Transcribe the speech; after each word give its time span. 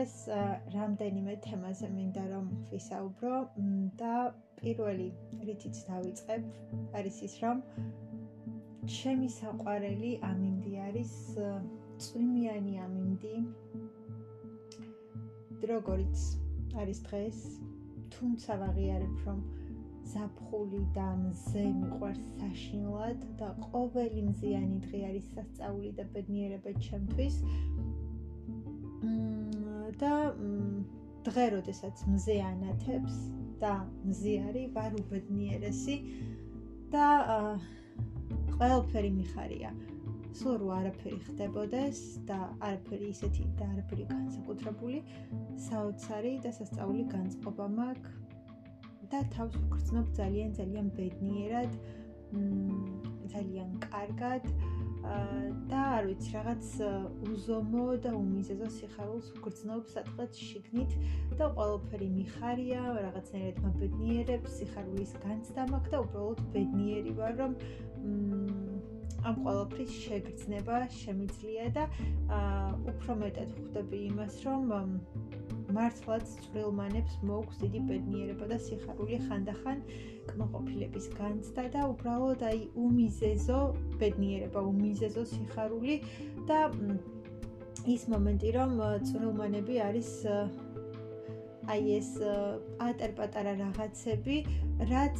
დღეს 0.00 0.20
რამდენიმე 0.72 1.32
თემაზე 1.44 1.88
მინდა 1.92 2.22
რომ 2.28 2.44
ვისაუბრო. 2.72 3.38
და 4.00 4.12
პირველი 4.60 5.08
რითიც 5.48 5.80
დავიწყებ 5.88 6.46
არის 7.00 7.16
ის 7.26 7.34
რომ 7.42 7.60
ჩემი 8.94 9.28
საყვარელი 9.34 10.12
ამინდი 10.30 10.72
არის 10.86 11.12
წვიმიანი 12.06 12.74
ამინდი. 12.86 13.34
როგორიც 15.72 16.16
არის 16.80 16.98
დღეს 17.10 17.44
თუმცა 18.16 18.52
ვაღიარებ 18.64 19.16
რომ 19.28 19.38
ზაფხული 20.14 20.82
და 20.96 21.08
მზე 21.26 21.66
მიყვარს 21.82 22.24
საშინლად 22.40 23.28
და 23.42 23.52
ყოველი 23.68 24.24
მზიანი 24.32 24.80
დღე 24.88 25.04
არის 25.12 25.32
სასწაული 25.36 25.92
და 26.00 26.08
ბედნიერება 26.16 26.72
ჩემთვის 26.88 27.36
და 30.00 30.12
დღე, 31.26 31.44
როდესაც 31.56 32.04
მზე 32.08 32.36
ანათებს 32.48 33.16
და 33.60 33.72
მზე 34.08 34.34
არის 34.48 34.72
ვარ 34.76 34.96
უბედნიერესი 35.00 35.96
და 36.94 37.08
ყველაფერი 38.56 39.10
მიხარია. 39.20 39.72
სულ 40.40 40.56
რო 40.62 40.68
არაფერი 40.78 41.18
ხდებოდეს 41.26 42.00
და 42.28 42.38
არაფერი 42.62 43.06
ისეთი 43.12 43.44
და 43.58 43.66
არაფერი 43.74 44.04
განსაკუთრებული, 44.12 45.00
საოცარი 45.66 46.32
და 46.44 46.52
სასწაული 46.58 47.04
განწყობა 47.14 47.66
მაქვს 47.76 48.20
და 49.10 49.20
თავს 49.34 49.56
ვგრძნობ 49.58 50.12
ძალიან 50.20 50.52
ძალიან 50.60 50.90
ბედნიერად, 50.96 51.72
ძალიან 53.34 53.70
კარგად. 53.90 54.46
და 55.00 55.80
არ 55.96 56.06
ვიცი 56.10 56.32
რაღაც 56.34 56.66
უზომო 57.32 57.84
და 58.04 58.12
უმიზეზო 58.18 58.68
სიხარულს 58.76 59.30
ვგრძნობ 59.36 59.88
სადღაც 59.94 60.40
შიგნით 60.48 60.96
და 61.40 61.48
ყველაფერი 61.56 62.08
მიხარია, 62.16 62.82
რაღაცნაირად 63.06 63.62
მაბედნიერებს, 63.64 64.58
სიხარულის 64.60 65.14
განცდა 65.24 65.66
მაქვს 65.72 65.94
და 65.94 66.02
უბრალოდ 66.04 66.42
ბედნიერი 66.56 67.14
ვარ, 67.20 67.34
რომ 67.40 67.52
ამ 69.28 69.40
ყველაფრის 69.44 69.96
შეგრძნება 70.04 70.76
შემიძლია 70.96 71.66
და 71.76 71.84
უფრო 72.92 73.16
მეტად 73.24 73.50
ხვდები 73.56 73.98
იმას, 74.10 74.36
რომ 74.48 74.72
მართლაც 75.76 76.32
წვრილმანებს 76.46 77.14
მოაქვს 77.28 77.60
დიდი 77.62 77.80
ბედნიერება 77.90 78.48
და 78.52 78.58
სიხარული 78.66 79.18
ხანდახან 79.26 79.82
კმაყოფილების 80.30 81.06
განცდა 81.18 81.64
და 81.74 81.84
უბრალოდ 81.92 82.42
აი 82.50 82.60
უმიზეზო 82.86 83.60
ბედნიერება, 84.02 84.60
უმიზეზო 84.72 85.24
სიხარული 85.34 86.00
და 86.50 86.60
ის 87.88 88.02
მომენტი 88.12 88.50
რომ 88.58 88.72
წვრილმანები 89.08 89.80
არის 89.88 90.10
აი 91.70 91.82
ეს 91.96 92.10
პატარ-პატარა 92.80 93.52
რაღაცები, 93.60 94.36
რაც 94.90 95.18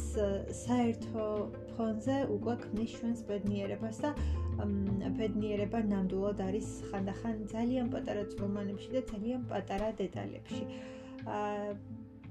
საერთო 0.61 1.27
ფონზე 1.75 2.17
უკვე 2.35 2.55
ქმნის 2.63 2.95
ჩვენს 2.97 3.21
ბედნიერებას 3.29 4.01
და 4.03 4.11
ბედნიერება 5.19 5.79
ნამდვილად 5.91 6.41
არის 6.47 6.69
ხანდახან 6.91 7.37
ძალიან 7.53 7.89
პატარა 7.93 8.23
წრომანებში 8.33 8.89
და 8.95 9.01
ძალიან 9.11 9.41
პატარა 9.51 9.89
დეტალებში. 10.01 10.63
აა 11.37 11.73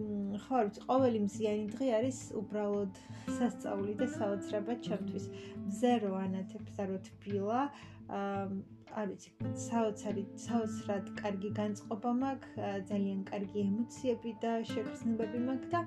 ხო, 0.01 0.59
ვიცი, 0.65 0.81
ყოველი 0.89 1.19
მზიანი 1.27 1.67
დღე 1.77 1.89
არის 1.99 2.19
უბრალოდ 2.41 3.01
სასწაული 3.39 3.95
და 4.01 4.07
საოცრება 4.17 4.77
ჩემთვის. 4.87 5.25
მზერო 5.69 6.13
ანათებს 6.25 6.71
და 6.79 6.85
რო 6.91 6.99
თბილა, 7.09 7.61
აა 8.21 8.45
არ 8.99 9.11
ვიცი, 9.11 9.31
საოცარი, 9.65 10.23
საოცრად 10.45 11.11
კარგი 11.21 11.51
განწყობა 11.59 12.13
მაქვს, 12.21 12.57
ძალიან 12.91 13.21
კარგი 13.31 13.63
ემოციები 13.63 14.33
და 14.45 14.53
შეგრძნებები 14.71 15.43
მაქვს 15.47 15.71
და 15.75 15.81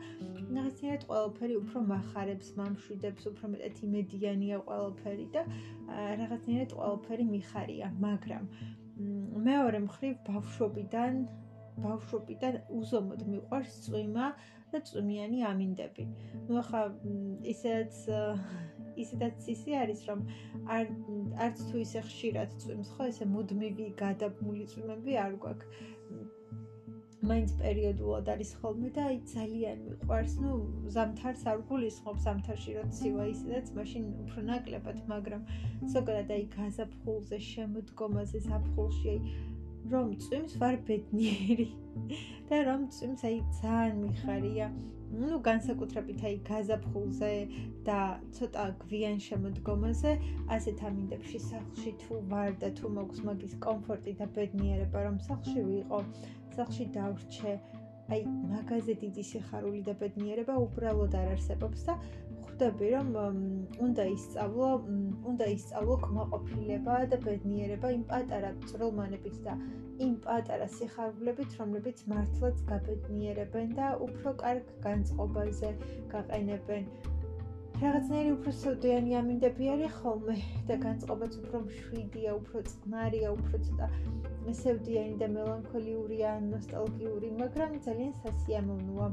რაღაცნაირად 0.58 1.06
ყველაფერი 1.10 1.58
უფრო 1.62 1.84
מחარებს, 1.92 2.54
მამშვიდებს, 2.60 3.28
უფრო 3.34 3.52
მეტად 3.54 3.82
იმედიანია 3.90 4.62
ყველაფერი 4.70 5.28
და 5.36 5.46
რაღაცნაირად 6.24 6.76
ყველაფერი 6.80 7.26
მიხარია, 7.34 7.88
მაგრამ 8.08 8.44
მეორე 9.50 9.80
მხრივ 9.88 10.14
ბავშვობიდან 10.30 11.24
ბავშვობიდან 11.84 12.58
უზომოდ 12.80 13.22
მიყვარს 13.34 13.78
წვიმა 13.86 14.28
და 14.74 14.82
წვიმიანი 14.90 15.40
ამინდები. 15.50 16.04
ნუ 16.50 16.60
ახლა 16.62 16.82
ისედაც 17.54 17.96
ისედაც 19.04 19.48
ისე 19.56 19.76
არის 19.84 20.02
რომ 20.10 20.22
არ 20.78 20.86
არც 21.46 21.64
თუ 21.70 21.82
ისე 21.86 22.02
ხშირად 22.08 22.56
წვიმს 22.64 22.94
ხო 22.96 23.10
ესე 23.12 23.26
მუდმივი 23.34 23.88
გადაბმული 24.04 24.66
წვიმები 24.74 25.20
არ 25.26 25.36
გვაქვს. 25.44 25.68
მაინც 27.30 27.52
პერიოდულად 27.60 28.30
არის 28.34 28.50
ხოლმე 28.60 28.90
და 28.96 29.04
აი 29.10 29.18
ძალიან 29.34 29.84
მიყვარს. 29.88 30.34
ნუ 30.44 30.52
ზამთარს 30.96 31.44
არ 31.52 31.60
გულისხმობ 31.70 32.18
ზამთარში 32.26 32.76
რომ 32.78 32.90
ცივა 32.98 33.28
ისედაც 33.34 33.72
მაშინ 33.78 34.10
უფრო 34.24 34.44
ნაკლებად 34.50 34.98
მაგრამ 35.14 35.46
ზოგადად 35.94 36.34
აი 36.38 36.44
გაზაფხულზე 36.58 37.40
შემოდგომაზე 37.52 38.44
ზაფხულში 38.50 39.08
აი 39.14 39.20
რომ 39.92 40.12
წვიმს 40.26 40.54
ვარ 40.60 40.76
ბედნიერი. 40.88 41.70
და 42.50 42.60
რომ 42.68 42.84
წვიმს 42.98 43.24
აი 43.30 43.40
ძალიან 43.62 44.04
მიხარია 44.04 44.68
ну 45.14 45.40
განსაკუთრებით 45.46 46.24
აი 46.28 46.38
გაზაფხულზე 46.48 47.32
და 47.88 47.98
ცოტა 48.38 48.66
გვიან 48.84 49.20
შემოდგომაზე 49.28 50.14
ასეთ 50.56 50.84
ამინდებში 50.90 51.42
სახლში 51.50 51.94
თუ 52.04 52.20
ვარ 52.34 52.58
და 52.64 52.72
თუ 52.80 52.92
მოქვს 52.98 53.22
მაგის 53.30 53.54
კომფორტი 53.68 54.16
და 54.22 54.30
ბედნიერება 54.38 55.06
რომ 55.08 55.20
სახლში 55.28 55.62
ვიყო 55.70 56.02
სახლში 56.58 56.90
დავრჩე 56.98 57.54
აი 58.14 58.24
მაგაზე 58.54 58.94
დიდი 59.04 59.24
სიხარული 59.30 59.82
და 59.88 59.94
ბედნიერება 60.02 60.56
უბრალოდ 60.66 61.14
არ 61.20 61.30
არსებობს 61.36 61.86
და 61.88 61.94
ხვდები 62.54 62.88
რომ 62.94 63.08
უნდა 63.84 64.04
ისწავლო 64.14 64.68
უნდა 65.30 65.46
ისწავლო 65.54 65.96
კმაყოფილება 66.04 66.98
და 67.14 67.18
ბედნიერება 67.24 67.90
იმ 67.96 68.04
პატარა 68.12 68.52
წრომანებით 68.70 69.40
და 69.48 69.56
იმ 70.08 70.14
პატარა 70.26 70.68
სიხარულებით, 70.76 71.56
რომლებიც 71.62 72.04
მართლაც 72.14 72.62
გაბედნიერებენ 72.70 73.74
და 73.80 73.88
უფრო 74.08 74.36
კარგ 74.44 74.70
განწყობაზე 74.86 75.74
გაყენებენ. 76.14 76.86
რაღაცნაირი 77.82 78.32
უფრო 78.38 78.52
სოდიანი 78.62 79.18
ამინდები 79.22 79.70
არის 79.74 79.98
ხოლმე 80.04 80.38
და 80.70 80.80
განწყობაც 80.86 81.40
უფრო 81.42 81.64
მშვიდია, 81.66 82.38
უფრო 82.42 82.64
წყნარია, 82.70 83.34
უფრო 83.38 83.64
ცოტა 83.66 83.90
მესევდიანი 84.46 85.18
და 85.24 85.34
მელანქოლიური 85.40 86.24
ან 86.36 86.50
ნოსტალგიური, 86.54 87.34
მაგრამ 87.42 87.78
ძალიან 87.90 88.14
სასიამოვნოა. 88.24 89.10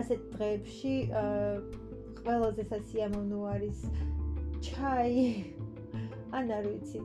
ასეთ 0.00 0.20
დღეებში 0.34 0.94
ყველაზე 2.24 2.64
სასიამოვნო 2.72 3.40
არის 3.54 3.80
ჩაი. 4.68 5.24
ან 6.28 6.50
არ 6.52 6.66
ვიცი, 6.68 7.00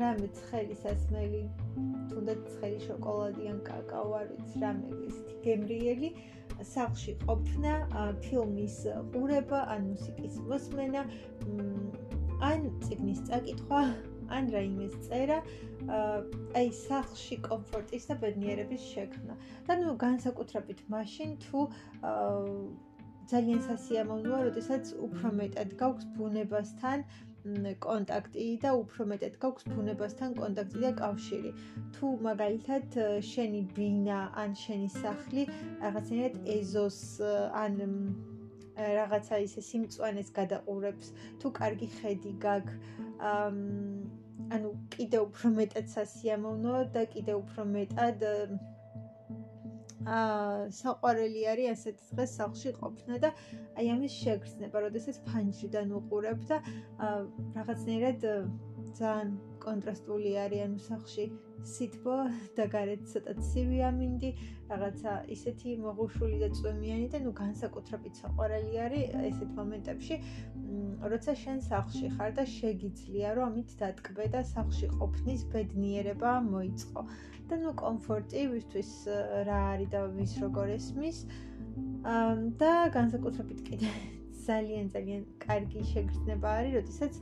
რამე 0.00 0.28
ცხელი 0.38 0.76
სასმელი, 0.82 1.42
თუნდაც 2.10 2.40
ცხელი 2.54 2.78
შოკოლადი 2.86 3.44
ან 3.52 3.58
კაკაო 3.68 4.14
არ 4.18 4.26
ვიცი, 4.32 4.62
რამე 4.64 4.88
ისეთი 5.08 5.36
გემრიელი 5.44 6.10
სახში 6.72 7.14
ყოფნა, 7.22 7.74
ფილმის 8.24 8.78
ყურება, 9.14 9.60
ან 9.74 9.86
მუსიკის 9.92 10.40
მოსმენა, 10.50 11.02
ან 12.50 12.66
ციგნის 12.82 13.22
წაკითხვა, 13.30 13.82
ან 14.28 14.50
რაიმეს 14.54 14.94
წერა, 15.08 15.38
აი 16.60 16.68
სახში 16.78 17.36
კომფორტის 17.48 18.06
და 18.10 18.14
ბედნიერების 18.22 18.82
შექმნა. 18.92 19.34
და 19.66 19.72
ნუ 19.82 19.96
განსაკუთრებით 20.06 20.80
მაშინ 20.94 21.36
თუ 21.44 21.58
ძალიან 23.32 23.60
სასიამოვნოა, 23.68 24.38
როდესაც 24.48 24.94
უფრო 25.08 25.28
მეტად 25.40 25.70
გაქვს 25.82 26.06
ბუნებასთან 26.16 27.04
კონტაქტი 27.84 28.44
და 28.62 28.70
უფრო 28.78 29.04
მეტად 29.12 29.38
გაქვს 29.44 29.64
ბუნებასთან 29.74 30.34
კონტაქტი 30.40 30.82
და 30.84 30.90
კავშირი. 31.00 31.50
თუ 31.94 32.10
მაგალითად 32.26 32.98
შენი 33.30 33.62
ბინა 33.78 34.20
ან 34.42 34.54
შენი 34.62 34.88
სახლი 34.96 35.46
რაღაცნაირად 35.82 36.36
ეზოს 36.58 37.00
ან 37.62 37.80
რაღაცა 38.76 39.38
ისე 39.46 39.62
სიმწვანეს 39.68 40.32
გადაყურებს, 40.38 41.12
თუ 41.40 41.52
კარგი 41.58 41.88
ხედი 42.00 42.32
გაქვს, 42.44 42.76
ანუ 44.56 44.70
კიდე 44.96 45.18
უფრო 45.26 45.50
მეტად 45.56 45.90
სასიამოვნოა 45.94 46.84
და 46.96 47.02
კიდე 47.14 47.34
უფრო 47.40 47.66
მეტად 47.72 48.24
აა 50.02 50.70
საყვარელი 50.76 51.42
არის 51.52 51.68
ასეთ 51.72 52.00
დღეს 52.10 52.32
სახლში 52.38 52.70
ყოფნა 52.80 53.18
და 53.22 53.30
აი 53.78 53.90
ამის 53.94 54.14
შეგრძნება, 54.24 54.82
როდესაც 54.86 55.20
ფანჯრიდან 55.28 55.92
უყურებ 55.98 56.42
და 56.50 56.58
რაღაცნაირად 57.58 58.26
ძალიან 58.98 59.30
კონტრასტული 59.62 60.32
არიან 60.44 60.74
მსახში 60.80 61.26
სითბო 61.68 62.16
და 62.56 62.66
გარეთ 62.72 63.02
ცოტა 63.12 63.34
ცივი 63.38 63.78
ამინდი, 63.88 64.30
რაღაცა 64.70 65.12
ისეთი 65.36 65.74
მოღუშული 65.82 66.38
და 66.42 66.48
წვიმიანი 66.58 67.08
და 67.14 67.20
ნუ 67.24 67.32
განსაკუთრებით 67.40 68.22
საყვარელი 68.22 68.80
არის 68.86 69.14
ესეთ 69.30 69.50
მომენტებში, 69.58 70.18
როცა 71.12 71.36
შენ 71.42 71.62
სახლში 71.68 72.12
ხარ 72.16 72.34
და 72.38 72.46
შეგიძლია 72.54 73.34
რომ 73.38 73.52
ამით 73.52 73.76
დატკბე 73.82 74.26
და 74.34 74.42
სახლში 74.54 74.88
ყოფნის 74.96 75.44
ბედნიერება 75.54 76.32
მოიწყო. 76.48 77.06
და 77.50 77.56
ნუ 77.62 77.72
კომფორტი 77.84 78.42
ვისთვის 78.54 78.92
რა 79.48 79.60
არის 79.74 79.92
და 79.92 80.00
ვის 80.16 80.32
როგორ 80.46 80.74
ესმის. 80.78 81.18
და 82.62 82.72
განსაკუთრებით 82.96 83.62
კიდე 83.68 84.21
ძალიან 84.46 84.86
ძალიან 84.94 85.22
კარგი 85.44 85.82
შეგრძნება 85.92 86.48
არის, 86.58 86.72
როდესაც 86.78 87.12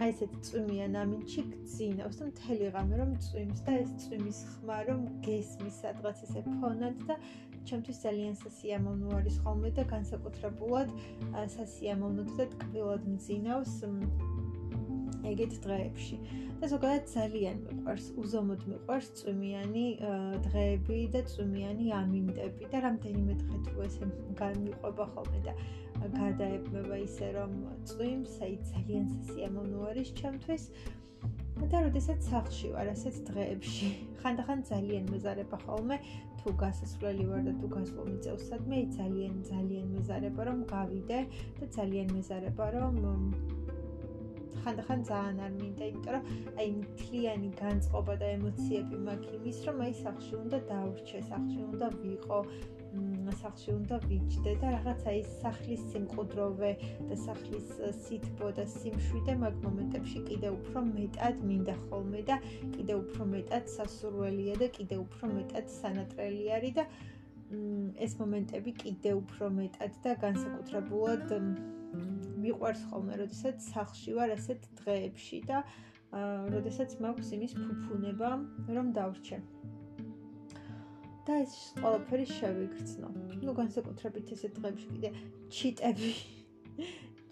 აი 0.00 0.10
ესეთ 0.14 0.32
წვიმიან 0.46 0.96
ამინჩი 1.02 1.42
გძინავს 1.50 2.16
და 2.20 2.24
მთელი 2.30 2.66
ღამე 2.74 2.94
რომ 3.00 3.12
წვიმს 3.26 3.60
და 3.66 3.72
ეს 3.82 3.90
წვიმის 4.02 4.40
ხმა 4.50 4.78
რომ 4.88 5.00
გესმის 5.26 5.76
სადღაც 5.84 6.24
ესე 6.26 6.40
ფონად 6.48 6.96
და 7.08 7.14
ჩემთვის 7.68 7.98
ძალიან 8.04 8.34
სასიამოვნო 8.42 9.08
არის 9.20 9.36
ხოლმე 9.44 9.70
და 9.78 9.84
განსაკუთრებულად 9.94 10.88
სასიამოვნო 11.56 12.24
და 12.36 12.44
ტკბილად 12.54 13.02
მძინავს 13.14 13.74
ეგეთ 15.30 15.52
დღეებში. 15.64 16.16
და 16.60 16.68
ზოგადად 16.68 17.04
ძალიან 17.08 17.60
მიყვარს, 17.66 18.06
უზომოდ 18.20 18.64
მიყვარს 18.70 19.06
წვიმიანი 19.20 19.84
დღეები 20.46 20.98
და 21.14 21.20
წვიმიანი 21.30 21.86
ამინდები 22.00 22.68
და 22.72 22.82
რამდენიმე 22.86 23.36
დღე 23.42 23.60
თუ 23.68 23.84
ესე 23.86 24.08
განმიყვება 24.40 25.06
ხოლმე 25.14 25.40
და 25.46 25.54
გადაებმება 26.16 26.96
ისე 27.04 27.28
რომ 27.36 27.52
წვიმს, 27.90 28.34
აი 28.46 28.54
ძალიან 28.72 29.06
სასიამოვნო 29.14 29.78
არის 29.90 30.08
ჩემთვის. 30.20 30.64
და 31.70 31.80
როდესაც 31.84 32.24
სახლში 32.24 32.68
ვარ 32.72 32.88
ასეთ 32.94 33.16
დღეებში, 33.28 33.88
ხანდახან 34.22 34.60
ძალიან 34.70 35.04
მეზარება 35.12 35.58
ხოლმე 35.64 35.96
თუ 36.40 36.52
გასასვლელი 36.62 37.24
ვარ 37.30 37.42
და 37.48 37.52
თუ 37.60 37.66
გასვლა 37.76 38.04
მიწევს 38.08 38.44
სადმე, 38.48 38.76
აი 38.80 38.86
ძალიან 38.96 39.34
ძალიან 39.50 39.86
მეზარება 39.96 40.42
რომ 40.48 40.58
გავიდე 40.72 41.18
და 41.60 41.66
ძალიან 41.76 42.08
მეზარება 42.16 42.66
რომ 42.76 42.96
ხანდახან 44.62 45.00
ძალიან 45.10 45.38
არ 45.44 45.52
მინდა, 45.60 45.84
იმიტომ 45.90 46.12
რომ 46.16 46.24
აი 46.60 46.68
მთლიანი 46.80 47.50
განწყობა 47.60 48.14
და 48.22 48.26
ემოციები 48.36 48.96
მაქვს 49.06 49.36
იმის, 49.36 49.58
რომ 49.68 49.76
აი 49.84 49.92
სახლში 50.00 50.34
უნდა 50.40 50.58
დავრჩე, 50.72 51.18
სახლში 51.30 51.60
უნდა 51.70 51.86
ვიყო, 52.00 52.40
სახლში 53.40 53.70
უნდა 53.72 53.96
ვიჯდე 54.04 54.52
და 54.62 54.70
რაღაცა 54.74 55.12
ის 55.20 55.28
სახლის 55.42 55.82
სიმყუდროვე 55.92 56.70
და 57.10 57.16
სახლის 57.24 57.68
სითბო 58.04 58.50
და 58.58 58.64
სიმშვიდე 58.74 59.36
მაგ 59.42 59.60
მომენტებში 59.66 60.22
კიდე 60.30 60.50
უფრო 60.56 60.82
მეტად 60.90 61.44
მინდა 61.50 61.76
ხოლმე 61.86 62.22
და 62.30 62.36
კიდე 62.74 62.94
უფრო 63.02 63.28
მეტად 63.34 63.72
სასურველია 63.76 64.58
და 64.64 64.68
კიდე 64.78 65.00
უფრო 65.04 65.32
მეტად 65.38 65.74
სანატრელი 65.80 66.44
არის 66.58 66.76
და 66.80 66.86
ეს 68.06 68.12
მომენტები 68.20 68.72
კიდე 68.82 69.12
უფრო 69.18 69.50
მეტად 69.60 70.00
და 70.04 70.16
განსაკუთრებულად 70.24 71.32
მიყვარს 72.40 72.82
ხოლმე, 72.90 73.16
როდესაც 73.22 73.64
სახლში 73.72 74.14
ვარ 74.18 74.34
ასეთ 74.36 74.68
დღეებში 74.80 75.40
და 75.50 75.62
როდესაც 76.54 76.94
მაქვს 77.02 77.32
იმის 77.36 77.56
ფუფუნება, 77.58 78.30
რომ 78.76 78.92
დავრჩე. 78.98 79.38
და 81.30 81.38
ეს 81.44 81.54
ყველაფერი 81.78 82.26
შევიგრძნო. 82.34 83.08
ну 83.46 83.54
განსაკუთრებით 83.60 84.34
ესე 84.34 84.48
დღეებში 84.58 84.88
კიდე 84.94 85.10
ჩიტები 85.56 86.10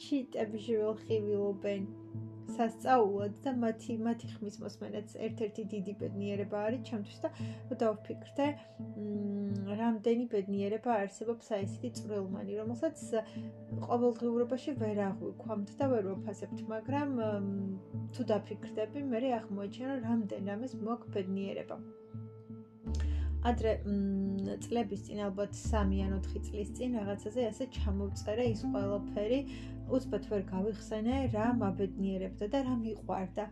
ჩიტები 0.05 0.59
შევხივილობენ 0.67 1.89
სასწაულად 2.56 3.35
და 3.45 3.53
მათი 3.62 3.95
მათი 4.05 4.29
ხმის 4.35 4.56
მოსმენაც 4.62 5.15
ერთ-ერთი 5.27 5.65
დიდი 5.73 5.95
ბედნიერება 6.03 6.62
არის 6.69 6.85
ჩემთვის 6.89 7.19
და 7.25 7.31
დავფიქრდე 7.83 8.47
მ 9.03 9.77
რამდენი 9.83 10.25
ბედნიერება 10.35 10.97
არსებობს 11.03 11.53
აი 11.59 11.67
ესეთი 11.67 11.91
წვრილმანი 11.99 12.59
რომელსაც 12.62 13.05
ყოველდღიურობაში 13.91 14.77
ვერ 14.83 15.03
აღვიქვამთ 15.11 15.77
და 15.83 15.91
ვერ 15.94 16.11
ვაფასებთ 16.12 16.65
მაგრამ 16.75 17.15
თუ 18.17 18.29
დაფიქრდები 18.33 19.06
მე 19.12 19.25
აღმოაჩინო 19.41 20.03
რამდენ 20.09 20.53
რამეს 20.55 20.79
მოაქვს 20.87 21.15
ბედნიერება 21.19 21.83
ადრე 23.46 23.73
წლების 24.64 25.02
წინ 25.06 25.19
ალბათ 25.29 25.52
3 25.56 25.99
ან 26.05 26.14
4 26.19 26.44
წლის 26.49 26.70
წინ 26.79 26.96
რაღაცაზე 26.99 27.44
ასე 27.49 27.67
ჩამოვწერე 27.76 28.46
ის 28.52 28.62
ყველაფერი 28.73 29.40
უცბად 29.99 30.25
ვერ 30.31 30.43
გავიხსენე 30.49 31.19
რა 31.35 31.44
მაბედნიერებდა 31.61 32.49
და 32.55 32.58
რა 32.67 32.75
მიყვარდა 32.81 33.44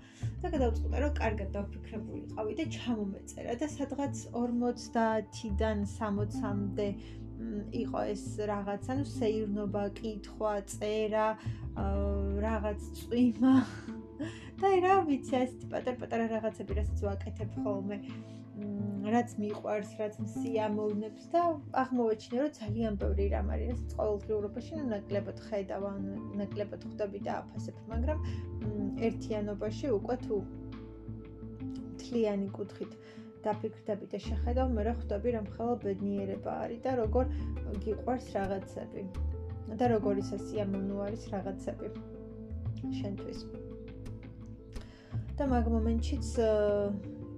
და 0.42 0.50
გადავწყვიტე 0.54 1.02
რომ 1.04 1.14
კარგად 1.20 1.52
დავფიქრებულიყავი 1.56 2.56
და 2.58 2.66
ჩამომეწერა 2.76 3.54
და 3.62 3.68
სადღაც 3.76 4.24
50-დან 4.34 5.86
60-მდე 5.94 6.88
იყო 7.84 8.02
ეს 8.12 8.24
რაღაც 8.48 8.86
ანუ 8.92 9.04
სეირნობა, 9.12 9.82
კითხვა, 9.98 10.52
წერა, 10.72 11.26
რაღაც 12.44 12.86
წვიმა. 13.00 13.54
და 14.60 14.70
რა 14.80 14.94
ვიცი 15.04 15.36
ეს 15.42 15.52
პატარ-პატარა 15.68 16.30
რაღაცები 16.32 16.78
რასაც 16.80 17.02
ვაკეთებ 17.04 17.50
ხოლმე 17.60 17.98
რაც 19.06 19.32
მიყვარს, 19.38 19.90
რაც 20.00 20.16
სიამოვნებს 20.34 21.26
და 21.30 21.42
აღმოვაჩინე, 21.82 22.38
რომ 22.42 22.54
ძალიან 22.58 22.94
ბევრი 23.02 23.26
რამ 23.34 23.50
არის, 23.54 23.68
რაც 23.70 23.92
ყოველდღიურობაში 23.98 24.80
ნაკლებად 24.92 25.42
ხედავ, 25.46 25.84
ნაკლებად 26.40 26.86
ხვდები 26.86 27.20
და 27.26 27.32
აფასებ, 27.42 27.76
მაგრამ 27.92 28.18
ერთიანობაში 29.08 29.86
უკვე 29.98 30.16
თუ 30.26 30.36
თლიანი 32.02 32.48
კუთხით 32.56 32.92
დაფიქრდები 33.46 34.06
და 34.10 34.18
შეხედავ, 34.26 34.74
მე 34.74 34.82
რა 34.90 34.94
ხვდები, 34.98 35.28
რომ 35.38 35.46
ხელო 35.54 35.74
ბედნიერება 35.86 36.52
არის 36.66 36.80
და 36.82 36.92
როგორ 37.02 37.24
გიყვარს 37.86 38.26
რაღაცები 38.34 39.02
და 39.78 39.84
როგორი 39.94 40.22
სასიამოვნო 40.32 40.96
არის 41.06 41.22
რაღაცები 41.34 41.88
შენთვის. 42.98 43.40
და 45.36 45.44
მაგ 45.52 45.66
მომენტშიც 45.68 46.28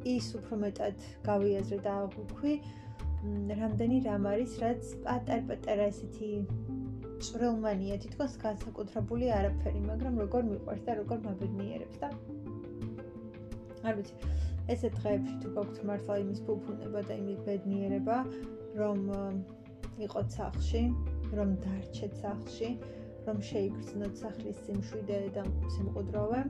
ის 0.06 0.26
უფრო 0.38 0.56
მეტად 0.64 1.06
გავიაზრე 1.26 1.78
და 1.86 1.92
აღვქვი 2.04 2.54
რამდენი 3.60 3.96
რამ 4.06 4.26
არის 4.32 4.52
რაც 4.62 4.90
პატარ-პატარა 5.06 5.86
ესეთი 5.92 6.30
წვრილმანია 7.26 7.96
თითქოს 8.04 8.36
განსაკუთრებული 8.42 9.30
არაფერი 9.38 9.80
მაგრამ 9.86 10.20
როგორ 10.22 10.42
მიყვარს 10.50 10.84
და 10.86 10.94
როგორ 11.00 11.24
მაბედნიერებს 11.26 11.98
და 12.02 12.10
არ 13.88 13.94
ვიცი. 13.98 14.14
ესეთ 14.72 14.94
დღეებში 15.00 15.34
თუ 15.42 15.50
გაქვთ 15.56 15.78
მართლა 15.88 16.14
იმის 16.22 16.40
ფუფუნება 16.46 17.02
და 17.08 17.14
იმის 17.18 17.38
ბედნიერება 17.48 18.16
რომ 18.78 19.00
იყოთ 20.06 20.34
სახლში 20.38 20.82
რომ 21.38 21.54
დარჩეთ 21.64 22.18
სახლში 22.22 22.68
რომ 23.28 23.40
შეიგრძნოთ 23.50 24.20
სახლის 24.22 24.58
სიმშვიდე 24.66 25.18
და 25.36 25.44
სიმყუდროვე 25.76 26.42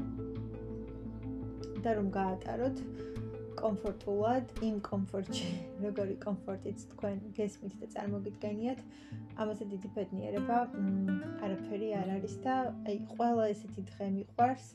და 1.84 1.94
რომ 1.98 2.10
გაატაროთ 2.18 2.82
კომფორტულად 3.58 4.52
იმ 4.68 4.76
კომფორტში, 4.88 5.50
როგორი 5.84 6.16
კომფორტიც 6.24 6.84
თქვენ 6.94 7.20
გესმით 7.38 7.74
და 7.82 7.88
წარმოგიდგენიათ, 7.94 8.82
ამაზე 9.44 9.68
დიდი 9.72 9.88
ბედნიერება 9.98 10.58
არაფერი 11.46 11.88
არ 12.00 12.12
არის 12.16 12.34
და 12.46 12.56
აი 12.88 12.98
ყველა 13.14 13.46
ესეთი 13.54 13.86
დღე 13.92 14.10
მიყვარს 14.18 14.66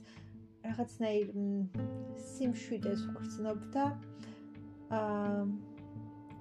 რაღაცნაირ 0.64 1.30
სიმშვიდეს 2.32 3.06
ვგრძნობ 3.10 3.70
და 3.76 3.86
აა 4.98 5.46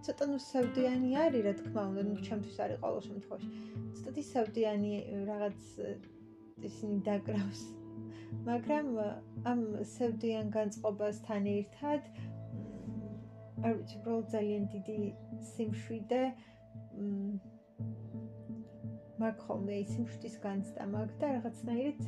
ცოტა 0.03 0.27
ნუ 0.27 0.39
სევდიანი 0.43 1.11
არის, 1.25 1.43
რა 1.47 1.53
თქმა 1.59 1.83
უნდა, 1.91 2.03
ნუ 2.09 2.15
ჩემთვის 2.27 2.57
არის 2.65 2.79
ყოველ 2.83 3.03
შემთხვევაში. 3.07 3.51
ცოტა 4.03 4.23
სევდიანი 4.29 4.93
რაღაც 5.31 5.61
ისინი 6.69 6.97
დაკრავს. 7.07 7.63
მაგრამ 8.49 8.89
ამ 9.51 9.61
სევდიან 9.93 10.51
განწყობასთან 10.57 11.47
ერთად 11.53 12.09
არ 13.63 13.75
ვიცი, 13.79 13.99
უბრალოდ 14.01 14.27
ძალიან 14.35 14.65
დიდი 14.73 14.97
სიმშვიდე 15.53 16.23
მაგ 19.23 19.43
ხოლმე 19.47 19.77
ის 19.83 19.91
სიმშვიდის 19.95 20.37
განცდა 20.43 20.87
მაგ 20.95 21.13
და 21.23 21.29
რაღაცნაირად 21.37 22.01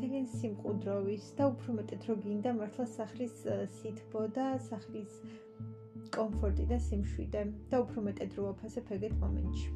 ძალიან 0.00 0.26
სიმყუდროვის 0.34 1.26
და 1.38 1.46
უფრო 1.52 1.76
მეტად 1.78 2.06
რო 2.10 2.16
გინდა 2.24 2.54
მართლა 2.58 2.86
სახლის 2.96 3.36
სითბო 3.78 4.22
და 4.38 4.46
სახლის 4.66 5.18
კომფორტი 6.16 6.66
და 6.72 6.78
სიმშვიდე 6.90 7.42
და 7.70 7.82
უფრო 7.84 8.06
მეტად 8.10 8.38
რო 8.38 8.48
აფასებ 8.54 8.94
ეგეთ 8.96 9.14
მომენტში. 9.24 9.68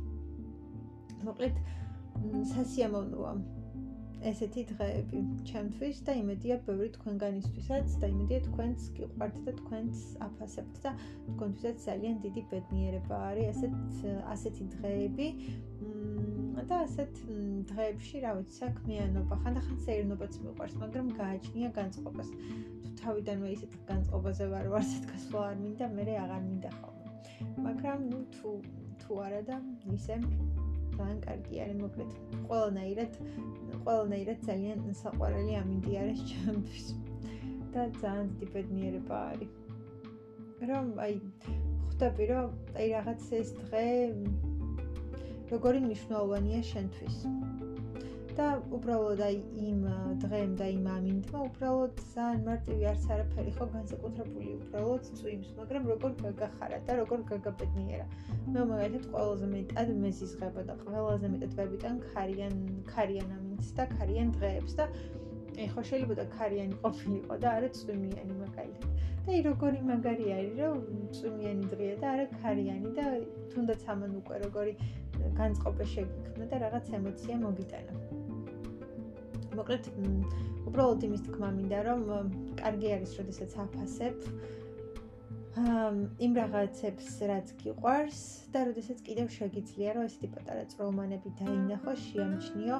მოკლედ 1.28 1.60
სასიამოვნოა 2.54 3.32
ესეთი 4.30 4.62
დღეები 4.70 5.20
ჩემთვის 5.50 6.00
და 6.06 6.16
იმედია 6.20 6.56
ბევრი 6.68 6.88
თქვენგანისთვისაც 6.96 7.96
და 8.02 8.10
იმედია 8.14 8.40
თქვენს 8.48 8.88
გიყვართ 8.98 9.36
და 9.46 9.56
თქვენს 9.60 10.02
აფასებთ 10.28 10.80
და 10.86 10.94
თქვენთვისაც 11.28 11.86
ძალიან 11.88 12.16
დიდი 12.24 12.42
ბედნიერება 12.54 13.20
არის 13.30 13.50
ასეთ 13.54 13.74
ასეთი 14.34 14.64
დღეები 14.76 15.28
და 16.68 16.76
ასეთ 16.84 17.18
დღეებში, 17.70 18.20
რა 18.24 18.30
ვიცი, 18.38 18.54
საქმიანობა, 18.62 19.36
ხანდახან 19.42 19.80
სეირნობაც 19.84 20.36
მიყვარს, 20.44 20.76
მაგრამ 20.80 21.10
გააჩნია 21.18 21.70
განწყობას. 21.78 22.30
თუ 22.84 22.92
თავიდანვე 23.00 23.48
ისეთ 23.56 23.72
განწყობაზე 23.90 24.46
ვარ, 24.54 24.68
ვარცეთ 24.74 25.04
გასვლა 25.12 25.42
არ 25.50 25.58
მინდა, 25.64 25.88
მე 25.98 26.04
აღარ 26.24 26.42
მინდა 26.48 26.70
ხოლმე. 26.78 27.08
მაგრამ 27.66 27.98
ნუ 28.10 28.20
თუ 28.36 28.50
თუ 29.04 29.12
არა 29.26 29.40
და 29.48 29.56
ისე 29.92 30.16
ძალიან 30.96 31.18
კარგი 31.26 31.60
არის, 31.64 31.76
მოკლედ, 31.84 32.10
ყველანაირად 32.48 33.12
ყველანაირად 33.84 34.38
ძალიან 34.48 34.78
საყვარელი 35.02 35.52
ამინდი 35.62 35.92
არის 36.02 36.20
ჩემთვის. 36.32 36.86
და 37.74 37.84
ძალიან 38.00 38.26
დიდი 38.30 38.46
ბედნიერება 38.54 39.16
არის. 39.34 39.54
რომ 40.70 40.86
აი 41.04 41.14
ხვდები 41.86 42.24
რომ 42.30 42.50
აი 42.78 42.86
რაღაც 42.94 43.22
ეს 43.38 43.48
დღე 43.58 43.86
როგორი 45.52 45.78
მნიშვნელოვანია 45.86 46.60
შენთვის. 46.70 47.16
და 48.34 48.46
უბრალოდ 48.76 49.20
აი 49.24 49.36
იმ 49.62 49.82
დღემ 50.22 50.54
და 50.58 50.66
იმ 50.74 50.86
ამინდმა 50.94 51.40
უბრალოდ 51.48 52.00
ძალიან 52.14 52.40
მარტივი 52.48 52.86
არც 52.90 53.04
არაფერი 53.14 53.52
ხო 53.58 53.66
განსაკუთრებული 53.74 54.48
უბრალოდ 54.54 55.10
წვიმს, 55.18 55.50
მაგრამ 55.58 55.86
როგორ 55.92 56.16
გაგახარა 56.22 56.78
და 56.88 56.96
როგორ 57.00 57.22
გაგაბედნიერა. 57.30 58.06
მე 58.54 58.64
მაგალითად 58.72 59.06
ყველაზე 59.14 59.50
მეტად 59.54 59.92
მეზიზღება 60.06 60.66
და 60.70 60.74
ყველაზე 60.82 61.30
მეტად 61.34 61.52
ვებიტან 61.60 62.00
ქარიან 62.10 62.56
ქარიან 62.90 63.28
ამინდს 63.38 63.70
და 63.78 63.86
ქარიან 63.94 64.34
დღეებს 64.38 64.74
და 64.82 64.88
ეხლა 65.66 65.82
შეიძლება 65.90 66.14
და 66.18 66.24
ქარიანი 66.34 66.74
ყოფილიყო 66.82 67.34
და 67.38 67.48
არა 67.56 67.68
წვიმიანი 67.78 68.34
მაგალითად. 68.42 68.90
და 69.24 69.32
აი 69.32 69.40
როგორი 69.46 69.78
მაგარი 69.88 70.26
არის 70.38 70.58
რომ 70.58 70.80
წვიმიანი 71.16 71.70
დღეა 71.72 71.94
და 72.02 72.06
არა 72.14 72.26
ქარიანი 72.42 72.90
და 72.98 73.06
თუნდაც 73.54 73.86
ამან 73.94 74.18
უკვე 74.20 74.36
როგორი 74.44 74.74
განწყობა 75.38 75.84
შეგიქმნა 75.94 76.44
და 76.50 76.56
რაღაც 76.66 76.92
ემოცია 76.98 77.36
მოგიტანა. 77.46 77.92
მოკლედ 79.58 79.88
უბრალოდ 80.68 81.06
იმის 81.08 81.22
თქმა 81.28 81.48
მინდა 81.58 81.80
რომ 81.88 82.04
კარგი 82.60 82.92
არის 82.96 83.16
როდესაც 83.20 83.56
აფასებ 83.64 84.28
იმ 86.26 86.32
რაღაცებს 86.34 87.10
რაც 87.30 87.50
გიყვარს 87.62 88.22
და 88.54 88.64
როდესაც 88.70 88.98
კიდევ 89.06 89.28
შეგიძლია 89.30 89.92
რომ 89.94 90.08
ესეთი 90.08 90.30
პატარა 90.34 90.64
წრომანები 90.72 91.30
დაინახო, 91.38 91.94
შეამჩნიო 92.06 92.78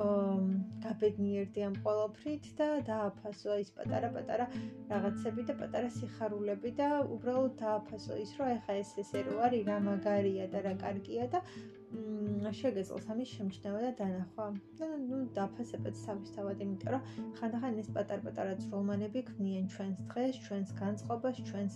გაბედნიერდი 0.00 1.64
ამ 1.66 1.74
ყოველფრით 1.86 2.46
და 2.60 2.68
დააფასო 2.88 3.56
ის 3.62 3.72
პატარა-პატარა 3.78 4.46
რაღაცები 4.92 5.44
და 5.50 5.56
პატარა 5.60 5.90
სიხარულები 5.96 6.72
და 6.80 6.88
უბრალოდ 7.16 7.58
დააფასო 7.60 8.16
ის, 8.22 8.32
რომ 8.40 8.54
ეხა 8.56 8.78
ეს 8.84 8.94
ესე 9.04 9.24
რო 9.28 9.36
არის, 9.48 9.66
რა 9.68 9.76
მაგარია 9.90 10.48
და 10.54 10.64
რა 10.68 10.74
კარგია 10.84 11.28
და 11.34 11.42
შეგეძლოს 12.60 13.06
ამის 13.12 13.30
შემჩნევა 13.36 13.80
და 13.84 13.90
დანახვა. 14.00 14.46
და 14.80 14.88
ნუ 15.04 15.18
დააფასებად 15.36 15.94
თავისთავად, 16.04 16.62
იმიტომ 16.64 16.92
რომ 16.94 17.02
ხანდახან 17.40 17.80
ეს 17.82 17.88
პატარ-პატარა 17.96 18.54
ძრომანები 18.62 19.24
ქმნიან 19.30 19.66
ჩვენს 19.74 20.00
დღეს, 20.12 20.40
ჩვენს 20.46 20.70
განწყობას, 20.80 21.42
ჩვენს 21.50 21.74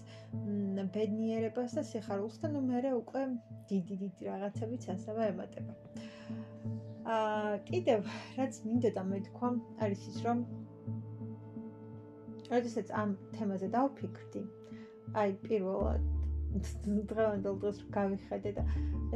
ბედნიერებას 0.96 1.76
და 1.80 1.82
სიხარულს 1.90 2.40
და 2.44 2.52
ნუ 2.54 2.64
მე 2.70 2.94
უკვე 3.02 3.22
დიდი-დიდი 3.72 4.30
რაღაცებიც 4.30 4.90
ასევე 4.96 5.30
ემატება. 5.34 5.72
აა 7.04 7.56
კიდევ 7.68 8.06
რაც 8.40 8.58
მინდოდა 8.64 9.02
მეთქვა 9.08 9.48
არის 9.86 10.04
ის 10.10 10.18
რომ 10.26 10.38
როდესაც 12.48 12.92
ამ 13.00 13.10
თემაზე 13.34 13.68
დავფიქრდი 13.74 14.42
აი 15.22 15.34
პირველად 15.42 16.06
დღევანდელ 17.10 17.58
დროს 17.64 17.82
გავიხედე 17.96 18.54
და 18.60 18.64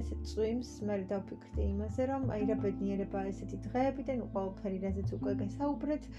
ესე 0.03 0.19
წვიმს 0.33 0.75
მე 0.91 0.99
დავფიქრდი 1.15 1.65
იმაზე 1.69 2.09
რომ 2.13 2.29
აი 2.37 2.51
რა 2.53 2.59
ბედნიერება 2.67 3.25
ესეთი 3.31 3.63
დღეები 3.69 4.07
და 4.11 4.19
ნუ 4.21 4.29
ყველაფერი 4.37 4.85
რაზეც 4.85 5.17
უკვე 5.19 5.37
გასაუბრეთ 5.43 6.13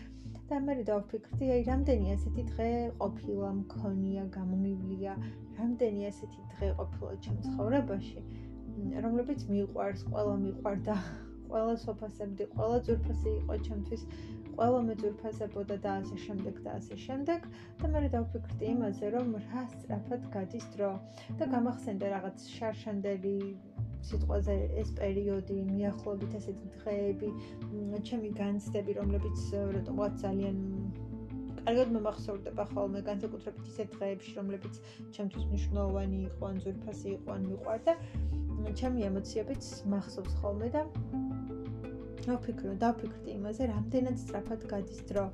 და 0.50 0.62
მე 0.66 0.80
დავფიქრდი 0.90 1.54
აი 1.56 1.64
რამდენი 1.70 2.14
ესეთი 2.18 2.50
დღე 2.52 2.70
ყოფილა 3.06 3.54
მქონია 3.62 4.28
გამომივლია 4.42 5.18
რამდენი 5.62 6.12
ესეთი 6.12 6.52
დღე 6.58 6.74
ყოფილა 6.82 7.16
ჩემ 7.26 7.42
ცხოვრებაში 7.48 8.28
რომლებიც 9.06 9.50
მიყვარს 9.54 10.08
ყველა 10.12 10.36
მიყვარდა 10.46 11.02
ყველა 11.50 11.76
სოფასებდი, 11.84 12.48
ყველა 12.56 12.78
ძურფასი 12.88 13.30
იყო 13.40 13.56
ჩემთვის, 13.68 14.04
ყველა 14.60 14.80
მეძურფასებოდა 14.90 15.76
და 15.86 15.92
ასე 16.04 16.18
შემდეგ 16.26 16.56
და 16.66 16.70
ასე 16.80 16.96
შემდეგ. 17.06 17.40
და 17.82 17.88
მე 17.94 18.10
დავფიქრდი 18.16 18.66
იმაზე, 18.76 19.06
რომ 19.16 19.28
რა 19.50 19.64
სწრაფად 19.74 20.22
გადის 20.36 20.66
დრო 20.76 20.92
და 21.40 21.46
გამახსენდა 21.54 22.06
რაღაც 22.16 22.38
შარშანდელი 22.56 23.36
სიტყვაზე 24.10 24.56
ეს 24.82 24.90
პერიოდი, 25.00 25.58
მიახლოებით 25.76 26.36
ესეთი 26.40 26.68
დღეები, 26.76 27.30
ჩემი 28.10 28.30
განცდები, 28.42 28.92
რომლებიც 29.00 29.40
რატომღაც 29.76 30.14
ძალიან 30.24 30.58
კარგად 31.66 31.92
მომახსოვრდება 31.96 32.64
ხოლმე 32.74 33.02
განსაკუთრებით 33.10 33.66
ისეთ 33.72 33.96
დღეებში, 33.96 34.32
რომლებიც 34.40 34.76
ჩემთვის 35.16 35.44
მნიშვნელოვანი 35.52 36.20
იყო, 36.30 36.44
ან 36.50 36.58
ძურფასი 36.66 37.08
იყო, 37.18 37.28
ან 37.36 37.42
მიყვარდა. 37.52 37.94
ჩემი 38.80 39.00
ემოციებიც 39.10 39.64
მახსოვს 39.92 40.34
ხოლმე 40.42 40.68
და 40.76 40.82
ვფიქრო, 42.30 42.74
დავფიქრდი 42.84 43.30
იმაზე, 43.40 43.70
რამდენად 43.74 44.18
სწრაფად 44.24 44.66
გადის 44.72 45.00
დრო. 45.10 45.26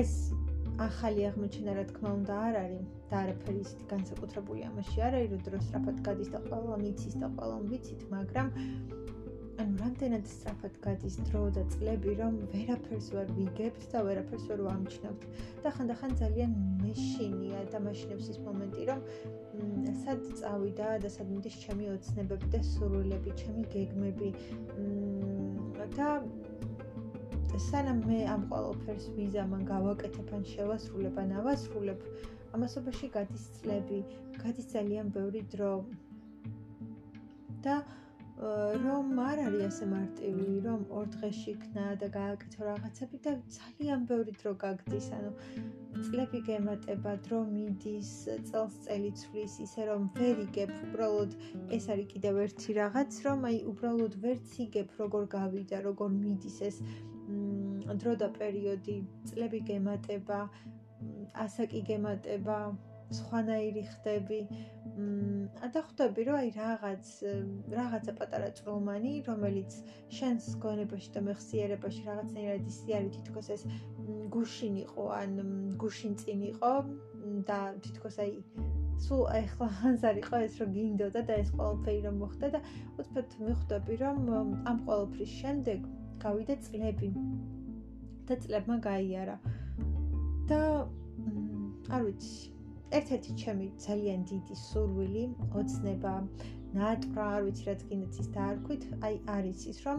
ეს 0.00 0.12
ახალი 0.78 1.26
აღმოჩენა 1.30 1.72
რა 1.74 1.84
თქმა 1.90 2.10
უნდა 2.18 2.34
არ 2.48 2.54
არის 2.62 2.86
და 3.10 3.14
არაფერი 3.22 3.60
ისეთი 3.66 3.84
განსაკუთრებული 3.92 4.60
ამაში 4.70 4.98
არ 5.06 5.14
არის, 5.18 5.30
რომ 5.34 5.42
დრო 5.48 5.58
სწრაფად 5.66 5.96
გადის 6.06 6.28
და 6.34 6.38
ყველა 6.46 6.76
მიცის 6.84 7.14
და 7.22 7.28
ყველა 7.38 7.58
ვიცით, 7.70 8.02
მაგრამ 8.14 8.48
ანუ 9.58 9.78
რამდენად 9.82 10.26
სწრაფად 10.30 10.74
გადის 10.84 11.16
დრო 11.28 11.40
და 11.56 11.62
წლები, 11.72 12.12
რომ 12.20 12.34
ვერაფერს 12.52 13.08
ვერ 13.14 13.32
ვიგებთ 13.38 13.86
და 13.92 14.02
ვერაფერს 14.06 14.44
ვერ 14.50 14.60
ვამჩნევთ. 14.66 15.24
და 15.64 15.72
ხანდახან 15.76 16.12
ძალიან 16.20 16.52
მეშინია 16.82 17.62
და 17.72 17.78
მაშინებს 17.86 18.28
ის 18.32 18.38
მომენტი, 18.46 18.86
რომ 18.90 19.00
სად 20.04 20.22
წავიდა 20.38 20.88
და 21.02 21.08
სად 21.16 21.28
მიდის 21.34 21.56
ჩემი 21.64 21.90
ოცნებები 21.94 22.46
და 22.54 22.60
სურვილები, 22.70 23.30
ჩემი 23.42 23.62
გეგმები. 23.74 24.30
და 25.98 26.08
სანამ 27.66 28.00
მე 28.06 28.18
ამ 28.30 28.42
ყოველფერს 28.50 29.06
ვიზამან 29.18 29.62
გავაკეთებ 29.66 30.28
ან 30.38 30.42
შევასრულებ 30.54 31.16
ან 31.18 31.30
ავასრულებ, 31.40 32.04
ამასობაში 32.54 33.06
გადის 33.16 33.44
წლები, 33.58 33.98
გადის 34.38 34.66
ძალიან 34.74 35.10
ბევრი 35.16 35.42
დრო. 35.54 35.72
და 37.66 37.82
რომ 38.38 39.18
არ 39.18 39.40
არის 39.44 39.62
ასე 39.66 39.86
მარტივი, 39.90 40.50
რომ 40.62 40.82
ორ 40.94 41.06
დღეში 41.14 41.46
იქნა 41.52 41.86
და 42.02 42.08
გააკეთო 42.16 42.60
რაღაცები 42.68 43.18
და 43.24 43.32
ძალიან 43.56 44.04
ბევრი 44.10 44.34
დრო 44.42 44.52
გაგდის, 44.62 45.08
ანუ 45.16 45.32
წლები 46.06 46.40
გემატება, 46.46 47.16
დრო 47.26 47.40
მიდის, 47.50 48.12
წელს 48.50 48.78
წელი 48.86 49.10
ცვლის, 49.22 49.58
ისე 49.66 49.88
რომ 49.90 50.06
ვერ 50.18 50.42
იგებ, 50.46 50.70
უბრალოდ 50.86 51.34
ეს 51.74 51.90
არის 51.94 52.06
კიდევ 52.14 52.40
ერთი 52.46 52.78
რაღაც, 52.78 53.20
რომ 53.26 53.38
აი 53.50 53.58
უბრალოდ 53.74 54.14
ვერც 54.22 54.54
იგებ, 54.66 54.88
როგორ 55.02 55.22
გავიდა, 55.34 55.82
როგორ 55.88 56.10
მიდის 56.22 56.58
ეს 56.70 56.82
დრო 58.02 58.12
და 58.22 58.28
პერიოდი, 58.38 58.96
წლები 59.26 59.60
გემატება, 59.72 60.40
ასაკი 61.34 61.82
გემატება, 61.90 62.58
სხვანაირი 63.16 63.82
ხდები. 63.92 64.40
მ 64.98 65.70
და 65.74 65.80
ხვდები 65.86 66.24
რომ 66.28 66.36
აი 66.38 66.50
რაღაც 66.56 67.06
რაღაცა 67.74 68.12
პატარა 68.20 68.48
წრომანი, 68.58 69.12
რომელიც 69.28 69.76
შენს 70.18 70.48
გონებაში 70.64 71.10
და 71.14 71.20
მეხსიერებაში 71.28 72.02
რაღაცნაირად 72.08 72.66
ისი 72.72 72.96
არის 72.98 73.12
თითქოს 73.16 73.48
ეს 73.56 73.62
გუშინ 74.34 74.74
იყო 74.84 75.04
ან 75.20 75.30
გუშინ 75.84 76.12
წინ 76.20 76.42
იყო 76.52 76.72
და 77.48 77.60
თითქოს 77.84 78.18
აი 78.24 78.32
სულ 79.06 79.22
ახლა 79.38 79.68
ხანს 79.78 80.04
არ 80.10 80.16
იყო 80.22 80.36
ეს 80.46 80.54
რომ 80.60 80.70
გინდოდა 80.76 81.22
და 81.28 81.34
ეს 81.42 81.50
ყველაფერი 81.54 82.00
რომ 82.06 82.16
მოხდა 82.22 82.48
და 82.54 82.60
უცბად 82.98 83.36
მიხვდები 83.46 83.98
რომ 84.02 84.18
ამ 84.70 84.78
ყველაფრის 84.88 85.32
შემდეგ 85.40 85.88
გავიდა 86.24 86.56
წლები 86.66 87.10
და 88.28 88.38
წლებმა 88.44 88.76
გაიარა 88.88 89.36
და 90.50 90.60
არ 91.94 92.02
ვიცი 92.08 92.57
ერთ-ერთი 92.96 93.32
ჩემი 93.42 93.66
ძალიან 93.84 94.20
დიდი 94.30 94.54
სურვილი, 94.58 95.24
ოცნება, 95.60 96.12
ნატრა, 96.76 97.24
არ 97.36 97.42
ვიცი 97.48 97.64
რაც 97.68 97.82
გინდათ 97.88 98.20
ის 98.22 98.28
დაარქვით, 98.36 98.82
აი 99.08 99.14
არის 99.36 99.60
ის, 99.72 99.78
რომ 99.86 99.98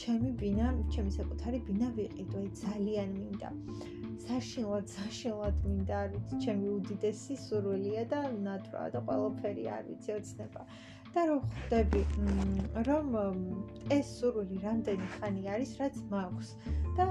ჩემი 0.00 0.30
ბინა, 0.40 0.68
ჩემი 0.94 1.10
საკუთარი 1.16 1.58
ბინა 1.68 1.88
ვიყიდო, 1.98 2.36
აი 2.40 2.48
ძალიან 2.62 3.10
მინდა. 3.20 3.50
საშინლად, 4.24 4.86
საშინლად 4.96 5.56
მინდა, 5.66 5.94
არ 6.02 6.08
ვიცი, 6.14 6.34
ჩემი 6.46 6.66
უდიდესი 6.76 7.36
სურვილია 7.44 8.04
და 8.12 8.20
ნატრა 8.46 8.84
და 8.94 9.00
ყველაფერი 9.10 9.64
არ 9.76 9.84
ვიცი, 9.90 10.10
ოცნება. 10.16 10.62
და 11.14 11.22
რომ 11.28 11.40
ხვდები, 11.52 12.02
რომ 12.88 13.06
ეს 13.98 14.06
სურვილი 14.18 14.56
რამდენი 14.64 15.06
ხანი 15.14 15.42
არის, 15.54 15.70
რაც 15.80 15.96
მაქვს 16.12 16.48
და 16.96 17.06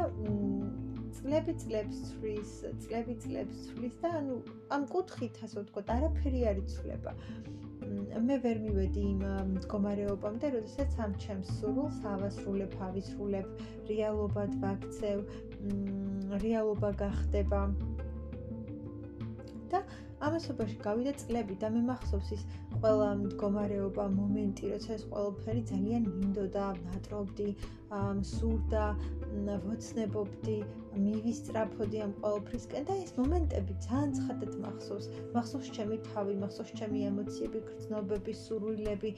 წლები 1.18 1.54
წლებს 1.62 2.02
ცვლის, 2.10 2.52
წლები 2.86 3.16
წლებს 3.24 3.62
ცვლის 3.68 3.96
და 4.04 4.12
ანუ 4.20 4.36
ამ 4.76 4.86
კუთხით 4.94 5.40
ასე 5.48 5.64
ვთქვათ, 5.64 5.94
არაფერი 5.96 6.42
არ 6.52 6.62
იცვლება. 6.64 7.14
მე 8.28 8.36
ვერ 8.44 8.58
მივედი 8.64 9.04
იმ 9.12 9.22
მდგომარეობამდე, 9.54 10.50
როდესაც 10.56 10.98
ამ 11.06 11.16
ჩემს 11.24 11.54
სურვილს 11.60 12.02
ავასრულებ, 12.14 12.76
ავისრულებ, 12.90 13.48
რეალობად 13.90 14.52
ვაქცევ, 14.66 15.24
რეალობა 16.46 16.92
გახდება. 17.04 17.62
და 19.72 19.80
ამასობაში 20.28 20.78
გავიდა 20.84 21.12
წლები 21.22 21.56
და 21.62 21.68
მე 21.74 21.82
მახსოვს 21.90 22.30
ის 22.36 22.44
ყველა 22.82 23.10
მდგომარეობა, 23.20 24.06
მომენტი, 24.16 24.72
როცა 24.74 24.92
ეს 24.96 25.04
ყველაფერი 25.12 25.62
ძალიან 25.72 26.08
მინდოდა, 26.16 26.66
ვატრობდი, 26.86 27.50
სურდა, 28.32 28.86
ვოცნებობდი, 29.68 30.58
მივისწრაფოდი 30.98 32.00
ამ 32.06 32.14
ყოველფრისკენ 32.24 32.88
და 32.90 32.96
ეს 33.04 33.12
მომენტები 33.18 33.74
ძალიან 33.86 34.14
ცხადად 34.20 34.54
მახსოვს. 34.64 35.06
მახსოვს 35.36 35.70
ჩემი 35.78 35.98
თავი, 36.10 36.34
მახსოვს 36.44 36.72
ჩემი 36.80 37.04
ემოციები, 37.10 37.60
გრძნობები, 37.70 38.34
სურვილები, 38.44 39.12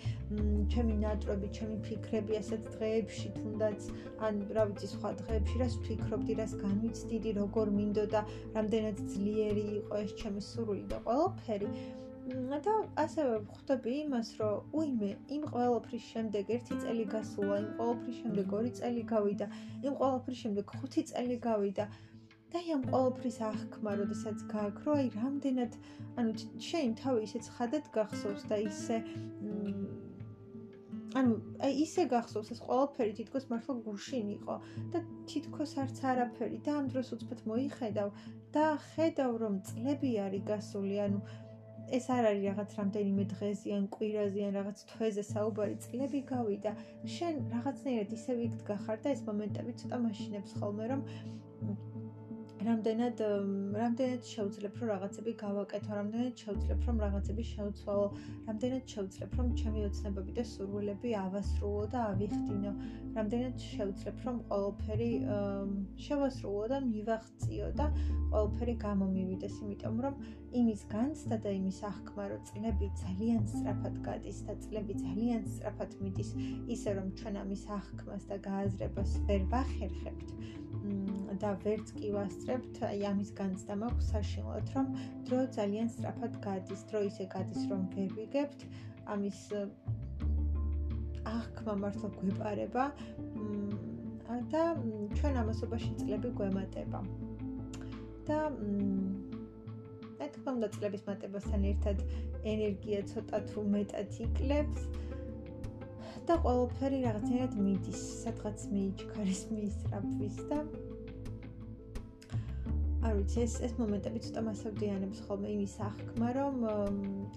ჩემი 0.76 0.96
ნატრები, 1.06 1.48
ჩემი 1.60 1.78
ფიქრები, 1.88 2.38
ასეთ 2.42 2.62
დღეებში 2.76 3.34
თუნდაც 3.40 3.90
ან 4.28 4.44
რა 4.58 4.68
ვიცი 4.72 4.92
სხვა 4.96 5.12
დღეებში, 5.24 5.56
რას 5.64 5.80
ვფიქრობდი, 5.80 6.38
რას 6.42 6.54
განვიცდიდი, 6.66 7.32
როგორ 7.42 7.74
მინდოდა, 7.80 8.22
რამდენად 8.60 9.04
ძლიერი 9.16 9.66
იყო 9.80 10.04
ეს 10.06 10.12
ჩემი 10.22 10.42
სურვილი 10.52 10.86
და 10.92 11.04
ყოველფერი. 11.08 11.70
და 12.66 12.74
ასევე 13.02 13.38
ხვდები 13.50 13.94
იმას, 14.06 14.30
რომ 14.40 14.78
უიმე, 14.78 15.10
იმ 15.36 15.44
ყოველფრის 15.54 16.06
შემდეგ 16.14 16.52
ერთი 16.56 16.76
წელი 16.84 17.06
გასულა, 17.14 17.56
იმ 17.64 17.70
ყოველფრის 17.80 18.18
შემდეგ 18.22 18.54
ორი 18.60 18.72
წელი 18.80 19.04
გავიდა, 19.14 19.48
იმ 19.88 19.94
ყოველფრის 20.02 20.42
შემდეგ 20.44 20.66
ხუთი 20.78 21.04
წელი 21.12 21.38
გავიდა. 21.48 21.86
და 22.52 22.60
აი 22.60 22.72
ამ 22.76 22.84
ყოველფრის 22.92 23.38
აღქმა, 23.48 23.92
როდესაც 24.02 24.38
გააქრო, 24.52 24.92
აი 25.00 25.08
რამდენად, 25.16 25.74
ანუ 26.20 26.32
შენ 26.70 26.96
თავი 27.02 27.20
ისე 27.28 27.40
ცხადად 27.48 27.86
გახსოვს 27.96 28.44
და 28.52 28.58
ისე 28.68 28.98
ანუ 31.20 31.34
აი 31.66 31.74
ისე 31.84 32.04
გახსოვს 32.12 32.52
ეს 32.56 32.60
ყოველფერი 32.68 33.14
თითქოს 33.20 33.46
მართლა 33.52 33.74
გუშინ 33.88 34.28
იყო 34.36 34.56
და 34.94 35.00
თითქოს 35.32 35.72
არც 35.84 35.98
არაფერი 36.12 36.60
და 36.68 36.76
ამ 36.80 36.86
დროს 36.92 37.12
უცბად 37.16 37.42
მოიხედავ 37.52 38.10
და 38.56 38.66
ხედავ 38.92 39.32
რომ 39.44 39.56
წლები 39.68 40.12
არის 40.26 40.44
გასული, 40.52 40.96
ანუ 41.08 41.20
ეს 41.98 42.06
არ 42.16 42.28
არის 42.32 42.44
რაღაც 42.50 42.76
რამდენიმე 42.80 43.24
დღეზე 43.34 43.74
ან 43.78 43.86
კვირაზე 43.96 44.42
ან 44.48 44.54
რაღაც 44.60 44.84
თვეზე 44.92 45.24
საუბარი 45.34 45.76
წლები 45.86 46.22
გავიდა. 46.34 46.72
შენ 47.16 47.34
რაღაცნაირად 47.56 48.16
ისე 48.18 48.32
ვიქთ 48.42 48.62
გახარ 48.72 48.98
და 49.04 49.16
ეს 49.16 49.22
მომენტები 49.30 49.72
ცოტა 49.82 49.98
მაშინებს 50.06 50.52
ხოლმე 50.62 50.86
რომ 50.94 51.02
რამდენად 52.62 53.22
რამდენად 53.82 54.28
შეუძლებ 54.32 54.76
რომ 54.80 54.90
რაღაცები 54.92 55.32
გავაკეთო, 55.42 55.92
რამდენად 55.98 56.42
შეუძლებ 56.42 56.84
რომ 56.88 56.98
რაღაცები 57.04 57.44
შევცვალო, 57.52 58.08
რამდენად 58.50 58.94
შეუძლებ 58.94 59.32
რომ 59.40 59.48
ჩემი 59.62 59.86
ოცნებები 59.88 60.36
და 60.38 60.44
სურვილები 60.52 61.10
ავასრულო 61.22 61.84
და 61.94 62.00
ავიხდინო, 62.12 62.74
რამდენად 63.18 63.66
შეუძლებ 63.72 64.22
რომ 64.28 64.38
ყველაფერი 64.52 65.12
შევასრულო 66.06 66.64
და 66.74 66.78
მივაღწიო 66.92 67.68
და 67.82 67.88
ყველაფერი 68.30 68.76
გამომივიდეს, 68.86 69.56
იმიტომ 69.66 69.98
რომ 70.06 70.22
იმის 70.52 70.82
განცდა 70.92 71.38
და 71.44 71.52
იმის 71.56 71.78
აღქმა, 71.88 72.24
რომ 72.32 72.42
წლები 72.50 72.88
ძალიან 73.02 73.46
სწრაფად 73.52 73.96
გადის 74.08 74.40
და 74.48 74.56
წლები 74.64 74.96
ძალიან 75.00 75.46
სწრაფად 75.52 75.96
მიდის, 76.02 76.32
ისე 76.76 76.96
რომ 76.98 77.08
ჩვენ 77.22 77.38
ამის 77.44 77.64
აღქმას 77.78 78.26
და 78.32 78.38
გააზრებას 78.48 79.14
ვერ 79.30 79.46
ვახერხებთ 79.54 80.30
და 81.42 81.52
ვერც 81.64 81.94
კი 81.96 82.12
ვასწრებთ, 82.16 82.82
აი 82.90 83.00
ამის 83.12 83.32
განცდა 83.40 83.78
მაქვს 83.84 84.12
საშინლად, 84.12 84.76
რომ 84.76 84.88
დრო 85.30 85.40
ძალიან 85.58 85.88
სწრაფად 85.96 86.38
გადის, 86.46 86.82
დრო 86.92 87.00
ისე 87.08 87.26
გადის, 87.32 87.62
რომ 87.72 87.82
ვერ 87.96 88.10
ვიგებთ 88.20 88.68
ამის 89.16 89.40
აღქმა 91.32 91.74
მართლა 91.86 92.10
გვეპარება 92.20 92.86
და 94.52 94.64
ჩვენ 95.18 95.36
ამასობაში 95.44 95.92
წლები 96.02 96.30
გვემატება. 96.40 97.02
და 98.28 98.40
რა 98.48 99.11
თქმა 100.36 100.54
უნდა 100.58 100.70
წლების 100.76 101.04
მატებასთან 101.08 101.66
ერთად 101.72 102.04
ენერგია 102.54 103.02
ცოტა 103.12 103.42
თუ 103.52 103.66
მეტად 103.76 104.20
იკლებს 104.26 104.88
და 106.30 106.38
ყოველფერი 106.46 107.00
რაღაცნაირად 107.08 107.56
მიდის, 107.66 108.02
სადღაც 108.24 108.66
მიიჩქარის 108.72 109.42
მისწრაფვის 109.56 110.38
და 110.52 110.60
არ 113.02 113.16
ვიცი 113.18 113.40
ეს 113.42 113.54
ეს 113.66 113.72
მომენტები 113.80 114.20
ცოტა 114.24 114.42
მასავდიანებს 114.46 115.22
ხოლმე 115.26 115.50
იმის 115.56 115.74
აღქმა 115.86 116.28
რომ 116.38 116.60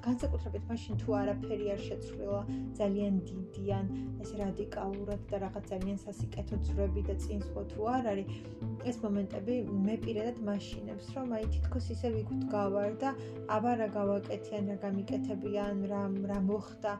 განსაკუთრებით 0.06 0.66
მაშინ 0.70 0.98
თუ 1.02 1.14
არაფერი 1.20 1.70
არ 1.74 1.80
შეცვლილა 1.84 2.40
ძალიან 2.80 3.14
დიდიან 3.30 3.88
ეს 4.24 4.34
რადიკალურად 4.40 5.24
და 5.30 5.40
რაღაც 5.44 5.64
ძალიან 5.72 5.98
სასიკეთო 6.04 6.60
ძრები 6.68 7.06
და 7.08 7.16
წინსვლა 7.24 7.64
თუ 7.72 7.88
არ 7.94 8.10
არის 8.12 8.36
ეს 8.92 9.00
მომენტები 9.06 9.56
მე 9.88 9.96
პირადად 10.04 10.44
მაშინებს 10.50 11.10
რომ 11.16 11.34
აი 11.38 11.50
თითქოს 11.56 11.90
ისე 11.96 12.12
ვიგვთ 12.18 12.44
გავარ 12.52 12.90
და 13.04 13.16
აბა 13.56 13.72
რა 13.80 13.88
გავაკეთიან 13.98 14.72
რა 14.72 14.76
გამიკეთებიან 14.84 15.84
რა 15.94 16.02
რა 16.28 16.38
მოხდა 16.52 16.92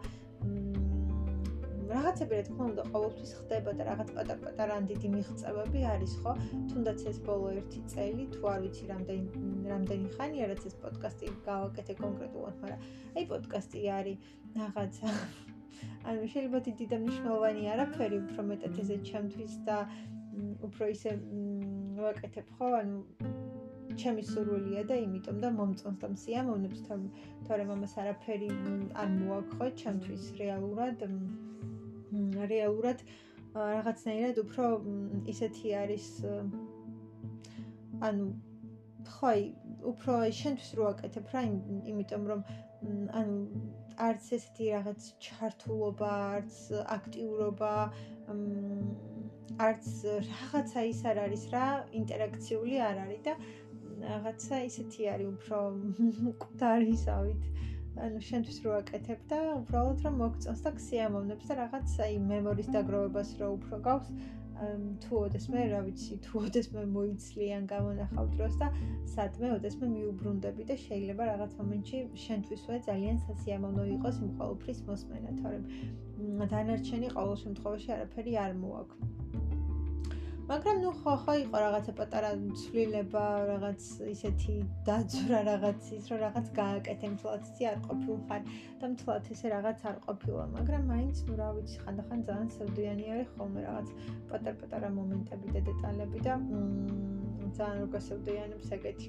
რაღაცები 1.94 2.38
რა 2.38 2.44
თქმა 2.48 2.64
უნდა 2.70 2.84
ყოველთვის 2.90 3.32
ხდება 3.38 3.72
და 3.78 3.82
რაღაც 3.88 4.08
პატარ-პატარა 4.16 4.78
ან 4.80 4.86
დიდი 4.90 5.08
მიღწევები 5.14 5.80
არის 5.94 6.14
ხო? 6.22 6.32
თუნდაც 6.70 7.04
ეს 7.10 7.18
ბოლო 7.26 7.50
1 7.58 7.84
წელი 7.92 8.24
თუ 8.34 8.42
არ 8.52 8.58
ვიცი 8.64 8.84
რამდენი 8.92 9.26
რამდენი 9.72 10.08
ხანია 10.16 10.48
რაც 10.52 10.62
ეს 10.70 10.74
პოდკასტი 10.84 11.32
გავაკეთე 11.48 11.94
კონკრეტულად, 12.02 12.56
მაგრამ 12.62 12.80
აი 13.14 13.24
პოდკასტი 13.32 13.84
არის 13.98 14.18
რაღაცა 14.58 15.14
ანუ 16.08 16.26
შეიძლება 16.32 16.58
დიდი 16.68 16.84
და 16.92 16.96
მნიშვნელოვანი 17.04 17.62
არაფერი, 17.74 18.18
უფრო 18.24 18.42
მეტად 18.50 18.82
ესე 18.82 18.96
ჩემთვის 19.10 19.54
და 19.68 19.78
უფრო 20.66 20.84
ისე 20.94 21.10
ვაკეთებ 22.02 22.46
ხო? 22.58 22.68
ანუ 22.80 22.98
ჩემი 24.00 24.22
სურვილია 24.26 24.82
და 24.90 24.96
იმიტომ 25.04 25.40
და 25.44 25.48
მომწონს 25.58 25.98
და 26.02 26.08
მსიამოვნებს 26.14 26.80
თორემ 27.46 27.70
ამას 27.74 27.94
არაფერი 28.02 28.50
არ 29.02 29.10
მოაქვს 29.18 29.58
ხო 29.58 29.68
ჩემთვის 29.82 30.24
რეალურად 30.40 31.04
რეალურად 32.54 33.04
რაღაცნაირად 33.54 34.40
უფრო 34.44 34.70
ისეთი 35.34 35.74
არის 35.82 36.08
ანუ 38.08 38.26
ხოი 39.14 39.42
უფრო 39.92 40.18
შენთვის 40.40 40.70
რო 40.78 40.86
აკეთებ 40.90 41.32
რა 41.34 41.42
იმიტომ 41.92 42.26
რომ 42.32 42.40
ანუ 43.20 43.36
არც 44.08 44.30
ესეთი 44.36 44.70
რაღაც 44.74 45.08
ჩართულობა 45.26 46.10
არც 46.36 46.56
აქტიურობა 46.96 47.74
არც 49.68 49.86
რაღაცა 50.30 50.82
ის 50.90 51.00
არ 51.10 51.20
არის 51.26 51.44
რა 51.54 51.66
ინტერაქციული 52.00 52.80
არ 52.88 53.02
არის 53.04 53.22
და 53.28 53.34
რაღაცა 54.08 54.60
ისეთი 54.70 55.08
არის 55.14 55.28
უფრო 55.34 55.60
კუდარისავით 56.44 57.42
ანუ 58.02 58.20
შენთვის 58.28 58.58
რო 58.64 58.70
აკეთებ 58.80 59.20
და 59.30 59.40
უბრალოდ 59.58 60.00
რომ 60.06 60.16
მოგწონს 60.22 60.62
და 60.66 60.70
ქსიამოვნებს 60.78 61.50
და 61.50 61.58
რაღაც 61.62 61.98
აი 62.06 62.16
მემორის 62.30 62.70
დაგროვებას 62.74 63.30
რო 63.40 63.50
უფრო 63.58 63.78
გავს 63.88 64.08
თუ 65.02 65.16
ოდესმე 65.20 65.62
რა 65.70 65.80
ვიცი 65.86 66.16
თუ 66.24 66.42
ოდესმე 66.48 66.82
მოიცლიან 66.96 67.64
გამონახავ 67.72 68.28
დროს 68.34 68.58
და 68.60 68.68
სადმე 69.14 69.50
ოდესმე 69.56 69.88
მიუბრუნდები 69.94 70.66
და 70.70 70.76
შეიძლება 70.84 71.26
რაღაც 71.30 71.56
მომენტში 71.60 72.02
შენთვისვე 72.26 72.78
ძალიან 72.88 73.18
სასიამოვნო 73.26 73.88
იყოს 73.96 74.22
იმ 74.26 74.30
ყოველფრის 74.38 74.80
მოსმენა 74.90 75.34
თორემ. 75.42 75.66
დანარჩენი 76.54 77.08
ყოველ 77.18 77.36
შემთხვევაში 77.44 77.94
არაფერი 77.98 78.38
არ 78.44 78.56
მოაქვს 78.62 79.43
მაგრამ 80.44 80.76
ნუ 80.84 80.90
ხო 81.00 81.12
ხო 81.24 81.34
იყო 81.40 81.56
რაღაცა 81.64 81.92
პატარა 81.98 82.30
ცვლილება, 82.60 83.24
რაღაც 83.50 83.82
ისეთი 84.12 84.54
დაძვრა 84.88 85.40
რაღაც 85.48 85.80
ის, 85.96 86.04
რომ 86.12 86.18
რაღაც 86.24 86.46
გააკეთე 86.58 87.08
ისე 87.14 87.64
არ 87.70 87.78
ყოფილხარ 87.86 88.42
და 88.80 88.90
მთლად 88.92 89.30
ესე 89.34 89.46
რაღაც 89.54 89.80
არ 89.90 89.96
ყოფილა, 90.04 90.44
მაგრამ 90.56 90.82
მაინც 90.92 91.16
ნუ 91.28 91.34
რა 91.40 91.48
ვიცი, 91.56 91.76
ხანდახან 91.84 92.20
ძალიან 92.28 92.48
სევდიანი 92.56 93.04
არის 93.14 93.28
ხოლმე 93.38 93.60
რაღაც 93.68 93.88
პატარ-პატარა 94.28 94.88
მომენტები 94.98 95.48
და 95.56 95.60
დეტალები 95.70 96.18
და 96.28 96.34
მ 96.44 97.50
ძალიან 97.56 97.76
რო 97.80 97.88
გასევდიანებს 97.96 98.68
ეგეთი. 98.76 99.08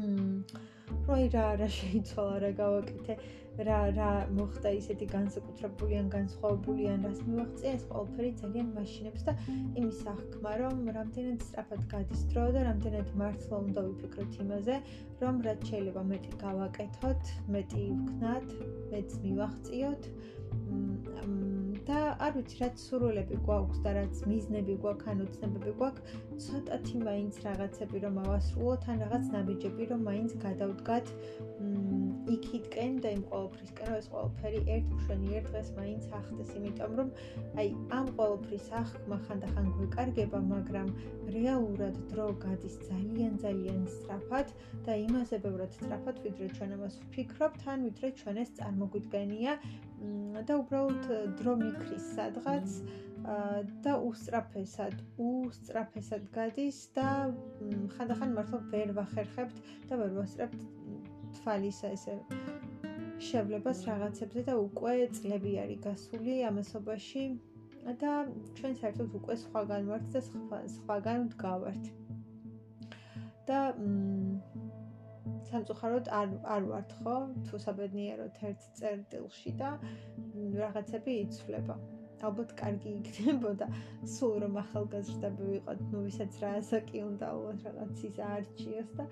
მ 0.00 0.70
როი 1.06 1.24
რა 1.34 1.46
რა 1.60 1.68
შეიცვალა 1.76 2.36
რა 2.42 2.50
გავაკეთე 2.62 3.14
რა 3.60 3.78
რა 3.96 4.10
მოხდა 4.32 4.70
ისეთი 4.78 5.06
განსაკუთრებული 5.12 5.98
ან 6.00 6.06
განსხვავებული 6.14 6.86
ან 6.92 7.04
რას 7.08 7.20
მივაღწია 7.26 7.72
ეს 7.76 7.84
ყველაფერი 7.90 8.30
ძალიან 8.40 8.70
მაშინებს 8.76 9.26
და 9.28 9.34
იმის 9.52 10.00
აღქმა 10.12 10.52
რომ 10.62 10.80
რამდენად 10.96 11.44
სწრაფად 11.46 11.82
გადის 11.92 12.22
დრო 12.32 12.46
და 12.56 12.64
რამდენად 12.68 13.14
მართლა 13.22 13.56
უნდა 13.66 13.80
ვიფიქროთ 13.88 14.38
იმაზე 14.46 14.78
რომ 15.24 15.42
რაც 15.48 15.60
შეიძლება 15.72 16.02
მეტი 16.12 16.32
გავაკეთოთ 16.44 17.34
მეტი 17.56 17.84
ვქნათ 17.92 18.48
მეც 18.92 19.18
მივაღწიოთ. 19.26 20.02
და 21.86 22.00
არ 22.24 22.34
ვიცი 22.36 22.58
რაც 22.62 22.82
სურვილები 22.86 23.36
გვაქვს 23.46 23.78
და 23.84 23.92
რაც 23.96 24.18
მიზნები 24.30 24.74
გვაქვს, 24.82 25.08
ანუ 25.12 25.24
ცნებები 25.34 25.72
გვაქვს, 25.80 26.12
ცოტათი 26.42 26.98
მაინც 27.06 27.38
რაღაცები 27.46 27.98
რომ 28.04 28.16
ავასრულოთ, 28.22 28.86
ან 28.92 29.02
რაღაც 29.04 29.24
ნაბიჯები 29.34 29.84
რომ 29.90 30.00
მაინც 30.08 30.32
გადავდგათ 30.44 31.12
იქითკენ 32.34 32.98
და 33.04 33.12
იმ 33.16 33.22
ყოველფრისკენ, 33.32 33.86
რომ 33.90 33.98
ეს 33.98 34.08
ყოველფერი 34.14 34.60
ერთ 34.74 34.88
მშვენი 34.96 35.28
ერთ 35.38 35.46
დღეს 35.52 35.68
მაინც 35.78 36.02
ახდეს, 36.18 36.50
იმიტომ 36.58 36.92
რომ 37.00 37.08
აი 37.62 37.68
ამ 37.98 38.06
ყოველფრის 38.18 38.66
აღქმა 38.80 39.18
ხანდახან 39.26 39.70
გვეკარგება, 39.76 40.40
მაგრამ 40.54 40.88
რეალურად 41.36 41.96
დრო 42.12 42.26
გადის 42.46 42.76
ძალიან 42.90 43.32
ძალიან 43.44 43.80
სწრაფად 43.94 44.48
და 44.86 44.92
იმაზე 45.06 45.36
ბევრად 45.46 45.72
სწრაფად, 45.78 46.16
ვიდრე 46.26 46.50
ჩვენ 46.58 46.76
ამას 46.78 46.98
ვფიქრობთ, 47.06 47.62
ან 47.74 47.88
ვიდრე 47.88 48.08
ჩვენ 48.22 48.36
ეს 48.44 48.50
წარმოგვიდგენია 48.58 49.52
და 50.48 50.54
უბრალოდ 50.62 51.04
დრო 51.38 51.52
მიქრის 51.62 52.06
სადღაც 52.16 52.78
და 53.22 53.92
უსწრაფესად, 54.08 54.94
უსწრაფესად 55.22 56.26
გადის 56.34 56.78
და 56.96 57.08
ხანდახან 57.96 58.34
მართლა 58.38 58.60
ვერ 58.72 58.92
ვახერხებთ 58.98 59.62
და 59.90 59.98
ვერ 60.00 60.16
ვასწრებთ 60.18 60.64
თვალისა 61.38 61.92
ესე 61.96 62.16
შევლებას 63.22 63.84
რაღაცებზე 63.86 64.42
და 64.48 64.54
უკვე 64.58 64.94
წლები 65.18 65.52
არის 65.62 65.82
გასული 65.86 66.34
ამასობაში 66.50 67.24
და 68.02 68.12
ჩვენ 68.58 68.74
საერთოდ 68.80 69.14
უკვე 69.18 69.36
სხვაგან 69.44 69.88
ვართ 69.92 70.04
და 70.14 70.20
სხვაგან 70.76 71.26
ვდგავართ. 71.28 71.84
და 73.46 73.60
სამწუხაროდ 75.50 76.06
არ 76.18 76.28
არ 76.56 76.68
ვართ 76.72 76.92
ხო 76.98 77.16
თუ 77.46 77.58
საბედნიეროდ 77.64 78.38
ერთ 78.50 78.68
წერტილში 78.78 79.50
და 79.62 79.70
რაღაცები 80.62 81.18
იცვლება. 81.24 81.76
ალბათ 82.28 82.54
კარგი 82.58 82.90
იქნებოდა 83.00 83.68
სულ 84.14 84.34
რომ 84.44 84.58
ახალგაზრდები 84.62 85.48
ვიყოთ, 85.52 85.80
ნუ 85.92 86.02
ვისაც 86.06 86.40
რა 86.42 86.50
ასაკი 86.62 87.04
უნდა 87.06 87.30
ალბათ 87.34 87.64
რაღაც 87.68 88.04
ის 88.08 88.20
არჩიოს 88.28 88.90
და 88.98 89.06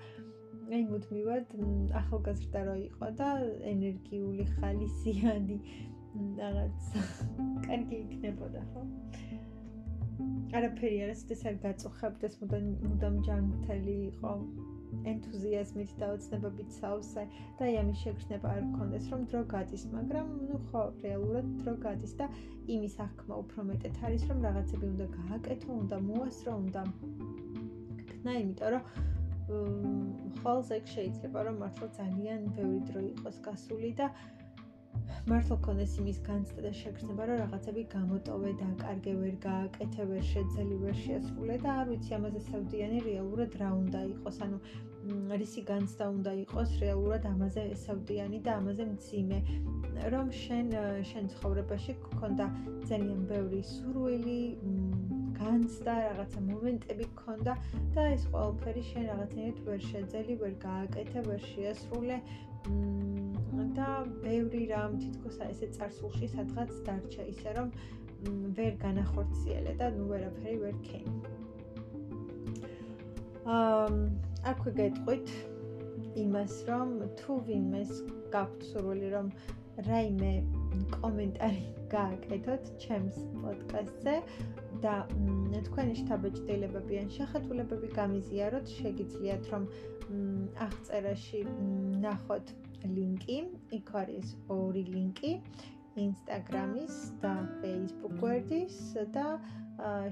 აი 0.71 0.83
მუდმივად 0.89 1.55
ახალგაზრდა 2.01 2.59
რო 2.67 2.75
იყო 2.87 3.07
და 3.21 3.29
ენერგიული 3.73 4.45
ხალისიანი 4.55 5.57
რაღაც 6.41 6.91
კარგი 7.67 7.97
იქნებოდა 8.05 8.61
ხო? 8.71 8.85
არაფერი 10.59 10.97
არ 11.05 11.11
ეს 11.15 11.43
არ 11.51 11.57
გაწუხებდეს 11.65 12.33
მუდამ 12.41 12.65
მუდამ 12.87 13.17
ჯანმრთელი 13.27 13.95
იყო 14.07 14.31
ენთუზიაზმით 15.11 15.91
და 16.01 16.09
ოცნებებით 16.15 16.73
საუსე 16.77 17.23
და 17.59 17.69
ამის 17.81 18.01
შეგრძნება 18.05 18.53
არ 18.55 18.63
გქონდეს 18.71 19.05
რომ 19.13 19.21
დრო 19.31 19.41
გადის 19.53 19.85
მაგრამ 19.93 20.33
ნუ 20.49 20.59
ხო 20.71 20.83
რეალურად 21.05 21.53
დრო 21.61 21.75
გადის 21.85 22.13
და 22.21 22.27
იმის 22.75 22.97
აღქმა 23.05 23.39
უფრო 23.43 23.65
მეტად 23.71 24.01
არის 24.09 24.27
რომ 24.31 24.43
რაღაცები 24.47 24.85
უნდა 24.91 25.07
გააკეთო 25.17 25.71
უნდა 25.83 25.97
მოასრო 26.09 26.57
უნდა 26.65 26.83
ქნა 28.11 28.33
იმიტომ 28.43 28.69
რომ 28.75 28.83
ხოლმე 30.41 30.75
ეგ 30.81 30.85
შეიძლება 30.95 31.39
რომ 31.47 31.55
მართლა 31.63 31.87
ძალიან 31.97 32.45
ბევრი 32.57 32.79
დრო 32.89 33.01
იყოს 33.11 33.37
გასული 33.47 33.91
და 33.99 34.07
მართლა 35.31 35.57
ქონდეს 35.65 35.97
იმის 36.01 36.19
განცდა 36.27 36.61
და 36.67 36.71
შეგრძნება 36.81 37.25
რომ 37.31 37.41
რაღაცები 37.41 37.83
გამოტოვე 37.95 38.53
და 38.61 38.69
კარგე 38.83 39.17
ვერ 39.23 39.35
გააკეთე 39.47 40.07
ვერ 40.11 40.23
შეძელი 40.29 40.79
ვერ 40.85 40.95
შეასრულე 41.01 41.57
და 41.65 41.75
არ 41.81 41.91
ვიცი 41.91 42.15
ამაზე 42.19 42.41
საუდიანი 42.47 43.03
რეალურად 43.09 43.59
რა 43.63 43.69
უნდა 43.81 44.01
იყოს 44.13 44.41
ანუ 44.47 44.57
რისი 45.41 45.61
განცდა 45.67 46.07
უნდა 46.15 46.31
იყოს 46.39 46.73
რეალურად 46.81 47.23
ამაზე 47.29 47.61
საუდიანი 47.83 48.39
და 48.47 48.57
ამაზე 48.61 48.85
მძიმე. 48.89 49.39
რომ 50.13 50.27
შენ 50.41 50.67
შენ 51.09 51.25
ცხოვრებაში 51.33 51.93
გქონდა 52.03 52.45
ძალიან 52.89 53.21
ბევრი 53.31 53.61
სურვილი 53.71 54.37
განცდა 55.39 55.95
რაღაცა 56.05 56.39
მომენტები 56.49 57.05
გქონდა 57.17 57.53
და 57.97 58.05
ეს 58.13 58.23
ყველაფერი 58.33 58.83
შენ 58.91 59.03
რაღაცნაირად 59.11 59.59
ვერ 59.67 59.81
შეძელი 59.89 60.37
ვერ 60.41 60.53
გააკეთე 60.65 61.19
ვერ 61.27 61.41
შეასრულე 61.51 62.17
და 63.77 63.89
ბევრი 64.23 64.63
რამ 64.71 64.97
თითქოს 65.01 65.37
ესე 65.47 65.67
царსულში 65.77 66.27
სადღაც 66.33 66.71
დარჩა 66.87 67.23
ისე 67.33 67.53
რომ 67.57 67.69
ვერ 68.57 68.73
განახორციელე 68.81 69.73
და 69.79 69.87
ნუ 69.95 70.07
ვერაფერი 70.11 70.57
ვერ 70.63 70.75
ქენი. 70.87 71.15
აა 73.57 73.87
აქვე 74.51 74.71
გეტყვით 74.79 75.33
იმას 76.23 76.55
რომ 76.69 76.89
თუ 77.21 77.37
ვინმეს 77.47 77.91
გაქვთ 78.35 78.65
სურვილი 78.71 79.09
რომ 79.15 79.27
რაიმე 79.87 80.33
კომენტარი 80.97 81.63
გააკეთოთ 81.93 82.69
ჩემს 82.83 83.17
პოდკასტზე 83.41 84.15
და 84.85 84.95
თქვენი 85.67 85.95
შთაბეჭდილებები 86.01 86.99
ან 87.01 87.09
შეხედულებები 87.17 87.89
გამიზიაროთ, 87.97 88.71
შეგიძლიათ 88.81 89.49
რომ 89.53 89.67
აღწერაში 90.65 91.41
ნახოთ 92.05 92.53
ლინკი, 92.95 93.37
იქ 93.77 93.91
არის 94.03 94.35
ორი 94.49 94.83
ლინკი. 94.93 95.33
Instagram-ის 96.01 96.97
და 97.21 97.33
Facebook 97.61 98.13
გვერდის 98.21 98.75
და 99.15 99.25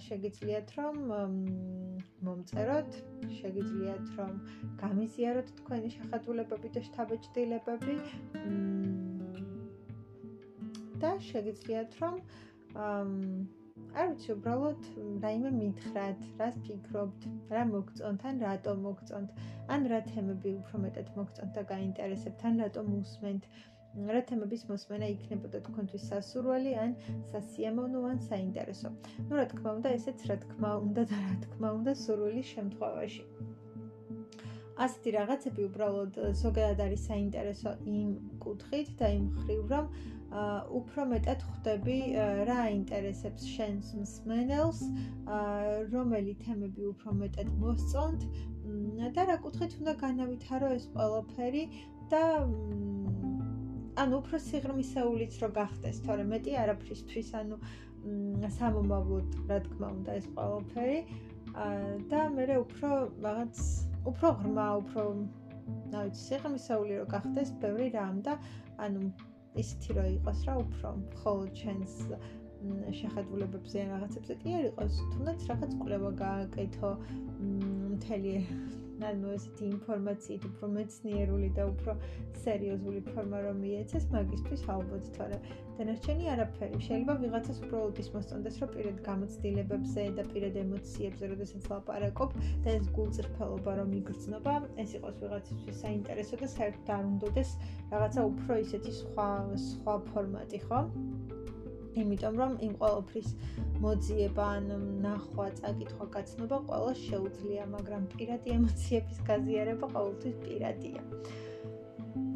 შეგიძლიათ 0.07 0.73
რომ 0.79 0.97
მომწეროთ, 2.27 2.97
შეგიძლიათ 3.37 4.11
რომ 4.17 4.33
გამიზიაროთ 4.81 5.53
თქვენი 5.61 5.89
შეხედულებები 5.95 6.69
და 6.75 6.81
შთაბეჭდილებები. 6.89 7.95
და 10.99 11.11
შეგიძლიათ 11.29 11.91
რომ 12.01 12.15
არ 13.99 14.11
ვიცი, 14.11 14.29
უბრალოდ 14.35 14.85
რაიმე 15.23 15.51
მითხრათ, 15.55 16.21
რას 16.41 16.57
ფიქრობთ, 16.67 17.25
რა 17.55 17.63
მოგწონთ, 17.71 18.25
ან 18.29 18.41
რატომ 18.45 18.85
მოგწონთ, 18.87 19.41
ან 19.75 19.87
რა 19.91 19.99
თემები 20.09 20.53
უფრო 20.61 20.81
მეტად 20.85 21.11
მოგწონთ 21.19 21.51
და 21.57 21.63
გაინტერესებთ, 21.73 22.45
ან 22.49 22.63
რატომ 22.63 22.93
უსმენთ. 22.99 23.49
რა 24.13 24.21
თემების 24.29 24.63
მოსმენა 24.69 25.07
იქნებოდა 25.15 25.59
თქვენთვის 25.67 26.03
სასურველი 26.09 26.73
ან 26.83 26.91
სასიამოვნო 27.31 28.03
ან 28.11 28.19
საინტერესო. 28.29 28.91
ну, 29.27 29.31
რა 29.39 29.45
თქმა 29.53 29.69
უნდა, 29.79 29.95
ესეც 29.97 30.27
რა 30.29 30.37
თქმა 30.45 30.71
უნდა 30.85 31.07
და 31.09 31.23
რა 31.25 31.35
თქმა 31.45 31.69
უნდა 31.79 31.95
სურვილის 32.03 32.51
შემთხვევაში. 32.55 33.23
ასეთი 34.85 35.11
რაღაცები 35.17 35.65
უბრალოდ 35.69 36.19
ზოგადად 36.41 36.79
არის 36.85 37.01
საინტერესო 37.09 37.71
იმ 37.93 38.11
კუთხით 38.43 38.93
და 39.01 39.07
იმ 39.17 39.25
ხრივ, 39.41 39.63
რომ 39.73 39.89
უფრო 40.29 41.05
მეტად 41.09 41.41
ხვდები 41.41 41.97
რა 42.49 42.57
აინტერესებს 42.69 43.45
შენს 43.49 43.93
მსმენელს, 43.97 44.81
რომელი 45.93 46.35
თემები 46.43 46.85
უფრო 46.93 47.15
მეტად 47.23 47.49
მოსწონთ 47.63 48.25
და 49.15 49.25
რა 49.25 49.37
კუთხით 49.41 49.73
უნდა 49.81 49.93
განავითარო 50.03 50.69
ეს 50.77 50.85
ყველაფერი 50.93 51.63
და 52.13 52.23
ანუ 53.99 54.19
უფრო 54.21 54.37
სიღრმისეულიც 54.45 55.33
რო 55.41 55.49
გახდეს, 55.57 55.97
თორე 56.05 56.23
მეტი 56.29 56.51
არაფრისთვის, 56.61 57.29
ანუ 57.41 57.57
სამომავლოდ 58.59 59.27
რა 59.49 59.57
თქმა 59.65 59.87
უნდა 59.97 60.11
ეს 60.21 60.27
ყველაფერი. 60.37 60.99
და 62.09 62.19
მე 62.29 62.55
უფრო 62.61 62.89
რაღაც 63.25 63.55
უფრო 64.05 64.27
ღრმა, 64.39 64.67
უფრო 64.81 65.01
ვიცი, 65.09 66.19
სიღრმისეული 66.29 66.93
რო 67.01 67.05
გახდეს, 67.09 67.49
ბევრი 67.63 67.87
რამ 67.97 68.21
და 68.21 68.37
ანუ 68.85 69.09
ისეთი 69.55 69.89
რო 69.97 70.03
იყოს 70.19 70.39
რა 70.47 70.53
უფრო. 70.63 70.89
მხოლოდ 70.99 71.49
ჩენს 71.59 71.95
შეხედულებებზე 72.99 73.77
ან 73.83 73.89
რაღაცებზე 73.95 74.33
კი 74.41 74.49
არ 74.59 74.65
იყოს. 74.69 74.93
თუნდაც 75.13 75.39
რაღაც 75.49 75.71
კვლევა 75.81 76.11
გააკეთო 76.23 76.89
მთელი 77.95 78.33
ანუ 79.09 79.31
ესეთი 79.35 79.63
ინფორმაციით 79.73 80.43
უფრო 80.49 80.67
მეცნიერული 80.75 81.49
და 81.57 81.63
უფრო 81.71 81.95
სერიოზული 82.43 83.01
ფორმა 83.09 83.39
რომ 83.45 83.57
მიეცეს 83.63 84.05
მაგისტრის 84.15 84.63
ალბათ 84.75 85.09
თორე. 85.15 85.37
დანარჩენი 85.79 86.25
არაფერი. 86.33 86.79
შეიძლება 86.87 87.13
ვიღაცას 87.23 87.59
უბრალოდ 87.65 87.99
ის 88.03 88.09
მოსწონდეს 88.15 88.55
რომ 88.61 88.69
პირად 88.75 88.97
გამოცდილებებზე 89.09 90.03
და 90.19 90.23
პირად 90.31 90.55
ემოციებზე 90.63 91.31
როდესაც 91.33 91.63
ლაპარაკობ 91.71 92.35
და 92.65 92.69
ეს 92.75 92.85
გულწრფელობა 92.97 93.71
რომ 93.79 93.95
იგრძნობა 94.01 94.55
ეს 94.83 94.89
იყოს 94.99 95.15
ვიღაცისთვის 95.23 95.81
საინტერესო 95.85 96.41
და 96.43 96.47
საერთოდ 96.55 96.93
არ 96.97 97.09
უნდადეს 97.13 97.49
რაღაცა 97.95 98.21
უფრო 98.31 98.59
ისეთი 98.65 98.91
სხვა 99.01 99.29
სხვა 99.69 99.93
ფორმატი 100.11 100.59
ხო 100.67 100.79
იმიტომ 102.03 102.39
რომ 102.41 102.53
იმ 102.67 102.73
ყოველფრის 102.81 103.29
მოძიება 103.83 104.45
ან 104.57 104.67
ნახვა, 105.05 105.45
წაკითხვა, 105.59 106.05
გაცნობა 106.15 106.57
ყველა 106.69 106.93
შეუძლია, 107.05 107.63
მაგრამ 107.75 108.03
პირადი 108.15 108.55
ემოციების 108.59 109.23
გაზიარება 109.29 109.87
ყოველთვის 109.95 110.35
პირადია. 110.45 111.01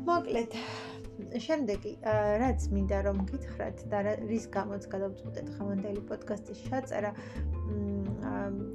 მოკლედ, 0.08 0.56
შემდეგი, 1.46 1.92
რაც 2.44 2.66
მინდა 2.76 2.98
რომ 3.08 3.20
გითხრათ 3.30 3.84
და 3.92 4.00
რის 4.28 4.46
გამოც 4.56 4.88
გადავწყვეტეთ 4.94 5.48
ხმანდელი 5.58 6.02
პოდკასტის 6.10 6.64
ჩაწერა, 6.68 7.12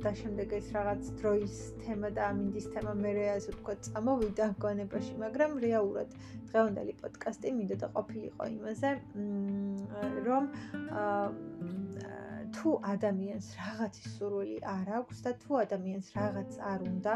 და 0.03 0.13
შემდეგ 0.21 0.53
ეს 0.59 0.67
რაღაც 0.77 1.11
დროის 1.21 1.57
თემა 1.83 2.11
და 2.17 2.23
ამინდის 2.33 2.67
თემა 2.75 2.93
მე 3.03 3.13
ასე 3.35 3.55
ვთქვათ 3.55 3.81
წამოვიდა 3.89 4.47
გონებაში, 4.65 5.15
მაგრამ 5.23 5.57
რეალურად 5.65 6.15
დღევანდელი 6.51 6.95
პოდკასტი 7.03 7.53
მინდოდა 7.59 7.89
ყოფილიყო 7.97 8.49
იმაზე, 8.55 8.91
რომ 10.29 10.45
თუ 12.57 12.71
ადამიანს 12.93 13.49
რაღაცის 13.59 14.15
სურვილი 14.19 14.59
არ 14.73 14.89
აქვს 14.99 15.19
და 15.27 15.33
თუ 15.43 15.59
ადამიანს 15.65 16.09
რაღაც 16.17 16.51
არ 16.73 16.81
უნდა, 16.89 17.15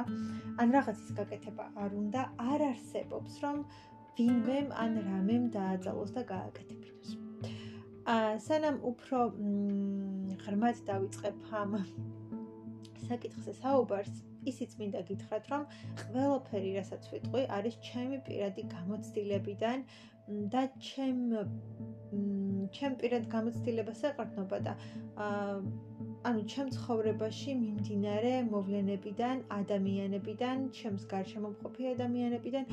ან 0.61 0.77
რაღაცის 0.77 1.11
გაკეთება 1.19 1.67
არ 1.85 1.91
უნდა, 2.03 2.21
არ 2.53 2.61
არსებობს 2.69 3.41
რომ 3.45 3.65
ვინმემ 4.19 4.69
ან 4.85 4.99
რამემ 5.09 5.45
დააძალოს 5.57 6.11
და 6.17 6.23
გააკეთებინოს. 6.33 7.11
აა 8.12 8.31
სანამ 8.45 8.77
უფრო 8.93 9.19
ღრმად 10.43 10.79
დავიწყებ 10.88 11.37
ამ 11.62 11.77
საკითხზე 13.09 13.53
საუბარს, 13.59 14.21
ისიც 14.53 14.77
მინდა 14.81 15.03
გითხრათ, 15.09 15.51
რომ 15.53 15.67
ყველაფერი, 16.03 16.71
რასაც 16.79 17.09
ვიტყვი, 17.12 17.43
არის 17.59 17.79
ჩემი 17.88 18.19
პირადი 18.29 18.62
გამოცდილებიდან 18.75 19.85
და 20.28 20.62
ჩემ 20.78 21.22
ჩემ 22.76 22.94
პირად 23.00 23.24
გამოცდილებას 23.32 24.02
ეყრდნობა 24.11 24.58
და 24.66 24.72
ანუ 26.28 26.42
ჩემ 26.52 26.68
ცხოვრებაში 26.76 27.54
მიმდინარე 27.61 28.32
მოვლენებიდან, 28.48 29.40
ადამიანებიდან, 29.58 30.66
ჩემს 30.78 31.06
გარშემო 31.12 31.48
მყოფი 31.54 31.88
ადამიანებიდან 31.92 32.64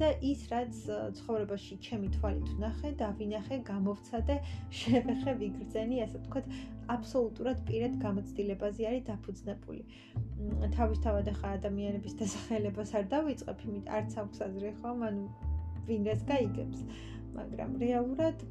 და 0.00 0.08
ის 0.30 0.40
რაც 0.52 0.78
ცხოვრებაში 1.18 1.76
ჩემი 1.86 2.08
თვალით 2.16 2.48
ვნახე 2.56 2.90
და 3.02 3.10
ვინახე, 3.18 3.58
გამოვცადე, 3.70 4.36
შევეხე, 4.80 5.34
ვიგრძენი, 5.42 6.00
ასე 6.06 6.16
ვთქვათ, 6.22 6.48
აბსოლუტურად 6.96 7.62
პირად 7.68 7.94
გამოცდილებაზე 8.06 8.88
არის 8.90 9.04
დაფუძნებული. 9.10 9.82
თავისთავად 10.78 11.30
ახლა 11.34 11.48
ადამიანების 11.60 12.18
დასახელებას 12.22 12.90
არ 12.98 13.04
დავიწყებ, 13.14 13.64
იმით 13.68 13.86
არც 14.00 14.18
აქვს 14.24 14.44
აზრი 14.48 14.72
ხომ, 14.80 15.06
ანუ 15.10 15.24
ვინ 15.90 16.10
რას 16.10 16.26
გაიგებს. 16.30 16.84
მაგრამ 17.36 17.70
რეალურად 17.82 18.42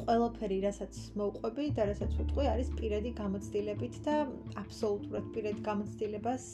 ყველაფერი, 0.00 0.58
რასაც 0.64 0.96
მოვყვები 1.18 1.66
და 1.76 1.86
რასაც 1.90 2.14
ვიტყვი, 2.18 2.46
არის 2.52 2.68
პირადი 2.78 3.10
გამოცდილებით 3.20 3.98
და 4.06 4.14
აბსოლუტურად 4.62 5.26
პირადი 5.34 5.60
გამოცდილებას 5.68 6.46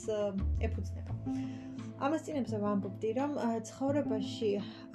ეფუძნება. 0.67 1.13
ამას 1.97 2.27
წინებზე 2.27 2.57
ვამბობდი, 2.61 3.11
რომ 3.17 3.39
ცხოვრებაში 3.69 4.51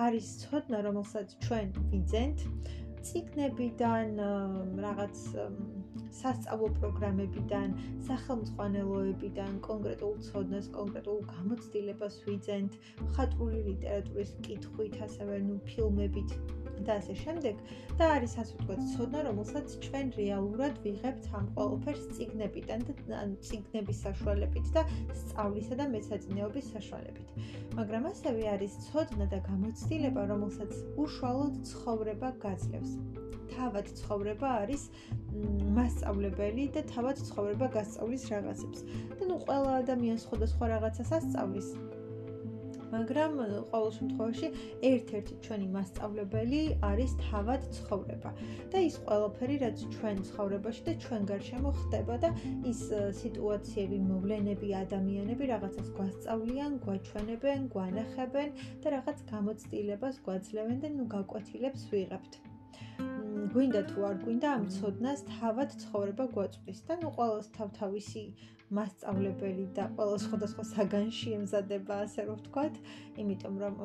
არის 0.05 0.27
ცოდნა, 0.43 0.81
რომელსაც 0.87 1.33
ჩვენ 1.45 1.71
ვიძენთ 1.93 2.39
ციგნებიდან, 3.07 4.21
რაღაც 4.85 5.21
სასწავლო 6.17 6.69
პროგრამებიდან, 6.79 7.75
სახელმძღვანელოებიდან, 8.07 9.59
კონკრეტულ 9.67 10.15
ცოდნას, 10.27 10.69
კონკრეტულ 10.77 11.21
გამოცდილებას 11.31 12.17
ვიძენთ, 12.27 12.79
ხატრული 13.17 13.61
ლიტერატურის 13.69 14.33
კითხვით, 14.47 14.99
ასევე 15.07 15.39
ნუ 15.47 15.59
ფილმებით 15.69 16.35
და 16.85 16.91
ასე 16.99 17.13
შემდეგ. 17.23 17.55
და 17.99 18.05
არის 18.17 18.33
ასე 18.41 18.53
ვთქვათ 18.57 18.81
ცოდნა 18.91 19.19
რომელსაც 19.27 19.67
ჩვენ 19.85 20.07
რეალურად 20.17 20.73
ვიღებთ 20.85 21.25
ამ 21.37 21.45
ყოველფერს 21.57 22.03
ციგნებიდან 22.17 22.79
და 22.89 23.19
ციგნების 23.47 23.97
საშუალებით 24.05 24.67
და 24.75 24.81
სწავლისა 25.21 25.75
და 25.81 25.85
მეცადინეობის 25.95 26.71
საშუალებით. 26.75 27.29
მაგრამ 27.77 28.03
ასევე 28.13 28.43
არის 28.55 28.73
ცოდნა 28.87 29.25
და 29.33 29.39
გამოცდილება 29.49 30.21
რომელსაც 30.33 30.71
უშუალოდ 31.03 31.53
ცხოვრება 31.71 32.29
გაძლევს. 32.45 32.93
თავად 33.51 33.85
ცხოვრება 33.99 34.49
არის 34.63 34.83
მასწავლებელი 35.77 36.65
და 36.75 36.81
თავად 36.93 37.17
ცხოვრება 37.29 37.67
გასწავლის 37.77 38.23
რაღაცებს. 38.33 38.79
და 39.17 39.23
ნუ 39.29 39.35
ყველა 39.45 39.71
ადამიანი 39.83 40.19
სხვადასხვა 40.25 40.65
რაღაცას 40.75 41.09
ასწავლის 41.19 41.69
მაგრამ 42.91 43.33
ყოველ 43.71 43.91
შემთხვევაში 43.97 44.47
ერთ-ერთი 44.91 45.35
ჩვენი 45.45 45.67
მასწავლებელი 45.75 46.61
არის 46.89 47.15
თავად 47.21 47.67
ცხოვრება 47.77 48.31
და 48.73 48.83
ის 48.87 48.95
ყველაფერი 49.07 49.55
რაც 49.63 49.83
ჩვენ 49.95 50.21
ცხოვრებაში 50.29 50.85
და 50.87 50.93
ჩვენ 51.05 51.27
გარშემო 51.31 51.71
ხდება 51.79 52.15
და 52.25 52.29
ის 52.71 52.81
სიტუაციები, 53.21 53.97
მოვლენები, 54.11 54.69
ადამიანები 54.83 55.49
რაღაცას 55.53 55.89
გვასწავლიან, 55.97 56.79
გვაჩვენებენ, 56.85 57.67
გვანახებენ 57.75 58.55
და 58.83 58.95
რაღაც 58.97 59.17
გამოცდილებას 59.33 60.23
გვაძლევენ 60.29 60.77
და 60.85 60.95
ნუ 60.99 61.05
გაკვეთილებს 61.17 61.89
ვიღებთ. 61.91 62.33
გვინდა 63.53 63.81
თუ 63.89 64.03
არ 64.07 64.17
გვინდა 64.23 64.49
ამ 64.57 64.65
ცოდნას 64.75 65.21
თავად 65.27 65.69
ცხოვრება 65.83 66.25
გვაწვდის 66.35 66.79
და 66.87 66.97
ნუ 67.01 67.09
ყოველს 67.17 67.47
თავთავისი 67.57 68.23
მასწავლებელი 68.77 69.65
და 69.77 69.85
ყველა 69.97 70.17
სხვადასხვა 70.25 70.65
საგანში 70.71 71.33
ემზადება, 71.37 71.95
ასე 72.07 72.25
რომ 72.27 72.37
ვთქვათ, 72.41 72.77
იმიტომ 73.23 73.55
რომ 73.63 73.77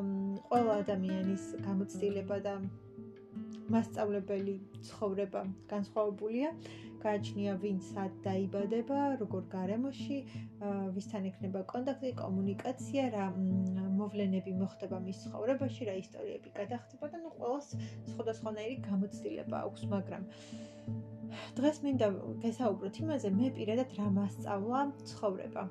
ყველა 0.50 0.76
ადამიანის 0.82 1.46
გამოცდილება 1.66 2.38
და 2.46 2.54
მასწავლებელი 3.74 4.54
ცხოვრება 4.88 5.42
განსხვავებულია. 5.72 6.52
გააჩნია 7.02 7.54
ვინ 7.62 7.78
სად 7.88 8.12
დაიბადება, 8.26 8.98
როგორ 9.22 9.42
გარემოში, 9.54 10.18
ვისთან 10.96 11.28
ექნება 11.30 11.62
კონტაქტი, 11.72 12.12
კომუნიკაცია, 12.20 13.04
რა 13.14 13.26
მოვლენები 14.00 14.54
მოხდება 14.60 15.00
მის 15.06 15.24
ცხოვრებაში, 15.26 15.88
რა 15.90 15.96
ისტორიები 16.02 16.54
გადახდება 16.60 17.10
და 17.14 17.22
ნუ 17.24 17.32
ყოველს 17.40 17.68
სხვადასხვანაირი 18.12 18.76
გამოცდილება 18.88 19.56
აქვს, 19.66 19.82
მაგრამ 19.94 20.30
დღეს 21.56 21.82
მინდა 21.84 22.08
გესაუბროთ 22.46 23.02
იმაზე, 23.02 23.28
მე 23.40 23.48
პირადად 23.58 23.90
რა 23.98 24.08
მასწავლა 24.20 24.80
ცხოვრება. 25.10 25.64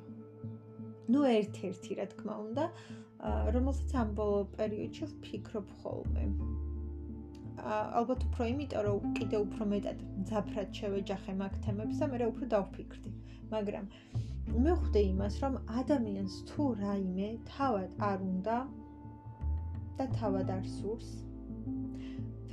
ნუ 1.13 1.19
ერთ-ერთი 1.31 1.91
რა 2.01 2.05
თქმა 2.13 2.35
უნდა, 2.45 2.65
რომელსაც 3.55 3.91
ამ 4.01 4.09
ბოლო 4.17 4.39
პერიოდში 4.57 5.05
ვფიქრობ 5.11 5.67
ხოლმე. 5.81 6.25
ალბათ 7.65 8.25
უფრო 8.29 8.47
იმიტომ, 8.51 8.85
რომ 8.87 9.15
კიდე 9.17 9.37
უფრო 9.45 9.67
მეტად 9.73 10.03
ძაფრად 10.29 10.69
შევეჯახე 10.79 11.35
მაგ 11.41 11.57
თემებს 11.65 12.01
და 12.01 12.09
მე 12.13 12.27
უფრო 12.31 12.49
დავფიქრდი. 12.53 13.11
მაგრამ 13.53 13.85
მე 14.65 14.73
ხვდე 14.81 15.01
იმას, 15.11 15.35
რომ 15.43 15.53
ადამიანს 15.81 16.35
თუ 16.49 16.63
რაიმე 16.81 17.29
თავად 17.49 17.91
არ 18.11 18.19
უნდა 18.29 18.57
და 19.97 20.05
თავად 20.19 20.47
არ 20.57 20.65
სურს, 20.77 21.11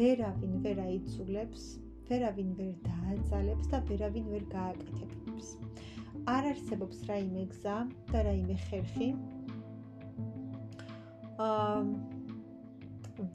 ვერავინ 0.00 0.52
ვერ 0.64 0.78
აიძულებს 0.88 1.64
ვერავინ 2.12 2.48
ვერ 2.58 2.72
დააძალებს 2.84 3.68
და 3.72 3.78
ვერავინ 3.88 4.26
ვერ 4.32 4.42
გააკეთებს. 4.52 5.52
არ 6.32 6.48
არსებობს 6.52 6.98
რაიმე 7.08 7.44
გზა 7.52 7.76
და 8.10 8.24
რაიმე 8.26 8.56
ხერხი. 8.64 9.08
აა 11.46 12.01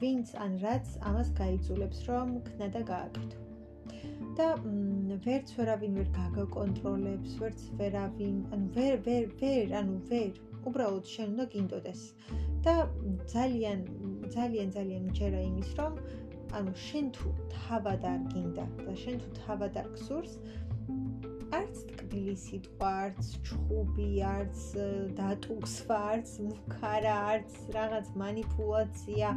ვინც 0.00 0.34
ან 0.44 0.58
რაც 0.64 0.86
ამას 1.10 1.28
გაიძულებს 1.40 1.98
რომ 2.08 2.28
ქნა 2.48 2.68
და 2.74 2.82
გააკეთო. 2.92 3.38
და 4.38 4.48
ვერც 5.24 5.48
ვერავინ 5.58 5.92
ვერ 5.98 6.08
გაგაკონტროლებს, 6.18 7.30
ვერც 7.40 7.60
ვერავინ, 7.78 8.36
ანუ 8.54 8.66
ვერ 8.76 8.94
ვერ 9.06 9.24
ვერ, 9.40 9.66
ანუ 9.80 9.96
ვერ, 10.10 10.30
უბრალოდ 10.68 11.04
შენ 11.14 11.26
უნდა 11.34 11.44
გინდოდეს. 11.54 12.02
და 12.64 12.74
ძალიან 13.34 13.80
ძალიან 14.36 14.68
ძალიან 14.76 15.02
მჯერა 15.10 15.40
იმის 15.50 15.70
რომ 15.78 15.92
ანუ 16.58 16.72
შენ 16.86 17.06
თუ 17.16 17.28
თავად 17.54 18.04
არ 18.12 18.20
გინდა 18.32 18.64
და 18.84 18.92
შენ 19.02 19.16
თუ 19.22 19.28
თავად 19.40 19.78
არ 19.82 19.88
გსურს 19.96 20.32
არც 21.53 21.81
ტკბილი 21.89 22.35
სიტყვა, 22.43 22.89
არც 23.05 23.29
ჩხუბი, 23.47 24.09
არც 24.29 24.61
დატუგსვა, 25.19 25.97
არც 26.13 26.31
მუქარა, 26.47 27.15
არც 27.33 27.57
რაღაც 27.77 28.11
манипуляция, 28.23 29.33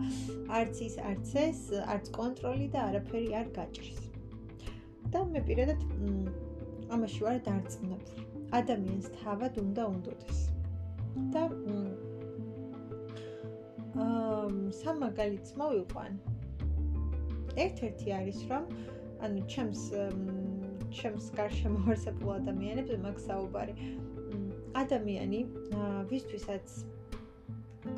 არც 0.60 0.82
ის, 0.88 0.96
არც 1.10 1.34
ეს, 1.44 1.60
არც 1.94 2.10
კონტროლი 2.18 2.68
და 2.74 2.86
არაფერი 2.90 3.30
არ 3.40 3.48
გაჭირს. 3.58 4.02
და 5.12 5.22
მე 5.32 5.40
პირადად 5.48 5.80
ამაში 6.94 7.20
ვარ 7.26 7.38
დარწმუნებული. 7.48 8.24
ადამიანს 8.58 9.06
თავად 9.20 9.58
უნდა 9.62 9.82
უნდოდეს. 9.94 10.40
და 11.34 11.42
აა 14.04 14.46
სამაგალიც 14.80 15.46
მოვიყვან. 15.60 16.12
ერთ-ერთი 17.64 18.08
არის 18.18 18.40
რომ 18.50 18.64
ანუ 19.24 19.40
ჩემს 19.52 19.82
ჩემს 20.99 21.31
გარშემო 21.39 21.83
არსებულ 21.93 22.33
ადამიანებს 22.39 22.97
მაგ 23.07 23.21
საუბარი. 23.27 23.75
ადამიანი 24.77 25.39
ვისთვისაც 26.11 26.75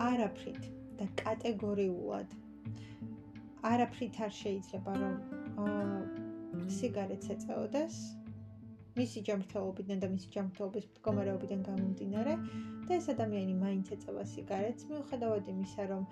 არაფრით 0.01 0.63
და 0.99 1.05
კატეგორიულად 1.21 2.33
არაფრით 3.69 4.19
არ 4.25 4.33
შეიძლება 4.39 4.95
რომ 5.03 6.67
სიგარეტს 6.77 7.31
ეწეოდეს 7.35 7.99
მისი 8.97 9.23
ჯანმრთელობიდან 9.29 10.01
და 10.03 10.09
მისი 10.15 10.31
ჯანმრთელობის 10.35 10.89
მდგომარეობიდან 10.89 11.61
გამომდინარე 11.69 12.33
და 12.87 12.95
ეს 12.99 13.07
ადამიანი 13.13 13.53
მაინც 13.63 13.91
ეწევა 13.95 14.23
სიგარეტს 14.33 14.87
მიუხედავად 14.91 15.49
იმისა 15.53 15.83
რომ 15.91 16.03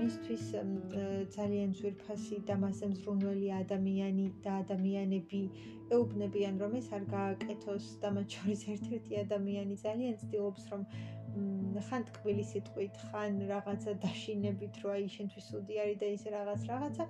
მისთვის 0.00 0.44
ძალიან 1.36 1.74
ძვირფასი 1.80 2.38
და 2.50 2.56
მასზე 2.64 2.90
მზრუნველი 2.92 3.48
ადამიანი 3.62 4.26
და 4.46 4.52
ადამიანები 4.64 5.42
ეუბნებიან 5.98 6.62
რომ 6.64 6.78
ეს 6.80 6.88
არ 6.98 7.04
გააკეთოს 7.16 7.90
და 8.04 8.14
მათ 8.18 8.38
შორის 8.38 8.62
ერთ-ერთი 8.76 9.20
ადამიანი 9.24 9.76
ძალიან 9.84 10.16
ცდილობს 10.24 10.70
რომ 10.72 10.88
ხან 11.86 12.04
ტკბილი 12.08 12.42
სიტყვით, 12.46 12.98
ხან 13.10 13.38
რაღაცა 13.50 13.94
დაშინებით, 14.04 14.76
რომ 14.82 14.92
აი 14.96 15.08
შენთვის 15.14 15.48
უდი 15.58 15.80
არის 15.84 15.98
და 16.02 16.10
ისე 16.16 16.34
რაღაც 16.34 16.66
რაღაცა. 16.70 17.06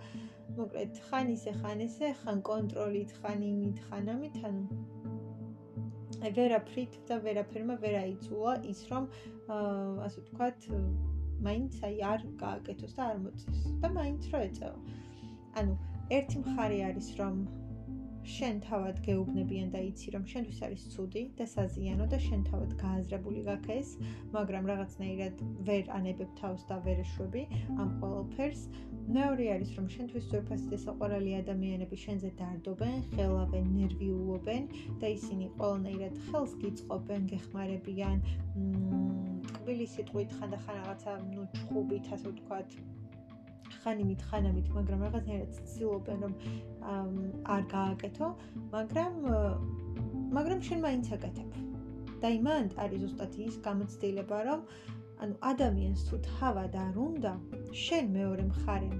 მოკლედ, 0.60 1.00
ხან 1.08 1.32
ისე, 1.36 1.56
ხან 1.60 1.86
ესე, 1.88 2.12
ხან 2.24 2.42
კონტროლით, 2.50 3.16
ხან 3.20 3.48
იმით, 3.52 3.82
ხან 3.88 4.12
ამით, 4.14 4.38
ანუ 4.48 4.62
ვერაფრით 6.38 7.00
და 7.08 7.18
ვერაფერმა 7.24 7.76
ვერ 7.84 7.96
აიწუა 8.00 8.52
ის, 8.70 8.80
რომ 8.90 9.08
ასე 10.06 10.24
ვთქვათ, 10.24 10.68
მაინც 11.44 11.82
აი 11.88 11.96
არ 12.12 12.24
გააკეთოს 12.44 12.94
და 12.96 13.10
არ 13.12 13.18
მოწეს 13.24 13.60
და 13.82 13.88
მაინც 13.98 14.30
რო 14.32 14.40
ეწევა. 14.48 14.78
ანუ 15.60 15.76
ერთი 16.18 16.38
მხარე 16.44 16.78
არის, 16.88 17.08
რომ 17.20 17.44
შენ 18.24 18.60
თავად 18.64 19.00
გეუბნებიან 19.04 19.68
და 19.74 19.80
იცი 19.84 20.12
რომ 20.14 20.22
შენთვის 20.32 20.60
არის 20.66 20.84
ცუდი 20.94 21.22
და 21.38 21.46
საზიანო 21.54 22.06
და 22.08 22.18
შენ 22.26 22.44
თავად 22.48 22.70
გააზრებული 22.80 23.42
გაქეს, 23.48 23.90
მაგრამ 24.36 24.68
რაღაცნაირად 24.70 25.42
ვერ 25.68 25.90
ანებებ 25.98 26.30
თავს 26.40 26.64
და 26.70 26.78
ვერ 26.86 27.02
ეშვები 27.04 27.42
ამ 27.76 27.90
ყოველფერს. 28.00 28.62
მეორე 29.04 29.46
არის 29.52 29.70
რომ 29.76 29.86
შენთვის 29.92 30.26
ზურფასი 30.32 30.68
და 30.72 30.78
საყვარელი 30.84 31.32
ადამიანები 31.38 31.96
შენზე 32.04 32.30
დარდობენ, 32.38 33.02
ხელავენ, 33.12 33.66
ნერვიულობენ 33.78 34.68
და 35.02 35.10
ისინი 35.16 35.48
ყოველნაირად 35.58 36.14
ხელს 36.28 36.54
გიწყობენ, 36.62 37.26
გეხმარებიან, 37.32 38.22
მ 38.56 39.52
კბილი 39.58 39.86
სიტყვით 39.94 40.32
ხანდახან 40.38 40.80
რაღაცა 40.80 41.12
ნუ 41.34 41.44
ჩხუბით 41.58 42.08
ასე 42.16 42.32
ვთქვათ 42.32 42.78
ხან 43.84 44.00
იმით 44.04 44.24
ხან 44.30 44.48
ამით, 44.50 44.72
მაგრამ 44.78 45.04
რაღაცნაირად 45.06 45.52
ცდილობენ 45.60 46.18
რომ 46.24 46.34
არ 47.56 47.62
გააკეთო, 47.76 48.28
მაგრამ 48.72 49.12
მაგრამ 50.38 50.60
შენ 50.68 50.80
მაინც 50.88 51.12
აკეთებ. 51.18 51.50
და 52.24 52.28
იმან 52.32 52.68
არის 52.80 53.00
ზუსტად 53.04 53.34
ის 53.44 53.56
გამოცდილება, 53.64 54.36
რომ 54.48 54.60
ანუ 55.22 55.34
ადამიანს 55.50 56.00
თუ 56.08 56.16
თავად 56.26 56.72
არ 56.86 56.96
უნდა, 57.08 57.32
შენ 57.84 58.04
მეორე 58.16 58.44
მხარემ, 58.50 58.98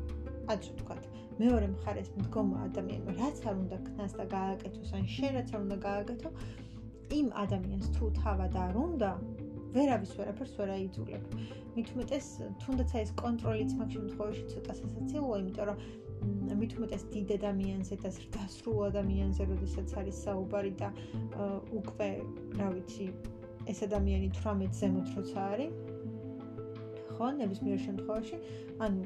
ასე 0.53 0.71
ვთქვათ, 0.75 1.05
მეორე 1.43 1.67
მხარეს 1.75 2.11
მდგომა 2.19 2.59
ადამიანმა 2.69 3.13
რაც 3.21 3.39
არ 3.51 3.57
უნდა 3.65 3.79
ქნას 3.89 4.13
და 4.19 4.25
გააკეთოს, 4.37 4.91
ან 4.99 5.05
შენ 5.15 5.31
რაც 5.39 5.49
არ 5.55 5.61
უნდა 5.67 5.79
გააკეთო, 5.89 6.31
იმ 7.19 7.29
ადამიანს 7.45 7.89
თუ 7.97 8.05
თავად 8.23 8.55
არ 8.67 8.75
უნდა, 8.87 9.11
ვერავის 9.75 10.13
ვერაფერს 10.19 10.55
ვერ 10.59 10.71
აიძულებ. 10.77 11.23
მით 11.75 11.89
უმეტეს 11.95 12.27
თუნდაც 12.63 12.91
ეს 13.03 13.11
კონტროლიც 13.19 13.71
მაგ 13.79 13.89
შემთხვევაში 13.95 14.45
ცოტა 14.53 14.75
სასაცილოა, 14.81 15.39
იმიტომ 15.43 15.67
რომ 15.71 15.79
მით 16.61 16.73
უმეტეს 16.79 17.05
დიდ 17.15 17.33
ადამიანზე 17.39 17.97
და 18.05 18.11
ზრდასრულ 18.17 18.79
ადამიანზე, 18.91 19.43
როდესაც 19.51 19.89
არის 20.01 20.21
საუბარი 20.27 20.73
და 20.79 20.89
უკვე, 21.81 22.11
რა 22.61 22.69
ვიცი, 22.77 23.07
ეს 23.73 23.79
ადამიანი 23.89 24.29
18 24.39 24.79
ზემოთ 24.81 25.09
როცა 25.19 25.41
არის. 25.55 25.84
ხო, 27.15 27.31
ნებისმიერ 27.41 27.79
შემთხვევაში, 27.87 28.37
ანუ 28.87 29.03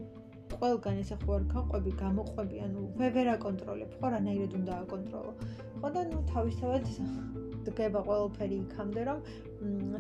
ყველგან 0.59 1.01
ესე 1.03 1.17
ხო 1.23 1.35
არ 1.39 1.45
გაყვები, 1.55 1.93
გამოყვები, 2.03 2.61
ანუ 2.67 2.85
ვერ 3.01 3.31
აკონტროლებ, 3.35 3.91
ხო, 4.01 4.11
რანაირად 4.15 4.53
უნდა 4.61 4.79
აკონტროლო. 4.85 5.33
ხო 5.81 5.89
და 5.97 6.03
ნუ 6.11 6.21
თავისთავად 6.33 6.85
დგება 7.69 8.01
ყველაფერი 8.09 8.57
იქამდე, 8.65 9.01
რომ 9.09 9.21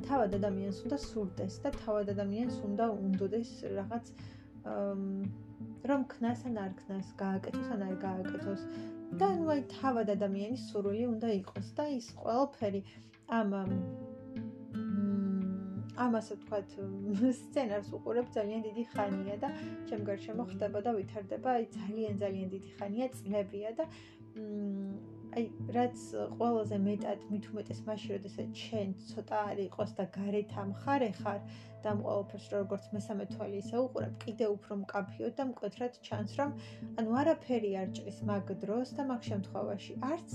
თავად 0.09 0.39
ადამიანს 0.41 0.79
უნდა 0.87 0.99
სურდეს 1.05 1.61
და 1.65 1.75
თავად 1.83 2.13
ადამიანს 2.15 2.57
უნდა 2.69 2.85
უნდოდეს 3.05 3.51
რაღაც 3.79 4.07
რომ 5.89 6.03
ქნას 6.13 6.41
ან 6.49 6.57
არ 6.65 6.73
ქნას, 6.81 7.13
გააკეთოს 7.23 7.69
ან 7.77 7.83
არ 7.89 7.97
გააკეთოს. 8.07 8.63
და 9.21 9.29
ნუ 9.41 9.47
აი 9.53 9.61
თავად 9.73 10.11
ადამიანის 10.13 10.65
სურვილი 10.71 11.05
უნდა 11.09 11.29
იყოს 11.41 11.69
და 11.77 11.85
ის 11.99 12.09
ყველაფერი 12.23 12.81
ამ 13.39 13.55
ამასე 16.05 16.39
ვთქვათ, 16.39 16.75
სცენარს 17.41 17.91
უყურებ 17.99 18.33
ძალიან 18.37 18.61
დიდი 18.69 18.85
ხანია 18.95 19.37
და 19.45 19.49
ჩემ 19.91 20.03
გარშემო 20.09 20.45
ხდება 20.53 20.79
და 20.87 20.91
ვითარდება, 20.99 21.49
აი 21.59 21.65
ძალიან 21.79 22.15
ძალიან 22.23 22.49
დიდი 22.55 22.71
ხანია, 22.79 23.07
წლებია 23.19 23.71
და 23.79 23.85
აი 25.37 25.45
რაც 25.77 26.03
ყველაზე 26.41 26.77
მეტად 26.85 27.25
მით 27.31 27.47
უმეტეს 27.53 27.81
მაშინ 27.89 28.13
როდესაც 28.17 28.61
შენ 28.65 28.93
ცოტა 29.11 29.41
არ 29.51 29.59
იყოს 29.65 29.91
და 29.99 30.05
გარეთ 30.17 30.55
ამხარე 30.63 31.11
ხარ 31.19 31.41
და 31.83 31.91
ამ 31.93 32.01
ყოველფერს 32.07 32.47
როგორც 32.55 32.87
მესამე 32.97 33.27
თვალი 33.33 33.61
ისე 33.63 33.83
უყურებ 33.83 34.15
კიდე 34.25 34.47
უფრო 34.55 34.79
მკაფიოდ 34.83 35.35
და 35.41 35.45
მკვეთრად 35.51 35.99
ჩანს 36.09 36.33
რომ 36.41 36.55
ანუ 37.03 37.19
არაფერი 37.23 37.73
არ 37.83 37.89
ჭრის 37.99 38.19
მაგ 38.31 38.55
დროს 38.65 38.95
და 38.99 39.03
მაგ 39.11 39.29
შემთხვევაში. 39.31 39.93
არც 40.13 40.31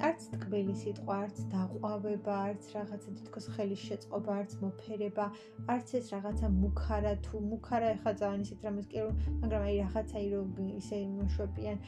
არც 0.00 0.22
ტკბილი 0.32 0.74
სიტყვა, 0.80 1.16
არც 1.26 1.40
დაყვავება, 1.52 2.36
არც 2.48 2.68
რაღაცა 2.74 3.10
თითქოს 3.18 3.46
ხელის 3.56 3.82
შეწყობა, 3.88 4.36
არც 4.42 4.54
მოფერება, 4.62 5.26
არც 5.74 5.92
ეს 5.98 6.06
რაღაცა 6.14 6.48
მუქარა 6.56 7.12
თუ 7.26 7.40
მუქარა 7.50 7.90
ეხა 7.96 8.12
ძალიან 8.22 8.46
ისეთ 8.46 8.64
რამეს 8.66 8.86
კი 8.92 9.04
რომ, 9.04 9.20
მაგრამ 9.42 9.66
აი 9.68 9.76
რაღაცა 9.82 10.18
ირო 10.26 10.40
ისე 10.80 10.96
მოშვებიან. 11.18 11.78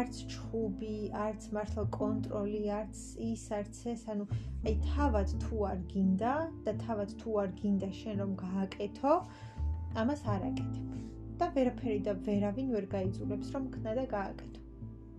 არც 0.00 0.14
ჩხუბი, 0.32 0.96
არც 1.26 1.42
მართლა 1.54 1.84
კონტროლი, 1.98 2.62
არც 2.80 2.96
ის, 3.28 3.44
არც 3.58 3.76
ეს, 3.92 4.08
ანუ 4.08 4.24
აი 4.64 4.74
თავად 4.88 5.28
თუ 5.44 5.56
არ 5.70 5.78
გინდა 5.92 6.34
და 6.64 6.72
თავად 6.84 7.10
თუ 7.20 7.38
არ 7.44 7.50
გინდა 7.60 7.88
შენ 8.00 8.14
რომ 8.24 8.32
გააკეთო, 8.44 9.14
ამას 10.00 10.20
არ 10.24 10.42
აკეთებ. 10.50 10.88
და 11.38 11.46
ვერაფერი 11.54 12.00
და 12.06 12.12
ვერავინ 12.26 12.68
ვერ 12.74 12.84
გაიძულებს 12.94 13.48
რომ 13.54 13.64
ქნა 13.74 13.94
და 13.98 14.04
გააკეთო. 14.16 14.63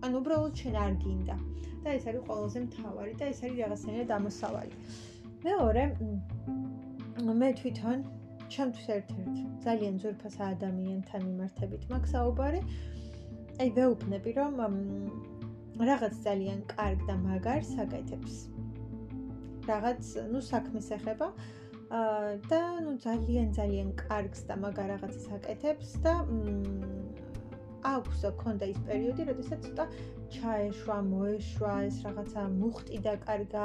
ანუ 0.05 0.15
უბრალოდ 0.21 0.53
შენ 0.61 0.75
არ 0.85 0.93
გინდა. 1.03 1.37
და 1.81 1.93
ეს 1.97 2.03
არის 2.09 2.23
ყველაზე 2.29 2.59
მთავარი 2.65 3.13
და 3.19 3.25
ეს 3.33 3.39
არის 3.43 3.57
რაღაცნაირად 3.61 4.11
ამოსავალი. 4.17 4.75
მეორე 5.45 5.83
მე 7.41 7.49
თვითონ 7.61 8.03
ჩემთვის 8.53 8.87
ერთ-ერთ 8.95 9.35
ძალიან 9.65 9.95
ძვირფას 10.03 10.35
ადამიანთან 10.47 11.21
მიმართებით 11.29 11.83
მაქვს 11.91 12.13
საუბარი. 12.15 12.61
აი 13.61 13.69
ვეუბნები 13.77 14.31
რომ 14.37 14.53
რაღაც 15.89 16.13
ძალიან 16.27 16.59
კარგ 16.75 16.99
და 17.09 17.15
მაგარ 17.25 17.61
საკეთებს. 17.75 18.35
რაღაც, 19.71 20.03
ну, 20.31 20.39
საქმეს 20.41 20.87
ეხება. 20.97 21.27
აა 21.31 21.61
და 22.47 22.59
ну 22.83 22.91
ძალიან 23.03 23.51
ძალიან 23.55 23.89
კარგს 23.99 24.47
და 24.47 24.55
მაგარ 24.63 24.87
რაღაცას 24.95 25.25
აკეთებს 25.37 25.89
და 26.03 26.13
აქვს 27.92 28.24
ქონდა 28.42 28.68
ის 28.72 28.78
პერიოდი, 28.88 29.26
როდესაც 29.30 29.66
ცოტა 29.66 29.84
ჩაეშვა, 30.36 30.96
მოეშვა, 31.10 31.74
ეს 31.88 31.96
რაღაცა 32.06 32.42
მუხტი 32.60 32.98
დაკარგა, 33.06 33.64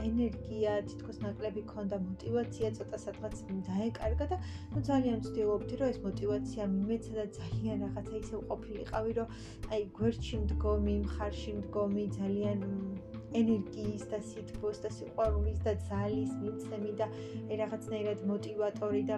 ენერგია, 0.00 0.72
თითქოს 0.88 1.18
ნაკლები 1.24 1.62
ქონდა 1.70 1.98
мотиваცია, 2.04 2.70
ცოტა 2.78 2.98
სადღაც 3.04 3.42
დაეკარგა 3.68 4.26
და 4.32 4.38
ну 4.72 4.82
ძალიან 4.88 5.20
ვცდილობდი, 5.24 5.74
რომ 5.80 5.92
ეს 5.92 5.98
мотиваცია 6.06 6.66
მიმეცა 6.74 7.12
და 7.18 7.24
ძალიან 7.38 7.84
რაღაცა 7.86 8.16
ისე 8.22 8.42
ყოფილიყავი, 8.50 9.12
რომ 9.20 9.28
აი 9.76 9.82
გვერდში 10.00 10.36
მდგომი, 10.44 10.96
მხარში 11.04 11.52
მდგომი, 11.60 12.04
ძალიან 12.18 12.58
ენერგიის 13.40 14.04
და 14.10 14.18
სითბოს 14.30 14.82
და 14.84 14.90
სიყვარულის 14.96 15.60
და 15.66 15.72
ძალის 15.88 16.32
მიცემი 16.42 16.92
და 17.00 17.06
რაღაცნაირად 17.62 18.26
мотиваტორი 18.32 19.02
და 19.12 19.16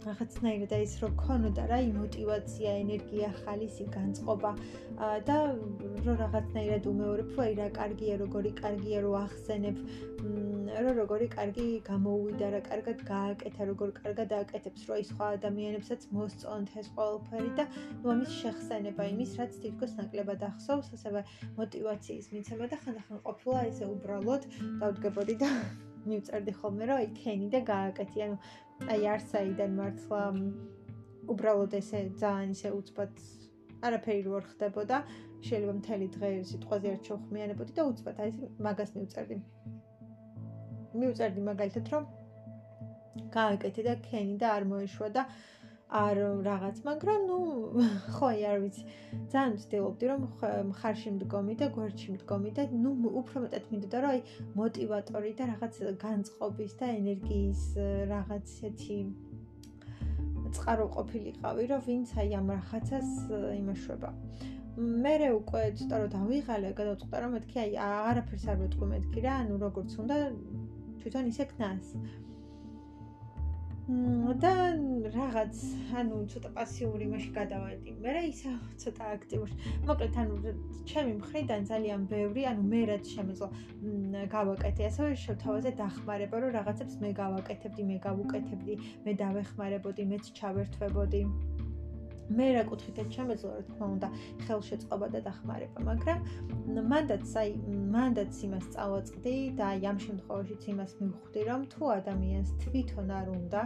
რაღაცნაირად 0.00 0.70
აი 0.72 0.84
ეს 0.86 0.94
რო 1.02 1.08
გქონოდა 1.20 1.64
რა 1.68 1.78
იმ 1.84 1.96
мотивация, 2.00 2.70
ენერგია, 2.82 3.28
ხალისი, 3.44 3.84
განწყობა. 3.96 4.52
და 5.28 5.36
რო 6.06 6.14
რაღაცნაირად 6.20 6.86
უმეორებ, 6.92 7.28
რომ 7.36 7.42
აი 7.44 7.52
რა 7.60 7.66
კარგია, 7.76 8.14
როგორი 8.22 8.52
კარგია, 8.60 9.02
რო 9.04 9.12
ახსენებ, 9.20 9.76
რომ 10.84 10.96
როგორი 11.00 11.26
კარგი 11.34 11.66
გამოუვიდა, 11.90 12.46
რა 12.54 12.60
კარგად 12.70 12.98
გააკეთა, 13.10 13.62
როგორ 13.72 13.92
კარგად 14.00 14.32
ააკეთებს, 14.38 14.86
რომ 14.88 14.96
აი 14.96 15.04
სხვა 15.10 15.26
ადამიანებსაც 15.36 16.00
მოსწონთ 16.16 16.72
ეს 16.80 16.88
ყველაფერი 16.96 17.50
და 17.60 17.64
ნუ 18.00 18.14
ამის 18.14 18.32
შეხსენება 18.40 19.02
იმის, 19.12 19.36
რაც 19.40 19.52
თითქოს 19.64 19.92
ნაკლებად 20.00 20.40
ახსოვს, 20.48 20.88
ასევე 20.96 21.20
мотивაციის 21.60 22.32
მიცემა 22.36 22.72
და 22.72 22.80
ხანდახან 22.84 23.22
ყოფილა 23.28 23.60
ესე 23.68 23.84
უბრალოდ 23.94 24.42
დავდგებოდი 24.80 25.36
და 25.44 25.52
მივწერდი 26.08 26.52
ხოლმე, 26.60 26.84
რომ 26.88 27.04
აი 27.04 27.08
ქენი 27.20 27.48
და 27.52 27.60
გააკეთე, 27.68 28.18
ანუ 28.28 28.36
აი 28.88 29.06
არსაიდან 29.14 29.74
მართლა 29.76 30.20
უბრალოდ 31.32 31.74
ესე 31.78 32.00
ძალიან 32.22 32.54
ისე 32.56 32.70
უცბად 32.76 33.20
არაფერი 33.88 34.22
რო 34.26 34.36
არ 34.38 34.46
ხდებოდა 34.52 35.00
შეიძლება 35.48 35.74
მთელი 35.80 36.06
დღე 36.16 36.30
სიტყვაზე 36.50 36.92
არ 36.94 37.02
ჩოხმიანებოდი 37.08 37.76
და 37.76 37.84
უცბად 37.90 38.22
აი 38.24 38.32
მაგას 38.66 38.94
მივწერდი 38.96 39.38
მივწერდი 41.02 41.44
მაგალითად 41.50 41.92
რომ 41.94 42.08
გააკეთე 43.36 43.86
და 43.88 43.94
ქენი 44.08 44.36
და 44.42 44.54
არ 44.56 44.66
მოეშვა 44.72 45.08
და 45.16 45.26
არ 45.90 46.18
რაღაც, 46.46 46.76
მაგრამ 46.86 47.20
ნუ 47.26 47.38
ხო, 48.14 48.28
არ 48.30 48.58
ვიცი. 48.62 48.82
ძალიან 49.32 49.54
ვცდილობდი 49.58 50.04
რომ 50.10 50.20
მხარში 50.70 51.10
მდგომი 51.18 51.54
და 51.58 51.66
გვერდში 51.74 52.14
მდგომი 52.14 52.50
და 52.54 52.62
ნუ 52.70 52.90
უფრო 53.20 53.42
მეტად 53.44 53.64
მინდოდა 53.74 53.98
რომ 54.04 54.10
აი 54.14 54.20
мотиваტორი 54.60 55.32
და 55.34 55.44
რაღაც 55.50 55.74
განწყობის 56.04 56.72
და 56.78 56.86
ენერგიის 56.94 57.62
რაღაც 58.06 58.46
ისეთი 58.54 58.98
წყარო 60.54 60.86
ყოფილიყავი, 60.94 61.64
რომ 61.74 61.80
ვინც 61.90 62.08
აი 62.22 62.30
ამ 62.38 62.46
რაღაცას 62.54 63.10
იმეშვება. 63.58 64.10
მე 64.78 65.14
რე 65.20 65.28
უკვე 65.42 65.60
ცოტა 65.78 65.96
რომ 66.00 66.10
დავიღალე, 66.14 66.68
გადავწყდა 66.78 67.16
რომ 67.22 67.30
მეთქი 67.34 67.56
აი 67.66 67.70
არაფერს 67.90 68.44
არ 68.50 68.56
ვეთქვი 68.62 68.86
მეთქი 68.94 69.20
რა, 69.26 69.32
ანუ 69.42 69.54
როგორც 69.66 69.90
უნდა 70.02 70.16
თვითონ 71.02 71.24
ისე 71.34 71.44
ქნას. 71.50 71.86
აა 71.98 72.29
და 74.40 74.52
რაღაც 75.14 75.56
ანუ 76.00 76.18
ცოტა 76.32 76.50
პასიური 76.56 77.06
მასში 77.12 77.30
გადავედი. 77.36 77.94
მე 78.04 78.10
რა 78.16 78.22
ისა 78.30 78.52
ცოტა 78.82 79.08
აქტიური. 79.16 79.54
მოკლედ 79.88 80.18
ანუ 80.22 80.34
ჩემი 80.90 81.12
მხრიდან 81.20 81.66
ძალიან 81.70 82.06
ბევრი, 82.12 82.42
ანუ 82.50 82.62
მე 82.72 82.80
რაც 82.90 83.04
შემეძლო 83.14 83.48
გავაკეთე, 84.36 84.82
ასევე 84.90 85.10
შევთავაზე 85.24 85.70
დახმარება, 85.82 86.36
რომ 86.44 86.54
რაღაცებს 86.58 87.00
მე 87.04 87.10
გავაკეთებდი, 87.22 87.82
მე 87.90 87.96
გავუკეთებდი, 88.06 88.74
მე 89.06 89.12
დავეხმარებოდი, 89.24 90.02
მეც 90.14 90.24
ჩავერთვებოდი. 90.40 91.22
მე 92.38 92.46
რა 92.56 92.62
კუთხითაც 92.70 93.08
შემეძლო 93.16 93.50
რა 93.54 93.62
თქმა 93.70 93.86
უნდა 93.94 94.08
ხელშეწყობა 94.46 95.06
და 95.14 95.20
დახმარება, 95.26 95.78
მაგრამ 95.90 96.18
მანდაც 96.90 97.32
აი 97.42 97.50
მანდაც 97.94 98.34
იმას 98.46 98.66
წავაწყდი 98.74 99.34
და 99.58 99.64
აი 99.74 99.80
ამ 99.90 99.98
შემთხვევაშიც 100.06 100.62
იმას 100.72 100.92
მივხვდი, 101.00 101.40
რომ 101.50 101.60
თუ 101.74 101.82
ადამიანს 101.98 102.50
თვითონ 102.62 103.08
არ 103.20 103.26
უნდა, 103.34 103.60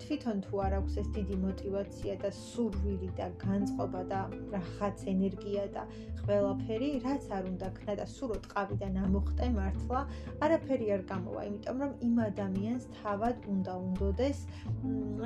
თვითონ 0.00 0.36
თუ 0.46 0.54
არ 0.64 0.72
აქვს 0.80 0.94
ეს 1.00 1.08
დიდი 1.16 1.36
мотиваცია 1.44 2.14
და 2.24 2.30
სურვილი 2.40 3.10
და 3.20 3.26
განწყობა 3.44 4.02
და 4.12 4.20
რაღაც 4.54 4.98
ენერგია 5.14 5.64
და 5.76 5.82
ყველაფერი, 6.24 6.88
რაც 7.04 7.24
არ 7.36 7.44
უნდა 7.52 7.68
ქნა 7.76 7.94
და 8.00 8.06
სურო 8.16 8.36
ტყავიდან 8.46 8.94
ამოხტე 9.04 9.46
მართლა, 9.56 10.00
არაფერი 10.44 10.86
არ 10.96 11.02
გამოვა, 11.12 11.40
იმიტომ 11.50 11.76
რომ 11.84 11.92
იმ 12.08 12.16
ადამიანს 12.30 12.84
თავად 13.00 13.36
უნდა 13.54 13.72
უნდოდეს 13.86 14.38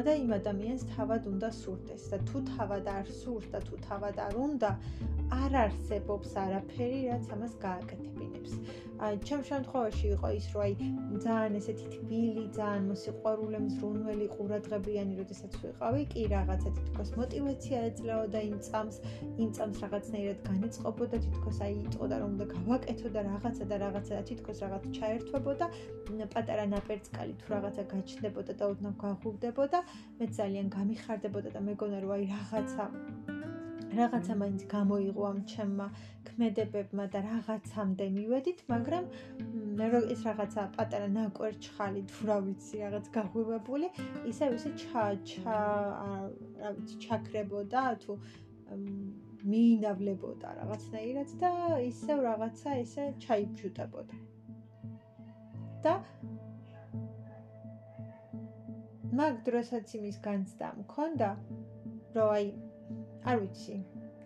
და 0.06 0.12
იმ 0.24 0.30
ადამიანს 0.40 0.82
თავად 0.94 1.22
უნდა 1.32 1.48
სურდეს 1.60 2.02
და 2.12 2.18
თუ 2.28 2.36
თავად 2.50 2.63
არ 2.94 3.10
სურს 3.20 3.48
და 3.52 3.60
თუ 3.66 3.78
თავად 3.88 4.20
არ 4.26 4.36
უნდა 4.46 4.70
არ 5.38 5.56
არსებობს 5.64 6.36
არაფერი 6.44 7.00
რაც 7.10 7.30
ამას 7.36 7.54
გააკეთებინებს 7.64 8.52
ჩემ 9.00 9.42
შემთხვევაში 9.48 10.06
იყო 10.14 10.28
ის, 10.38 10.46
რომ 10.54 10.62
აი 10.64 10.74
ძალიან 11.24 11.54
ესეთი 11.58 11.86
თბილი, 11.94 12.44
ძალიან 12.58 12.84
მოსიყვარულე, 12.90 13.58
მზრუნველი, 13.66 14.26
ყურადღებიანი, 14.34 15.12
როდესაც 15.20 15.52
ვიყავი, 15.62 16.02
კი 16.14 16.22
რაღაცა 16.34 16.70
თითქოს 16.78 17.10
мотиваცია 17.18 17.78
ეძლეოდა 17.90 18.40
იმ 18.50 18.56
წამს, 18.68 18.96
იმ 19.42 19.50
წამს 19.58 19.76
რაღაცნაირად 19.84 20.38
განეწყობოდა, 20.48 21.16
თითქოს 21.26 21.58
აი 21.66 21.74
იტყოდა 21.84 22.16
რომ 22.22 22.30
უნდა 22.34 22.46
გავაკეთო 22.54 23.08
და 23.14 23.20
რაღაცა 23.30 23.64
და 23.70 23.76
რაღაცა 23.84 24.12
და 24.18 24.22
თითქოს 24.30 24.58
რაღაც 24.64 24.84
ჩაერთვებოდა, 24.98 25.66
პატარა 26.34 26.64
ნაპერწკალი 26.74 27.34
თუ 27.40 27.46
რაღაცა 27.54 27.82
გაჩნდებოდა 27.94 28.52
და 28.58 28.64
ოდნავ 28.70 28.94
გაღურდებოდა, 29.02 29.78
მე 30.18 30.26
ძალიან 30.38 30.66
გამიხარდებოდა 30.76 31.48
და 31.54 31.60
მეგონა 31.68 31.98
რომ 32.04 32.12
აი 32.14 32.24
რაღაცა 32.34 32.84
რაღაცა 33.98 34.34
მაინც 34.42 34.62
გამოიღო 34.74 35.22
ამ 35.30 35.38
ჩემმა 35.52 35.86
ქმედებებმა 36.28 37.04
და 37.14 37.20
რაღაცამდე 37.26 38.06
მივედით, 38.16 38.58
მაგრამ 38.72 39.04
რო 39.94 40.00
ეს 40.14 40.20
რაღაცა 40.28 40.62
პატარა 40.76 41.08
ნაკვერჩხალი 41.16 42.02
თუ 42.10 42.20
რა 42.30 42.38
ვიცი, 42.48 42.76
რაღაც 42.84 43.06
ისევ 44.32 44.50
ისე 44.58 44.70
ჩა 44.82 45.04
ჩა 45.30 45.58
რა 46.60 46.70
ვიცი, 46.76 46.94
ჩაქრებოდა 47.06 47.82
თუ 48.04 48.12
მიინავლებოდა 49.44 50.48
რაღაცნაირად 50.60 51.34
და 51.40 51.50
ისევ 51.88 52.22
რაღაცა 52.28 52.70
ესე 52.84 53.04
ჩაიბჯუტებოდა. 53.26 54.16
და 55.84 55.94
მაგ 59.18 59.34
დროსაც 59.46 59.90
იმის 59.98 60.16
განცდა 60.24 60.68
მქონდა, 60.80 61.28
რომ 62.16 62.30
აი 62.36 62.46
არ 63.24 63.36
ვიცი. 63.44 63.76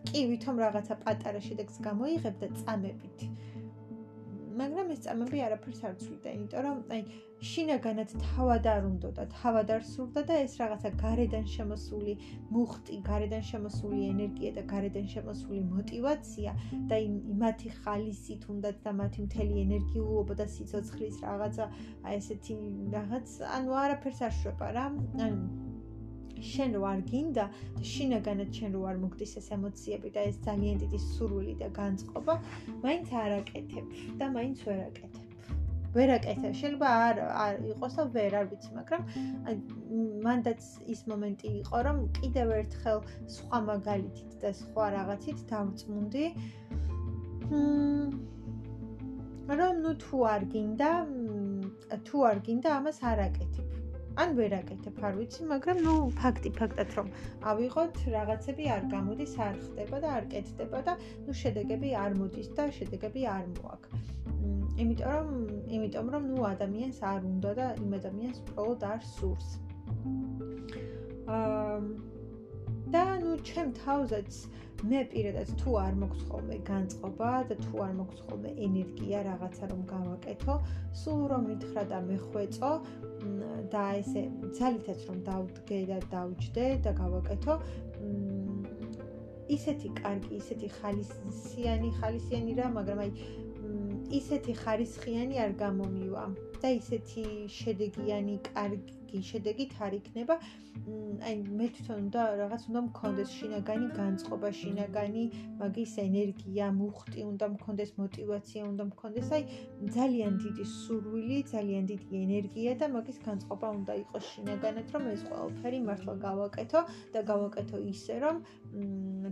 კი, 0.08 0.20
ვითომ 0.32 0.56
რაღაცა 0.64 0.94
პატარა 1.04 1.40
შედეგს 1.48 1.80
გამოიღებდა 1.88 2.46
წამებით. 2.62 3.28
მაგრამ 4.58 4.88
ეს 4.90 5.00
წამები 5.06 5.40
არაფერს 5.46 5.80
არ 5.86 5.92
ცვლიდა, 6.02 6.30
იმიტომ 6.36 6.62
რომ 6.66 6.78
აი 6.94 7.02
შინაგანად 7.48 8.14
თავად 8.22 8.64
არ 8.72 8.86
უნდოდა, 8.88 9.26
თავად 9.34 9.68
არ 9.74 9.84
სურდა 9.90 10.22
და 10.30 10.38
ეს 10.46 10.56
რაღაცა 10.62 10.90
გარედან 11.02 11.46
შემოსული 11.52 12.14
მუხტი, 12.56 12.98
გარედან 13.10 13.44
შემოსული 13.50 14.00
ენერგია 14.08 14.50
და 14.58 14.66
გარედან 14.72 15.06
შემოსული 15.14 15.60
мотиваცია 15.76 16.56
და 16.90 16.98
იმ 17.06 17.14
მათი 17.44 17.70
ხალისი 17.78 18.40
თუნდაც 18.48 18.82
და 18.88 18.96
მათი 19.02 19.28
მთელი 19.28 19.62
ენერგიულობა 19.66 20.40
და 20.42 20.50
სიცოცხლის 20.56 21.22
რაღაცა 21.28 21.70
აი 22.02 22.18
ესეთი 22.18 22.60
რაღაც 22.98 23.38
ანუ 23.54 23.80
არაფერს 23.86 24.20
არ 24.26 24.38
შვება 24.42 24.74
რა. 24.74 24.86
ანუ 25.22 25.67
შენ 26.52 26.70
რო 26.78 26.82
არ 26.92 27.00
გინდა 27.10 27.44
და 27.78 27.84
შინაგანად 27.92 28.50
შენ 28.58 28.70
რო 28.76 28.82
არ 28.90 28.98
მოგდის 29.04 29.32
ეს 29.40 29.48
ემოციები 29.56 30.08
და 30.16 30.20
ეს 30.30 30.36
ძალიან 30.48 30.76
დიდი 30.82 30.98
სურვილი 31.12 31.54
და 31.62 31.68
განწყობა, 31.80 32.34
მაინც 32.84 33.08
არ 33.22 33.32
აკეთებ 33.40 33.86
და 34.20 34.30
მაინც 34.36 34.58
ვერ 34.68 34.80
აკეთებ. 34.88 35.24
ვერ 35.96 36.08
აკეთებ. 36.18 36.52
შეიძლება 36.60 36.88
არ 37.08 37.16
არ 37.44 37.54
იყოს 37.72 37.94
და 37.98 38.04
ვერ 38.16 38.32
არ 38.40 38.46
ვიცი, 38.50 38.70
მაგრამ 38.78 39.02
მანდაც 40.26 40.62
ის 40.94 41.00
მომენტი 41.10 41.48
იყო, 41.62 41.78
რომ 41.88 41.96
კიდევ 42.18 42.48
ერთხელ 42.60 42.98
სხვა 43.36 43.58
მაგალითით 43.70 44.30
და 44.42 44.50
სხვა 44.62 44.84
რაღაცით 44.96 45.38
დავწმუნდი. 45.52 46.26
მმ 47.52 48.28
რომ 49.58 49.74
ნუ 49.82 49.92
თუ 50.04 50.16
არ 50.34 50.42
გინდა, 50.52 50.90
თუ 52.04 52.16
არ 52.30 52.38
გინდა, 52.46 52.68
ამას 52.78 52.98
არ 53.10 53.18
აკეთებ. 53.28 53.67
ან 54.22 54.34
ვერ 54.38 54.54
აკეთებ, 54.58 54.96
არ 55.08 55.14
ვიცი, 55.18 55.44
მაგრამ 55.52 55.80
ნუ 55.86 55.94
ფაქტი 56.20 56.50
ფაქტად 56.58 56.94
რომ 56.98 57.08
ავიღოთ, 57.52 58.00
რაღაცები 58.14 58.64
არ 58.76 58.84
გამოდის, 58.94 59.34
არ 59.46 59.56
ხდება 59.64 60.00
და 60.04 60.08
არ 60.18 60.28
კეთდება 60.34 60.80
და 60.88 60.94
ნუ 61.26 61.36
შედეგები 61.42 61.94
არ 62.02 62.18
მოდის 62.20 62.48
და 62.58 62.66
შედეგები 62.78 63.26
არ 63.36 63.44
მოაქვს. 63.58 64.12
იმიტომ 64.82 65.14
რომ 65.14 65.30
იმიტომ 65.78 66.12
რომ 66.14 66.28
ნუ 66.32 66.44
ადამიანს 66.50 66.98
არ 67.12 67.20
უნდა 67.32 67.52
და 67.60 67.66
იმ 67.84 67.96
ადამიანს 68.00 68.38
პროდ 68.50 68.86
არ 68.92 69.00
სურს. 69.14 69.48
აა 71.38 71.80
და 72.92 73.04
ნუ 73.22 73.32
ჩემ 73.48 73.72
თავზეც 73.78 74.36
მე 74.86 75.00
პირადად 75.10 75.48
თუ 75.58 75.72
არ 75.82 75.96
მოქვს 76.00 76.20
ხოლმე 76.30 76.56
განწყობა 76.66 77.30
და 77.50 77.54
თუ 77.62 77.80
არ 77.82 77.94
მოქვს 77.98 78.20
ხოლმე 78.26 78.50
ენერგია 78.66 79.22
რაღაცა 79.26 79.70
რომ 79.72 79.80
გავაკეთო, 79.92 80.54
სულ 81.00 81.22
რომ 81.32 81.48
მითხრა 81.50 81.82
და 81.92 81.98
მეხვეწო 82.10 82.70
და 83.72 83.82
ესე 84.02 84.22
ძალითაც 84.58 85.00
რომ 85.08 85.18
დავდგე 85.30 85.80
და 85.90 85.98
დავჯდე 86.14 86.66
და 86.86 86.92
გავაკეთო, 87.00 87.58
ისეთი 89.58 89.88
კარგი, 89.98 90.32
ისეთი 90.38 90.68
ხალისიანი, 90.78 91.90
ხალისიანი 91.98 92.54
რა, 92.60 92.70
მაგრამ 92.78 93.02
აი 93.02 93.10
ისეთი 94.20 94.52
ხარისხიანი 94.62 95.42
არ 95.42 95.52
გამომივა 95.64 96.24
და 96.62 96.68
ისეთი 96.78 97.24
შედეგიანი, 97.58 98.38
კარგი 98.52 98.97
კი 99.10 99.22
შედეგით 99.30 99.72
არ 99.88 99.98
იქნება 100.00 100.38
აი 101.28 101.36
მე 101.58 101.66
თვითონ 101.76 101.98
უნდა 102.06 102.22
რაღაც 102.40 102.62
უნდა 102.70 102.80
მქონდეს 102.88 103.30
შინაგანი 103.38 103.88
განწყობა, 103.98 104.48
შინაგანი 104.58 105.24
მაგის 105.60 105.94
ენერგია, 106.02 106.68
მუხტი 106.78 107.24
უნდა 107.30 107.46
მქონდეს, 107.54 107.90
мотиваცია 108.02 108.62
უნდა 108.68 108.84
მქონდეს, 108.90 109.32
აი 109.38 109.42
ძალიან 109.96 110.38
დიდი 110.44 110.64
სურვილი, 110.74 111.38
ძალიან 111.54 111.90
დიდი 111.92 112.22
ენერგია 112.26 112.76
და 112.82 112.86
მაგის 112.94 113.18
განწყობა 113.26 113.68
უნდა 113.78 113.98
იყოს 114.02 114.24
შინაგანად, 114.32 114.94
რომ 114.94 115.10
ეს 115.14 115.22
ყველაფერი 115.28 115.78
მართლა 115.88 116.14
გავაკეთო 116.28 116.80
და 117.16 117.20
გავაკეთო 117.32 117.78
ისე, 117.92 118.14
რომ 118.24 118.36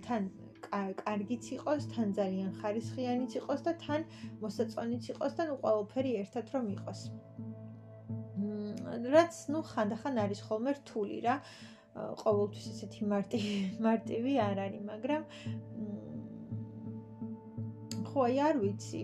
თან 0.08 0.30
კარგიც 1.04 1.44
იყოს, 1.56 1.82
თან 1.94 2.08
ძალიან 2.20 2.50
ხარისხიანიც 2.60 3.38
იყოს 3.40 3.60
და 3.66 3.72
თან 3.86 4.08
მოსაწონიც 4.42 5.12
იყოს 5.14 5.32
და 5.38 5.42
ნუ 5.52 5.56
ყველაფერი 5.62 6.12
ერთად 6.24 6.54
რომ 6.56 6.64
იყოს. 6.76 7.00
რაც 9.16 9.34
ნუ 9.53 9.61
ხანდახან 9.72 10.20
არის 10.24 10.40
ხოლმე 10.49 10.72
რთული 10.80 11.18
რა. 11.26 11.36
ყოველთვის 12.22 12.64
ესეთი 12.72 13.07
მარტივი 13.12 13.53
მარტივი 13.86 14.34
არ 14.49 14.59
არის, 14.66 14.82
მაგრამ 14.90 15.22
ხო, 18.09 18.20
აი 18.26 18.36
არ 18.49 18.61
ვიცი. 18.64 19.03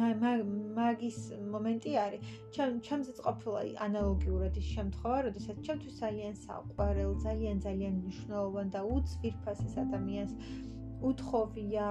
მაგის 0.00 1.18
მომენტი 1.52 1.92
არის. 2.04 2.20
ჩემ 2.56 2.78
ჩემზეც 2.86 3.18
ყოფილა 3.26 3.60
ანალოგიურად 3.86 4.54
ის 4.62 4.68
შემთხვევა, 4.76 5.18
როდესაც 5.26 5.56
ჩემთვის 5.66 5.94
ძალიან 6.00 6.34
საყვარელ, 6.46 7.12
ძალიან 7.26 7.56
ძალიან 7.66 7.94
მნიშვნელოვან 8.00 8.66
და 8.76 8.80
უცვირფას 8.96 9.60
ეს 9.66 9.74
ადამიანს 9.84 10.32
უთხოვია, 11.10 11.86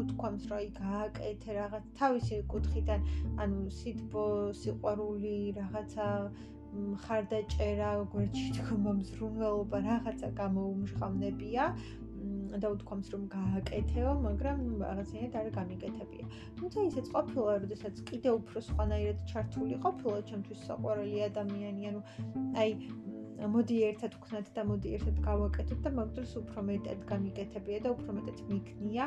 უთქვამს 0.00 0.44
რომ 0.50 0.58
აი 0.60 0.68
გააკეთე 0.78 1.50
რაღაც 1.58 1.84
თავისი 1.98 2.38
კუთხიდან, 2.52 3.00
ანუ 3.42 3.60
სიტბო, 3.78 4.26
სიყვარული, 4.60 5.36
რაღაცა 5.58 6.08
ხარდაჭერა, 7.04 7.90
გვერდში 8.14 8.48
თქმა 8.58 8.92
მზრუნველობა 9.00 9.78
რაღაცა 9.88 10.28
გამოუმჟღავნებია 10.40 11.64
და 12.62 12.70
უთქვამს 12.74 13.08
რომ 13.14 13.22
გააკეთეო, 13.34 14.10
მაგრამ 14.26 14.58
რაღაცნაირად 14.82 15.34
არ 15.40 15.48
გამიკეთებია. 15.58 16.24
თუმცა 16.58 16.84
ისეც 16.90 17.06
ყოფილა, 17.14 17.56
როდესაც 17.64 18.02
კიდე 18.10 18.30
უფრო 18.38 18.58
სხვანაირად 18.68 19.18
ჩართული 19.32 19.74
ყოფილა 19.84 20.18
ჩემთვის 20.30 20.60
საყვარელი 20.68 21.18
ადამიანი, 21.30 21.82
ანუ 21.90 22.00
აი 22.62 22.70
მოდი 23.52 23.76
ერთად 23.88 24.14
ვქნათ 24.18 24.48
და 24.56 24.62
მოდი 24.68 24.92
ერთად 24.98 25.20
გავაკეთოთ 25.26 25.80
და 25.86 25.90
მაგდროს 25.98 26.32
უფრო 26.40 26.64
მეტად 26.70 27.04
გამიკეთებია 27.10 27.78
და 27.84 27.92
უფრო 27.94 28.16
მეტად 28.18 28.42
მიქნია 28.50 29.06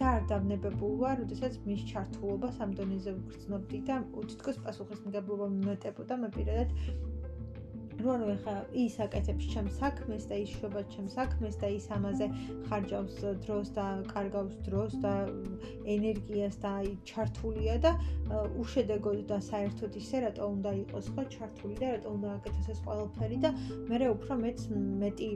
და 0.00 0.06
არ 0.14 0.26
დავნებებულ 0.32 0.94
ვარ, 1.02 1.16
როდესაც 1.22 1.58
მის 1.68 1.84
ჩართულობას 1.92 2.60
ამ 2.66 2.74
დონეზე 2.80 3.16
ვგრძნობდი 3.18 3.80
და 3.90 3.96
უთითქოს 4.22 4.60
პასუხისმგებლობა 4.66 5.50
მიმეტებოდა 5.56 6.20
მე 6.24 6.32
პირადად 6.38 6.78
რომ 8.04 8.30
ეხა 8.34 8.54
ის 8.84 8.96
აკეთებს 9.04 9.48
ჩემს 9.52 9.78
საქმეს 9.82 10.26
და 10.30 10.38
ის 10.44 10.50
შვება 10.58 10.82
ჩემს 10.94 11.16
საქმეს 11.18 11.56
და 11.62 11.68
ის 11.76 11.86
ამაზე 11.96 12.26
ხარჯავს 12.68 13.16
დროს 13.46 13.72
და 13.78 13.86
კარგავს 14.12 14.56
დროს 14.68 14.92
და 15.04 15.14
ენერგიას 15.96 16.56
და 16.64 16.72
ჩართულია 17.10 17.76
და 17.86 17.92
უშედეგოდ 18.64 19.24
და 19.30 19.38
საერთოდ 19.48 19.98
ისე 20.02 20.22
რატო 20.26 20.48
უნდა 20.56 20.70
იყოს 20.84 21.06
ხო 21.14 21.24
ჩართული 21.36 21.76
და 21.80 21.86
რატო 21.96 22.14
უნდა 22.18 22.28
აკეთოს 22.38 22.68
ეს 22.74 22.80
ყველაფერი 22.86 23.38
და 23.44 23.50
მე 23.90 24.06
უფრო 24.14 24.34
მეც 24.44 24.60
მეტი 25.04 25.28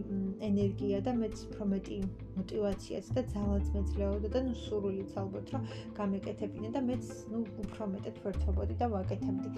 ენერგია 0.50 0.98
და 1.08 1.12
მეც 1.22 1.36
უფრო 1.48 1.64
მეტი 1.72 1.98
мотиваციაც 2.38 3.06
და 3.16 3.22
ძალაც 3.34 3.66
მეძლეოდა 3.74 4.28
და 4.34 4.40
ნუ 4.48 4.54
სურვილიც 4.64 5.12
ალბათ 5.22 5.52
რომ 5.54 5.66
გამეკეთებინა 5.98 6.70
და 6.76 6.80
მეც 6.90 7.10
ნუ 7.32 7.42
უფრო 7.64 7.90
მეტად 7.94 8.22
ვერთობოდი 8.24 8.78
და 8.82 8.86
ვაკეთებდი. 8.94 9.48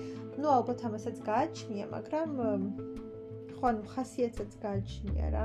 ნუ 0.40 0.48
ალბათ 0.56 0.80
ამასაც 0.88 1.22
გააჩნია, 1.30 1.84
მაგრამ 1.94 2.30
ხო 3.60 3.68
ანუ 3.68 3.82
ხასიათსაც 3.92 4.52
გააჩნია 4.64 5.26
რა. 5.36 5.44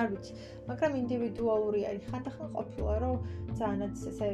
არ 0.00 0.06
ვიცი, 0.12 0.32
მაგრამ 0.68 0.92
ინდივიდუალური 1.02 1.80
არის. 1.90 2.04
ხანდახან 2.10 2.48
ყოფილა 2.56 2.94
რომ 3.04 3.16
ძალიანაც 3.60 3.96
ესე 4.10 4.30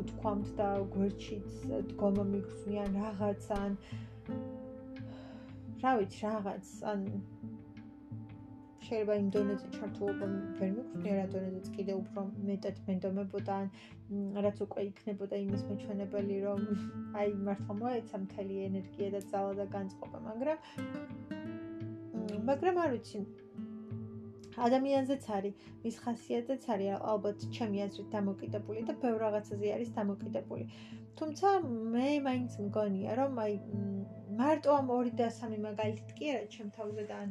უთქვამთ 0.00 0.48
და 0.60 0.68
გვერდშიც 0.92 1.48
დგომა 1.92 2.24
მიგრძნიან 2.32 2.90
რაღაცან. 3.00 3.70
რა 5.80 5.90
ვიცი, 5.96 6.20
რაღაც 6.28 6.66
ან 6.92 7.00
შეიძლება 8.86 9.14
იმ 9.20 9.28
დონეზე 9.34 9.68
ჩართულობა 9.76 10.26
ვერ 10.58 10.70
მიგხვდე 10.76 11.14
რა 11.18 11.26
დონეზეც 11.34 11.66
კიდე 11.76 11.94
უფრო 12.00 12.22
მეტად 12.50 12.76
მენდომებოდა 12.88 13.56
ან 13.62 13.66
რაც 14.46 14.60
უკვე 14.66 14.84
იქნებოდა 14.90 15.40
იმის 15.44 15.62
მეჩვენებელი 15.70 16.36
რომ 16.46 16.60
აი 17.22 17.32
მართლა 17.48 17.78
მოეცა 17.80 18.22
მთელი 18.26 18.54
ენერგია 18.68 19.08
და 19.16 19.20
ძალა 19.32 19.52
და 19.60 19.66
განწყობა 19.76 20.18
მაგრამ 20.28 20.58
მაგრამ 22.50 22.76
არ 22.84 22.90
ვიცი 22.96 23.20
ადამიანზეც 24.66 25.24
არის 25.36 25.54
მის 25.84 25.96
ხასიათზეც 26.04 26.62
არის 26.74 27.02
ალბათ 27.12 27.44
ჩემი 27.56 27.82
აზრით 27.86 28.08
დამოკიდებული 28.16 28.84
და 28.88 28.94
ბევრ 29.02 29.18
რაღაცაზე 29.26 29.72
არის 29.76 29.90
დამოკიდებული. 29.98 30.64
თუმცა 31.20 31.48
მე 31.96 32.08
მაინც 32.28 32.52
მგონია 32.66 33.12
რომ 33.20 33.38
აი 33.44 33.54
მარტო 34.40 34.70
ამ 34.76 34.88
ორი 34.96 35.12
და 35.20 35.28
სამი 35.32 35.58
მაგალითით 35.64 36.10
კი 36.16 36.26
არა 36.32 36.48
ჩემ 36.54 36.70
თავზე 36.76 37.04
და 37.10 37.16
ან 37.24 37.30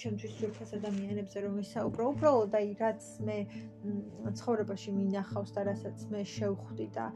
ჩემთვის 0.00 0.32
ძვირფას 0.38 0.70
ადამიანებზე 0.78 1.38
რომ 1.44 1.54
ვისაუბრო, 1.60 2.04
უბრალოდ 2.14 2.54
აი 2.60 2.68
რაც 2.82 3.08
მე 3.28 3.38
ცხოვრებაში 4.40 4.90
მინახავს 5.00 5.50
და 5.56 5.66
რასაც 5.70 6.06
მე 6.12 6.22
შევხვდი 6.36 6.86
და 6.96 7.06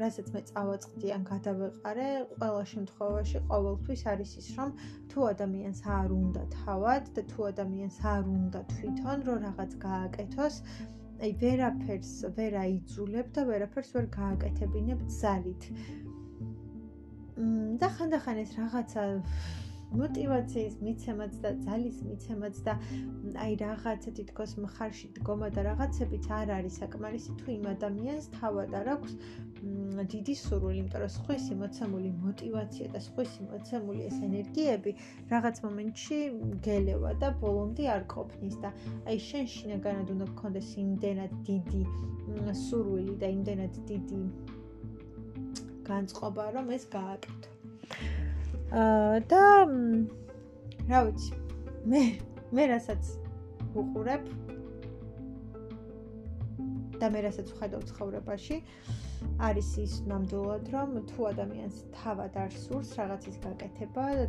რასაც 0.00 0.28
მე 0.34 0.40
წავაწყდი 0.50 1.12
ან 1.16 1.22
გადავეყარე, 1.30 2.08
ყველა 2.40 2.64
შემთხვევაში 2.72 3.42
ყოველთვის 3.50 4.02
არის 4.12 4.32
ის, 4.40 4.48
რომ 4.58 4.74
თუ 5.12 5.26
ადამიანს 5.32 5.80
არ 5.98 6.14
უნდა 6.16 6.42
თავად 6.56 7.10
და 7.16 7.22
თუ 7.32 7.48
ადამიანს 7.52 7.98
არ 8.14 8.22
უნდა 8.36 8.60
თვითონ 8.72 9.26
რომ 9.28 9.38
რაღაც 9.46 9.78
გააკეთოს, 9.86 10.56
აი 11.24 11.30
ვერაფერს 11.42 12.12
ვერ 12.36 12.58
აიძულებ 12.64 13.28
და 13.36 13.46
ვერაფერს 13.50 13.90
ვერ 13.96 14.06
გააკეთებინებ 14.20 15.06
ძალით. 15.20 15.70
და 17.80 17.88
ხანდახან 17.96 18.38
ეს 18.42 18.52
რაღაცა 18.56 19.02
мотивацიის 20.00 20.76
მიცემაც 20.82 21.34
და 21.42 21.50
ძალის 21.64 21.98
მიცემაც 22.06 22.56
და 22.68 22.74
აი 23.44 23.52
რაღაცა 23.62 24.12
თითქოს 24.18 24.54
მხარში 24.64 25.10
დგომა 25.18 25.50
და 25.56 25.64
რაღაცებიც 25.68 26.26
არ 26.38 26.52
არის 26.56 26.78
საკმარისი 26.82 27.36
თუ 27.42 27.52
იმ 27.56 27.68
ადამიანს 27.72 28.26
თავად 28.38 28.74
არ 28.80 28.88
აქვს 28.96 29.12
დიდი 30.12 30.34
სურვილი, 30.38 30.78
იმიტომ 30.82 31.00
რომ 31.02 31.10
სხვის 31.12 31.44
ემოციური 31.54 32.10
мотиваცია 32.22 32.86
და 32.94 33.00
სხვის 33.02 33.32
ემოციური 33.42 34.00
ეს 34.06 34.16
ენერგიები 34.26 34.92
რაღაც 35.32 35.60
მომენტში 35.64 36.18
გელევა 36.66 37.12
და 37.22 37.30
ბოლომდე 37.40 37.88
არ 37.94 38.04
ყოფნის 38.12 38.56
და 38.62 38.70
აი 39.10 39.18
შენ 39.28 39.48
შინაგანად 39.54 40.12
უნდა 40.14 40.26
გქონდეს 40.32 40.68
იმდენად 40.82 41.32
დიდი 41.48 41.82
სურვილი 42.66 43.14
და 43.22 43.26
იმდენად 43.36 43.74
დიდი 43.90 44.20
განწყობა, 45.88 46.44
რომ 46.56 46.66
ეს 46.76 46.84
გააკეთო. 46.90 47.48
აა 48.82 49.18
და 49.30 49.42
რა 50.90 51.00
ვიცი, 51.06 51.32
მე 51.90 52.02
მე 52.54 52.64
რასაც 52.74 53.02
უყურებ 53.74 54.22
და 57.00 57.06
მე 57.12 57.20
რასაც 57.26 57.46
ვხედავ 57.54 57.82
ცხოვრებაში, 57.90 58.56
აა 58.62 59.05
არის 59.48 59.70
ის 59.84 59.94
ნამდვილად 60.12 60.72
რომ 60.74 60.96
თუ 61.10 61.28
ადამიანს 61.32 61.76
თავად 61.98 62.40
არ 62.44 62.56
სურს 62.64 62.90
რაღაცის 63.00 63.36
გაკეთება 63.46 64.06
და 64.20 64.26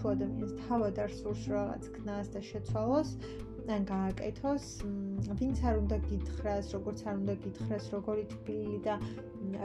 თუ 0.00 0.12
ადამიანს 0.16 0.52
თავად 0.66 1.00
არ 1.06 1.16
სურს 1.20 1.48
რაღაც 1.54 1.88
ქნას 1.96 2.34
და 2.36 2.44
შეცვალოს 2.50 3.16
ან 3.70 3.84
გააკეთოს, 3.86 4.64
ვინც 5.38 5.58
არ 5.62 5.76
უნდა 5.82 5.96
გითხრას, 6.08 6.70
როგორც 6.74 6.98
არ 7.06 7.14
უნდა 7.22 7.34
გითხრას, 7.44 7.84
როგორი 7.94 8.24
თბილი 8.32 8.78
და 8.86 8.94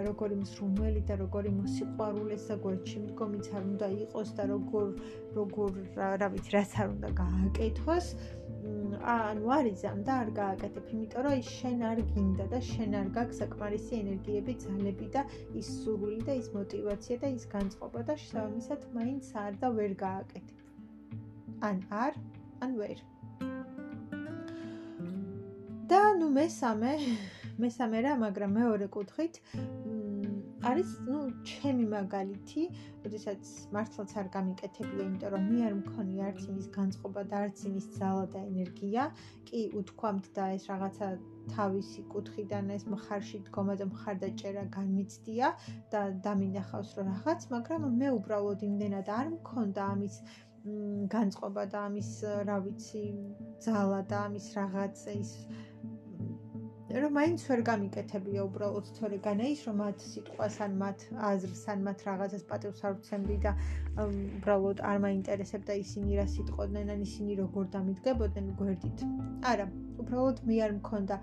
როგორი 0.05 0.35
მსრუნველი 0.41 1.01
და 1.09 1.17
როგორი 1.23 1.49
მოსიყვარულეს 1.57 2.43
და 2.49 2.55
გვერდში 2.61 2.97
მდგომიც 3.07 3.49
არ 3.57 3.63
უნდა 3.71 3.87
იყოს 4.05 4.29
და 4.37 4.43
როგორ 4.53 4.85
როგორ 5.37 5.71
რა 5.97 6.27
ვიცი, 6.33 6.51
რაც 6.57 6.71
არ 6.77 6.87
უნდა 6.93 7.09
გააკეთოს. 7.23 8.05
ანუ 9.07 9.51
არიზამდა 9.57 10.13
არ 10.21 10.29
გააკეთებ, 10.39 10.85
იმიტომ 10.93 11.23
რომ 11.25 11.35
ის 11.41 11.49
შენ 11.57 11.83
არ 11.89 11.99
გინდა 12.11 12.45
და 12.53 12.59
შენ 12.69 12.95
არ 13.01 13.09
გაქვს 13.17 13.39
საკმარისი 13.41 13.93
ენერგიები, 14.01 14.55
ძალები 14.63 15.07
და 15.15 15.23
ის 15.61 15.67
სურვილი 15.83 16.21
და 16.29 16.33
ის 16.41 16.47
мотиваცია 16.55 17.17
და 17.23 17.31
ის 17.37 17.45
განწყობა 17.53 18.03
და 18.09 18.17
შესაბამისად 18.23 18.87
მაინც 18.97 19.29
არ 19.43 19.59
და 19.61 19.67
ვერ 19.77 19.93
გააკეთებ. 20.03 20.57
ან 21.69 21.77
არ, 22.05 22.13
ან 22.61 22.71
ვერ. 22.81 22.97
და 25.87 26.01
ნუ 26.19 26.27
მესამე, 26.35 26.93
მესამე 27.63 27.97
რა, 28.05 28.13
მაგრამ 28.25 28.51
მეორე 28.59 28.87
კუთხით, 28.91 29.39
არის 30.67 30.89
ნუ 31.07 31.19
ჩემი 31.47 31.85
მაგალითი, 31.91 32.63
როდესაც 33.03 33.51
მართლაც 33.75 34.13
არ 34.21 34.27
გამიკეთებია, 34.35 35.03
იმიტომ 35.07 35.31
რომ 35.33 35.45
მე 35.51 35.59
არ 35.67 35.75
მქონი 35.79 36.23
არც 36.27 36.41
იმის 36.51 36.67
განწყობა 36.77 37.21
და 37.31 37.43
არც 37.47 37.61
იმის 37.69 37.87
ძალა 37.97 38.25
და 38.33 38.41
ენერგია, 38.49 39.05
კი 39.47 39.61
უთქვამთ 39.81 40.27
და 40.37 40.47
ეს 40.57 40.65
რაღაცა 40.71 41.07
თავისი 41.55 42.03
კუთხიდან 42.13 42.73
ეს 42.75 42.83
მხარში 42.93 43.39
დგომა 43.47 43.77
და 43.79 43.87
მხარდაჭერა 43.93 44.65
განმიცდია 44.75 45.53
და 45.93 46.01
დამინახავს 46.27 46.91
რომ 46.99 47.13
რაღაც, 47.15 47.47
მაგრამ 47.55 47.87
მე 48.01 48.11
უბრალოდ 48.19 48.67
იმდენად 48.67 49.13
არ 49.19 49.31
მქონდა 49.37 49.87
ამის 49.95 50.19
განწყობა 51.15 51.63
და 51.71 51.85
ამის 51.87 52.11
რა 52.47 52.57
ვიცი 52.67 53.03
ძალა 53.63 54.01
და 54.11 54.17
ამის 54.27 54.47
რაღაც 54.59 55.03
ის 55.15 55.31
რომ 56.87 57.11
მაინც 57.17 57.41
ვერ 57.49 57.61
გამიკეთებია 57.67 58.43
უბრალოდ 58.47 58.89
თორე 58.97 59.17
განაის 59.23 59.63
რომ 59.67 59.79
მათ 59.83 60.03
სიტყვას 60.11 60.59
ან 60.65 60.75
მათ 60.81 61.01
აზრს 61.29 61.63
ან 61.73 61.81
მათ 61.87 62.03
რაღაცას 62.07 62.45
პატევს 62.51 62.83
არ 62.87 62.93
ვცემდი 62.99 63.35
და 63.45 63.51
უბრალოდ 64.03 64.83
არ 64.91 65.01
მაინტერესებდა 65.05 65.75
ისინი 65.83 66.15
რა 66.19 66.25
სიტყვოდნენ 66.35 66.93
ან 66.95 67.03
ისინი 67.07 67.35
როგორ 67.41 67.67
დამიდგებოდნენ 67.75 68.47
გვერდით. 68.61 69.03
არა, 69.51 69.67
უბრალოდ 70.05 70.41
მე 70.47 70.61
არ 70.67 70.73
მქონდა 70.79 71.19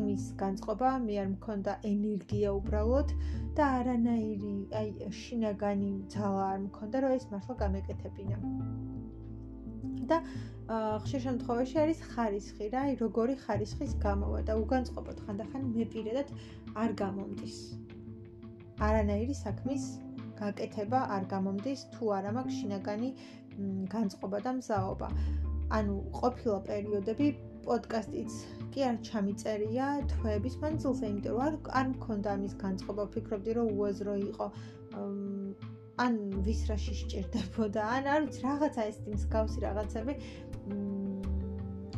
იმის 0.00 0.24
განწყობა, 0.42 0.90
მე 1.06 1.14
არ 1.22 1.28
მქონდა 1.36 1.78
ენერგია 1.92 2.56
უბრალოდ 2.58 3.14
და 3.54 3.70
არანაირი 3.78 4.54
აი 4.82 5.12
შინაგანი 5.22 5.92
ძალა 6.16 6.44
არ 6.54 6.60
მქონდა 6.66 7.06
რომ 7.06 7.16
ეს 7.20 7.30
მართლა 7.30 7.54
გამეკეთებინა. 7.62 8.42
და 10.10 10.18
ხშირ 11.02 11.20
შემთხვევაში 11.26 11.76
არის 11.82 11.98
ხარისხი 12.12 12.68
რა, 12.74 12.80
აი 12.86 12.94
როგორი 13.02 13.34
ხარისხის 13.42 13.92
გამოვა 14.02 14.40
და 14.48 14.56
უგანწყობოთ 14.62 15.18
ხანდახან 15.26 15.66
მე 15.74 15.84
პირადად 15.92 16.32
არ 16.82 16.94
გამომდის. 17.02 17.58
არანაირი 18.86 19.36
საქმის 19.42 19.84
გაკეთება 20.40 21.00
არ 21.16 21.28
გამომდის 21.32 21.84
თუ 21.94 22.10
არა 22.18 22.32
მაქვს 22.38 22.56
შინაგანი 22.60 23.10
განწყობა 23.94 24.38
და 24.46 24.50
მზაობა. 24.58 25.08
ანუ 25.76 25.94
ყოფილი 26.18 26.58
პერიოდები 26.66 27.28
პოდკასტიც 27.66 28.34
კი 28.74 28.84
არ 28.88 28.98
ჩამიწერია 29.08 29.86
თვეების 30.12 30.58
მანძილზე, 30.62 31.08
იმიტომ 31.12 31.38
რომ 31.38 31.46
არ 31.46 31.54
არ 31.80 31.86
მქონდა 31.94 32.34
ამის 32.36 32.54
განწყობა, 32.62 33.02
ვფიქრობდი 33.08 33.56
რომ 33.58 33.72
უაზრო 33.78 34.14
იყო 34.30 34.46
ან 36.04 36.16
ვის 36.46 36.62
რაში 36.68 36.94
სჭირდებოდა 37.00 37.84
ან 37.96 38.08
არ 38.14 38.20
ვიცი 38.26 38.40
რაღაცა 38.46 38.82
ეს 38.90 38.98
მსგავსი 39.12 39.62
რაღაცები. 39.64 40.14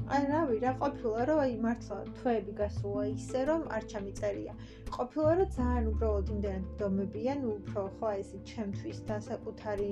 აი 0.08 0.22
რავი 0.32 0.58
რა 0.64 0.72
ყოფილა 0.80 1.24
რომ 1.28 1.40
აი 1.44 1.56
მართლა 1.64 1.96
თვეები 2.18 2.52
გასულა 2.60 3.02
ისე 3.12 3.40
რომ 3.48 3.62
არ 3.76 3.82
ჩამიწერია. 3.92 4.52
ყოფილა 4.96 5.32
რომ 5.40 5.50
ძალიან 5.56 5.84
უბრალოდ 5.92 6.30
იმდენად 6.34 6.64
გდომებიან 6.78 7.40
უფრო 7.54 7.82
ხო 7.98 8.06
აი 8.12 8.22
ესე 8.22 8.38
ჩემთვის 8.50 8.98
და 9.08 9.16
საკუთარი 9.28 9.90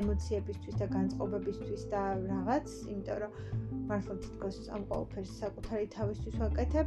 ემოციებისთვის 0.00 0.76
და 0.80 0.86
განწყობებისთვის 0.96 1.82
და 1.92 2.02
რაღაც 2.32 2.66
იმიტომ 2.92 3.18
რომ 3.22 3.32
მართლა 3.92 4.14
თითქოს 4.24 4.58
ამ 4.74 4.82
ყოველფერს 4.90 5.32
საკუთარი 5.42 5.86
თავისთვის 5.96 6.34
ვაკეთებ. 6.42 6.86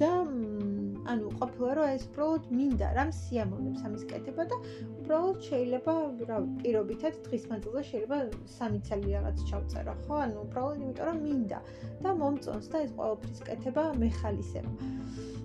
და 0.00 0.12
ანუ 1.12 1.28
ყოფილა 1.40 1.70
რომ 1.78 1.90
ეს 1.96 2.02
უბრალოდ 2.08 2.48
მინდა 2.58 2.88
რამ 2.98 3.10
სიამოვნებს 3.18 3.84
ამის 3.88 4.02
კეთება 4.10 4.44
და 4.50 4.56
უბრალოდ 5.02 5.38
შეიძლება 5.48 5.94
რა 6.30 6.38
პირობითად 6.60 7.20
დღის 7.28 7.44
მანძილზე 7.52 7.82
შეიძლება 7.90 8.18
სამი 8.56 8.80
ცალი 8.88 9.14
რაღაც 9.16 9.44
ჩავწერო 9.50 9.94
ხო? 10.04 10.14
ანუ 10.24 10.36
უბრალოდ 10.44 10.82
იმიტომ 10.84 11.08
რომ 11.10 11.18
მინდა 11.28 11.60
და 12.04 12.14
მომწონს 12.22 12.68
და 12.74 12.84
ეს 12.86 12.92
ყოველფრის 13.00 13.40
კეთება 13.48 13.84
მეხალისება 14.04 14.70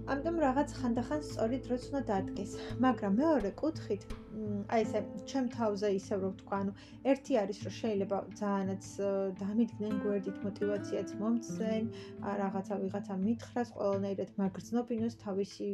ამიტომ 0.03 0.37
რაღაც 0.43 0.71
ხანდახან 0.75 1.21
სწორი 1.23 1.57
დროც 1.63 1.83
უნდა 1.89 1.99
დადგეს. 2.07 2.51
მაგრამ 2.83 3.13
მეორე 3.19 3.51
კუთხით, 3.59 4.01
აი 4.75 4.81
ესე 4.83 4.99
ჩემ 5.31 5.47
თავზე 5.53 5.91
ისევ 5.95 6.17
რომ 6.23 6.33
თქვა, 6.41 6.57
ანუ 6.63 6.71
ერთი 7.11 7.37
არის 7.41 7.59
რომ 7.63 7.73
შეიძლება 7.79 8.17
ძალიანაც 8.39 8.89
დამიდგნენ 9.39 9.93
გვერდით 10.03 10.37
мотиваციაც 10.47 11.13
მომცენ, 11.21 11.87
რაღაცა 12.41 12.79
ვიღაცა 12.83 13.17
მითხრას, 13.23 13.71
ყველანაირად 13.77 14.35
მაგრძნობინოს 14.43 15.15
თავისი 15.23 15.67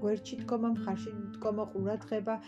გვერდში 0.00 0.40
დგომა, 0.44 0.68
მხარში 0.78 1.12
დგომა, 1.36 1.64
ყურადღება, 1.76 2.40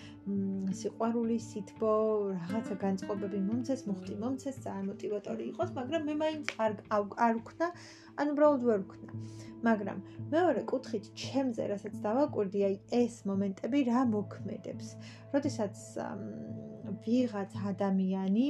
სიყვარული, 0.81 1.39
სითბო, 1.51 1.95
რაღაცა 2.39 2.81
განწყობები 2.87 3.45
მომცეს, 3.51 3.87
მუხტი 3.93 4.21
მომცეს, 4.25 4.64
ძალიან 4.64 4.91
мотиваტორი 4.95 5.53
იყოს, 5.53 5.77
მაგრამ 5.81 6.11
მე 6.11 6.14
მაინც 6.25 6.57
არ 6.64 6.81
არ 7.29 7.35
ვქნა, 7.45 7.73
ან 8.21 8.37
უბრალოდ 8.37 8.68
ვერ 8.71 8.85
ვქნა. 8.89 9.50
მაგრამ 9.67 9.99
მეორე 10.33 10.63
კუთხით 10.73 11.05
ჩემზე 11.23 11.65
რასაც 11.73 11.95
დავაკვირდი, 12.07 12.61
აი 12.69 12.77
ეს 13.03 13.15
მომენტები 13.29 13.81
რა 13.91 14.05
მოქმედებს. 14.15 14.89
როდესაც 15.35 15.75
ვიღაც 17.05 17.51
ადამიანი 17.73 18.47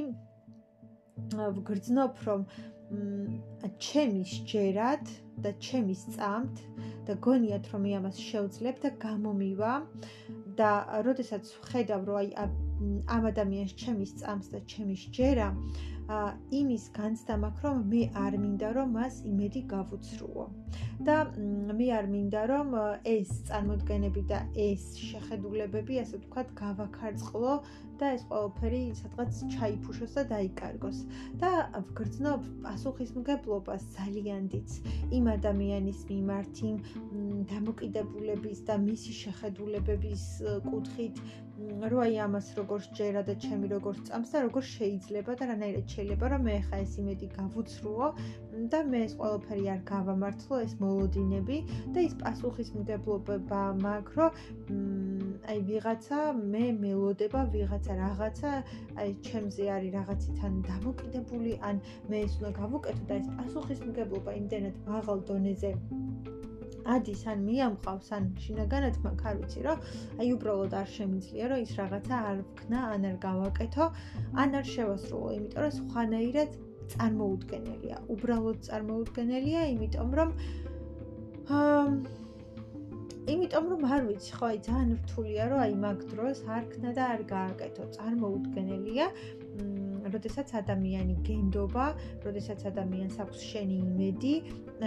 ვგრძნობ 1.57 2.13
რომ 2.27 2.45
ჩემი 3.79 4.23
შეერად 4.27 5.05
და 5.43 5.51
ჩემი 5.67 5.95
წამთ 6.15 6.63
და 7.07 7.13
გონიათ 7.27 7.69
რომ 7.71 7.81
მე 7.87 7.91
ამას 7.99 8.17
შევძლებ 8.19 8.81
და 8.83 8.89
გამომივა 9.03 9.73
და 10.59 10.71
როდესაც 11.07 11.53
ხედავ 11.71 12.01
რომ 12.09 12.17
აი 12.21 12.29
ამ 13.15 13.23
ადამიანს 13.31 13.73
ჩემი 13.83 14.05
წამს 14.21 14.51
და 14.53 14.59
ჩემი 14.73 14.95
შეერა 15.03 15.47
იმის 16.59 16.85
განცდა 16.95 17.35
მაქვს 17.43 17.63
რომ 17.65 17.83
მე 17.91 18.01
არ 18.23 18.35
მინდა 18.43 18.69
რომ 18.77 18.89
მას 18.97 19.15
იმედი 19.31 19.61
გავუცრუო. 19.73 20.45
და 21.07 21.15
მე 21.77 21.87
არ 21.97 22.07
მინდა 22.13 22.41
რომ 22.51 22.73
ეს 23.11 23.29
წარმოდგენები 23.47 24.21
და 24.31 24.39
ეს 24.65 24.83
შეხედულებები 25.01 25.99
ასე 26.03 26.19
ვთქვათ 26.21 26.49
გავაქარწყლო 26.61 27.53
და 28.01 28.11
ეს 28.17 28.23
ყველაფერი 28.29 28.81
სადღაც 29.01 29.31
ჩაიფუშოს 29.55 30.13
და 30.17 30.23
დაიკარგოს. 30.33 30.97
და 31.41 31.51
ვგრძნობ 31.89 32.41
პასუხისმგებლობას 32.65 33.83
ძალიან 33.97 34.41
დიდს 34.53 34.73
იმ 35.17 35.25
ადამიანის 35.37 35.99
მიმართ 36.11 36.55
იმ 36.69 36.77
დამოკიდებულების 37.53 38.59
და 38.69 38.75
მისი 38.87 39.13
შეხედულებების 39.23 40.23
კუთხით 40.69 41.15
რო 41.91 41.99
აი 42.05 42.15
ამას 42.25 42.47
როგორ 42.57 42.83
შეერა 42.85 43.21
და 43.27 43.33
ჩემი 43.43 43.67
როგორ 43.71 43.99
წამს 44.07 44.31
და 44.33 44.41
როგორ 44.45 44.63
შეიძლება 44.69 45.35
და 45.39 45.47
რანაირად 45.51 45.93
შეიძლება 45.95 46.29
რომ 46.33 46.43
მე 46.47 46.55
ხა 46.67 46.79
ეს 46.85 46.93
იმედი 47.01 47.27
გავუცრუო 47.37 48.07
და 48.73 48.79
მე 48.91 49.01
ეს 49.07 49.13
ყველაფერი 49.21 49.65
არ 49.73 49.81
გავამართლო 49.91 50.59
ეს 50.65 50.73
მოლოდინები 50.83 51.57
და 51.97 52.05
ის 52.07 52.13
პასუხისმგებლობა 52.23 53.61
მაქვს 53.81 54.17
რომ 54.19 54.31
აი 55.53 55.59
ვიღაცა 55.71 56.19
მე 56.53 56.65
მელოდება 56.83 57.41
ვიღაცა 57.55 57.99
რაღაცა 58.03 58.51
აი 59.01 59.09
ჩემზე 59.29 59.71
არის 59.77 59.95
რაღაციდან 59.97 60.61
დამოკიდებული 60.71 61.57
ან 61.71 61.81
მე 62.09 62.25
ეს 62.27 62.33
უნდა 62.41 62.51
გავუკეთო 62.61 63.03
და 63.09 63.21
ეს 63.21 63.27
პასუხისმგებლობა 63.41 64.37
იმდენად 64.43 64.75
მაღალ 64.91 65.25
დონეზე 65.31 65.73
ადის 66.95 67.21
ან 67.33 67.45
მიამყავს 67.49 68.09
ან 68.17 68.25
შინაგანად 68.45 68.97
მაგ 69.05 69.23
არ 69.31 69.35
ვიცი 69.41 69.61
რომ 69.67 69.85
აი 70.21 70.33
უბრალოდ 70.37 70.73
არ 70.81 70.89
შემიძლია 70.97 71.51
რომ 71.51 71.63
ის 71.65 71.71
რაღაცა 71.81 72.23
არ 72.31 72.41
ვქნა 72.47 72.79
ან 72.95 73.07
არ 73.11 73.17
გავაკეთო 73.27 73.85
ან 74.45 74.59
არ 74.61 74.65
შევასრულო 74.73 75.29
იმიტომ 75.37 75.63
რომ 75.65 75.73
სხვანაირად 75.79 76.59
წარმოუდგენელია. 76.91 77.97
უბრალოდ 78.15 78.57
წარმოუდგენელია 78.67 79.61
იმიტომ 79.75 80.09
რომ 80.19 80.33
აა 81.59 81.85
იმიტომ 83.31 83.65
რომ 83.71 83.83
არ 83.95 84.01
ვიცი 84.09 84.31
ხო 84.37 84.45
აი 84.49 84.59
ძალიან 84.67 84.91
რთულია 85.01 85.43
რომ 85.51 85.59
აი 85.65 85.73
მაგ 85.85 85.99
დროს 86.11 86.39
არ 86.57 86.63
ქნა 86.71 86.91
და 86.97 87.03
არ 87.15 87.21
გააკეთო. 87.31 87.83
წარმოუდგენელია 87.97 89.07
როდესაც 90.15 90.53
ადამიანი 90.61 91.15
გენდობა, 91.27 91.85
როდესაც 92.25 92.59
ადამიანს 92.71 93.15
აქვს 93.25 93.39
შენი 93.51 93.77
იმედი, 93.87 94.33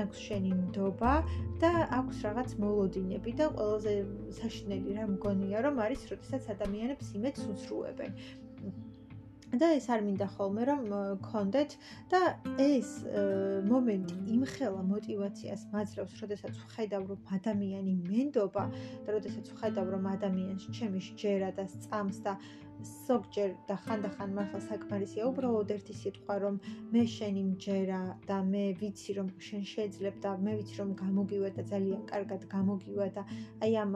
აქვს 0.05 0.19
შენი 0.29 0.51
ნდობა 0.61 1.15
და 1.63 1.73
აქვს 2.01 2.17
რაღაც 2.29 2.57
მოლოდინები 2.65 3.31
და 3.41 3.47
ყველაზე 3.59 3.95
საშინელი 4.41 4.99
რა 4.99 5.05
მგონია 5.15 5.59
რომ 5.69 5.77
არის 5.87 6.09
როდესაც 6.15 6.51
ადამიანებს 6.57 7.15
იმედს 7.19 7.47
უძრუებენ. 7.55 8.11
და 9.61 9.71
ეს 9.79 9.87
არ 9.95 10.01
მინდა 10.03 10.27
ხოლმე 10.35 10.63
რომ 10.69 10.81
გქონდეთ 11.23 11.71
და 12.11 12.21
ეს 12.59 12.89
მომენტი 13.71 14.17
იმხელა 14.35 14.83
мотиваციას 14.91 15.63
მაძლევს, 15.75 16.15
როდესაც 16.23 16.55
ვხედავ 16.65 17.03
რომ 17.11 17.21
ადამიანი 17.39 17.95
მენდობა 18.09 18.65
და 19.07 19.09
როდესაც 19.17 19.47
ვხედავ 19.55 19.87
რომ 19.95 20.05
ადამიანს 20.17 20.65
ჩემი 20.75 21.01
შეერა 21.07 21.51
და 21.59 21.65
სწამს 21.71 22.19
და 22.27 22.33
ზოგჯერ 23.09 23.51
და 23.69 23.77
ხანდახან 23.85 24.35
მართლა 24.39 24.61
საკმარისია 24.67 25.29
უბრალოდ 25.31 25.71
ერთი 25.77 25.95
სიტყვა 26.01 26.37
რომ 26.45 26.59
მე 26.95 27.05
შენი 27.15 27.45
მჯერა 27.51 28.01
და 28.31 28.39
მე 28.51 28.65
ვიცი 28.81 29.17
რომ 29.19 29.29
შენ 29.49 29.63
შეძლებ 29.75 30.19
და 30.25 30.35
მე 30.47 30.57
ვიცი 30.59 30.81
რომ 30.81 30.91
გამოგივა 31.03 31.51
და 31.59 31.67
ძალიან 31.73 32.03
კარგად 32.13 32.49
გამოგივა 32.57 33.09
და 33.19 33.23
აი 33.65 33.79
ამ 33.85 33.95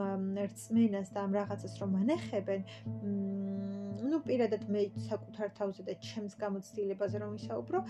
რწმენას 0.51 1.13
და 1.17 1.27
ამ 1.27 1.37
რაღაცას 1.41 1.75
რომ 1.83 2.01
ანახებენ 2.05 2.61
ну 4.09 4.21
პირადად 4.25 4.65
მე 4.75 4.83
საკუთარ 5.09 5.53
თავზე 5.59 5.85
და 5.89 5.95
ჩემს 6.09 6.35
გამოცდილებაზე 6.43 7.21
რომ 7.23 7.35
ვისაუბრო, 7.37 7.81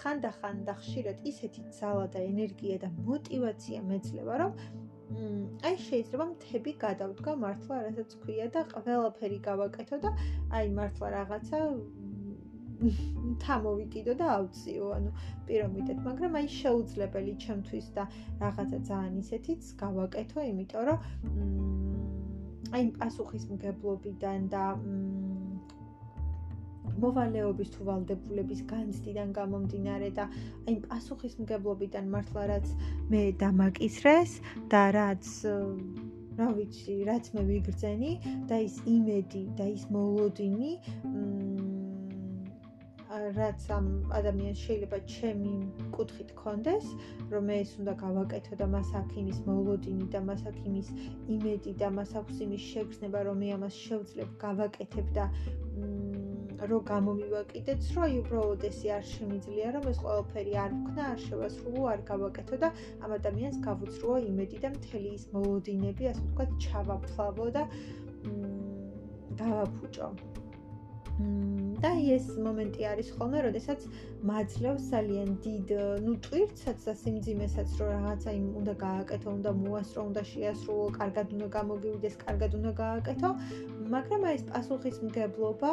ხანდახან 0.00 0.62
და 0.68 0.74
ხშირად 0.80 1.24
ისეთი 1.30 1.64
ძალა 1.78 2.06
და 2.14 2.24
ენერგია 2.30 2.78
და 2.84 2.90
мотиваცია 3.08 3.82
მეძლევა, 3.90 4.38
რომ 4.42 4.52
აი 5.08 5.76
შეიძლება 5.82 6.24
მთები 6.30 6.72
გადავდგა 6.82 7.32
მართლა, 7.42 7.76
რასაც 7.86 8.10
ქვია 8.24 8.48
და 8.56 8.64
ყველაფერი 8.72 9.38
გავაკეთო 9.46 9.98
და 10.04 10.10
აი 10.58 10.68
მართლა 10.78 11.08
რაღაცა 11.14 11.60
თამოვიკიდო 13.44 14.14
და 14.20 14.26
ავციო, 14.34 14.90
ანუ 14.98 15.10
პირომიდეთ, 15.48 16.02
მაგრამ 16.08 16.36
აი 16.40 16.50
შეუძლებელი 16.58 17.32
ჩემთვის 17.44 17.86
და 17.96 18.04
რაღაცა 18.42 18.78
ძალიან 18.90 19.16
ისეთიც 19.24 19.72
გავაკეთო, 19.82 20.44
იმიტომ 20.50 20.84
რომ 20.90 20.98
აი 22.76 22.84
პასუხისმგებლობიდან 23.00 24.48
და 24.52 24.64
მოვალეობის 27.04 27.72
თუ 27.74 27.88
ვალდებულების 27.88 28.60
განცდიდან 28.72 29.32
გამომდინარე 29.38 30.10
და 30.18 30.28
აი 30.66 30.76
პასუხისმგებლობიდან 30.86 32.12
მართლა 32.14 32.44
რაც 32.52 32.70
მე 33.14 33.22
დამაკისრეს 33.42 34.38
და 34.74 34.84
რაც 34.98 35.32
რა 36.38 36.48
ვიცი, 36.54 36.94
რაც 37.10 37.32
მე 37.34 37.42
ვიგრძენი 37.50 38.12
და 38.50 38.62
ის 38.68 38.78
იმედი 38.86 39.42
და 39.58 39.66
ის 39.74 39.88
მოლოდინი 39.94 40.72
რაც 43.08 43.64
ამ 43.72 43.86
ადამიანს 44.12 44.60
შეიძლება 44.68 44.98
ჩემი 45.10 45.52
კუთხით 45.96 46.30
კონდეს, 46.40 46.86
რომ 47.32 47.50
ეს 47.56 47.70
უნდა 47.80 47.94
გავაკეთო 48.02 48.58
და 48.60 48.66
მას 48.74 48.90
აქ 49.00 49.14
იმის 49.22 49.38
მოლოდინი 49.48 50.06
და 50.14 50.20
მას 50.28 50.42
აქ 50.50 50.58
იმის 50.68 50.88
იმედი 51.36 51.72
და 51.82 51.88
მას 51.98 52.12
აქვს 52.20 52.36
იმის 52.46 52.62
შეგრძნება, 52.72 53.18
რომ 53.28 53.40
მე 53.42 53.48
ამას 53.56 53.74
შევძლებ, 53.86 54.28
გავაკეთებ 54.44 55.06
და 55.16 55.24
რო 56.66 56.78
გამომივაკიდეთ, 56.90 57.84
რომ 57.94 58.04
აი 58.06 58.14
უბრალოდ 58.22 58.64
ესე 58.68 58.88
არ 58.96 59.04
შემიძლია, 59.10 59.66
რომ 59.76 59.84
ეს 59.92 60.00
ყველაფერი 60.04 60.56
არ 60.64 60.72
ვქნა, 60.78 61.04
არ 61.12 61.20
შევასრულო, 61.26 61.84
არ 61.92 62.02
გავაკეთო 62.10 62.58
და 62.64 62.72
ამ 63.04 63.14
ადამიანს 63.18 63.60
გავუცრუო 63.68 64.16
იმედი 64.30 64.58
და 64.64 64.72
მთელი 64.74 65.14
ის 65.18 65.28
მოლოდინები, 65.36 66.10
ასე 66.12 66.26
ვთქვათ, 66.26 66.58
ჩავაფლავო 66.66 67.46
და 67.58 67.62
გავაფუჭო. 69.38 70.10
და 71.82 71.90
ეს 72.14 72.26
მომენტი 72.42 72.84
არის 72.90 73.08
ხოლმე, 73.18 73.38
როდესაც 73.46 73.84
მაძლევს 74.30 74.84
ძალიან 74.92 75.30
დიდ, 75.46 75.70
ну, 76.04 76.12
ტვირთსაც 76.26 76.86
და 76.88 76.94
სიმძიმესაც, 77.00 77.74
რომ 77.78 77.90
რაღაცა 77.94 78.30
იმ 78.38 78.46
უნდა 78.60 78.74
გააკეთო, 78.82 79.28
უნდა 79.38 79.50
მოასწრო, 79.62 80.04
უნდა 80.10 80.22
შეასრულო, 80.30 80.86
კარგად 80.98 81.34
უნდა 81.38 81.48
გამოგივიდეს, 81.58 82.16
კარგად 82.22 82.54
უნდა 82.58 82.72
გააკეთო, 82.82 83.30
მაგრამ 83.94 84.24
აი 84.28 84.34
ეს 84.38 84.44
პასუხისმგებლობა 84.52 85.72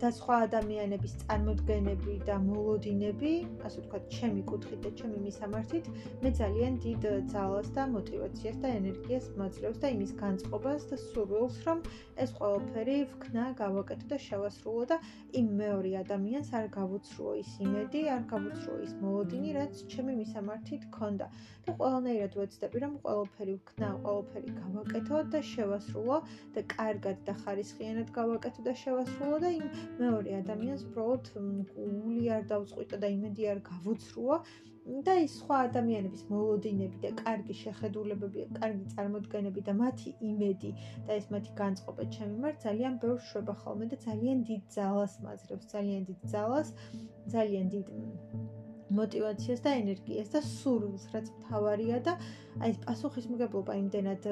და 0.00 0.08
სხვა 0.16 0.36
ადამიანების 0.46 1.14
წარმოდგენები 1.20 2.14
და 2.28 2.36
მოლოდინები, 2.44 3.32
ასე 3.66 3.82
ვთქვათ, 3.82 4.04
ჩემი 4.16 4.42
კუთხით 4.50 4.80
და 4.86 4.90
ჩემი 5.00 5.18
მისამართით, 5.24 5.88
მე 6.22 6.30
ძალიან 6.40 6.74
დიდ 6.84 7.06
ძალას 7.32 7.68
და 7.76 7.86
мотивაციას 7.94 8.56
და 8.62 8.68
ენერგიას 8.80 9.26
მაძლევს 9.40 9.78
და 9.82 9.88
იმის 9.96 10.12
განწყობას 10.22 10.86
და 10.90 10.96
სურვილს, 11.04 11.56
რომ 11.66 11.78
ეს 12.24 12.30
ყველაფერი 12.38 12.96
ვქნა, 13.12 13.44
გავაკეთო 13.62 14.06
და 14.12 14.18
შევასრულო 14.26 14.84
და 14.94 14.96
იმ 15.40 15.46
მეორე 15.62 15.90
ადამიანს 16.04 16.50
არ 16.60 16.66
გავუცრუო 16.78 17.32
ის 17.42 17.50
იმედი, 17.66 18.00
არ 18.16 18.22
გავუცრუო 18.32 18.78
ის 18.86 18.92
მოლოდინი, 19.04 19.50
რაც 19.58 19.74
ჩემი 19.90 20.12
მისამართით 20.22 20.82
ქონდა. 20.96 21.26
და 21.66 21.74
ყველანაირად 21.80 22.38
ვეცდები, 22.40 22.82
რომ 22.84 22.94
ყველაფერი 23.04 23.54
ვქნა, 23.58 23.90
ყველაფერი 24.06 24.54
გავაკეთო 24.60 25.20
და 25.34 25.42
შევასრულო 25.50 26.16
და 26.56 26.64
კარგად 26.74 27.22
და 27.28 27.36
ხარისხიანად 27.42 28.14
გავაკეთო 28.16 28.66
და 28.70 28.74
შევასრულო 28.82 29.38
და 29.44 29.52
იმ 29.58 29.66
მეორე 30.00 30.34
ადამიანს 30.40 30.88
უბრალოდ 30.90 31.30
გული 31.76 32.24
არ 32.38 32.50
დავწყვიტო 32.54 33.04
და 33.04 33.14
იმედი 33.18 33.48
არ 33.54 33.62
გავუცრუო 33.70 34.42
და 35.06 35.14
ის 35.22 35.32
სხვა 35.40 35.56
ადამიანების 35.64 36.22
მოლოდინები 36.32 37.00
და 37.02 37.10
კარგი 37.18 37.56
შეხედულებები, 37.58 38.46
კარგი 38.56 38.86
წარმოდგენები 38.94 39.64
და 39.66 39.74
მათი 39.80 40.14
იმედი 40.30 40.70
და 41.08 41.18
ეს 41.20 41.28
მათი 41.34 41.52
განწყობა 41.60 42.06
ჩემი 42.16 42.32
მიმართ 42.38 42.64
ძალიან 42.64 42.96
ბევრ 43.04 43.20
შვება 43.32 43.58
ხოლმე 43.64 43.90
და 43.92 44.00
ძალიან 44.06 44.46
დიდ 44.52 44.64
ძალას 44.78 45.18
მაძლევს, 45.26 45.70
ძალიან 45.74 46.08
დიდ 46.08 46.24
ძალას, 46.32 46.74
ძალიან 47.36 47.70
დიდ 47.76 47.94
мотиваციას 48.98 49.62
და 49.64 49.74
ენერგიას 49.80 50.32
და 50.34 50.40
სურვილს, 50.46 51.04
რაც 51.14 51.30
მთავარია 51.38 51.98
და 52.06 52.16
აი 52.60 52.70
ეს 52.72 52.78
პასუხისმგებლობა 52.86 53.76
იმდენად 53.82 54.28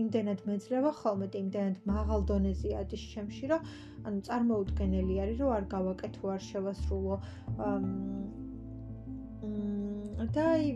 იმდენად 0.00 0.42
მეძლევა 0.48 0.90
ხოლმე 1.00 1.26
და 1.34 1.40
იმდენად 1.44 1.76
მაღალ 1.90 2.24
დონეზე 2.30 2.74
ადის 2.80 3.04
შემში, 3.14 3.50
რომ 3.52 3.70
ანუ 4.10 4.22
წარმოუდგენელი 4.28 5.18
არის, 5.24 5.36
რომ 5.42 5.50
არ 5.58 5.64
გავაკეთო, 5.74 6.24
არ 6.34 6.42
შევასრულო. 6.50 7.16
და 10.34 10.42
აი 10.54 10.66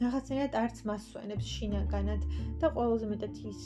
რაღაცნაირად 0.00 0.54
არც 0.56 0.78
მას 0.88 1.02
სვენებს 1.12 1.48
შინაგანად 1.54 2.22
და 2.60 2.70
ყველაზე 2.76 3.08
მეტად 3.10 3.40
ის 3.50 3.64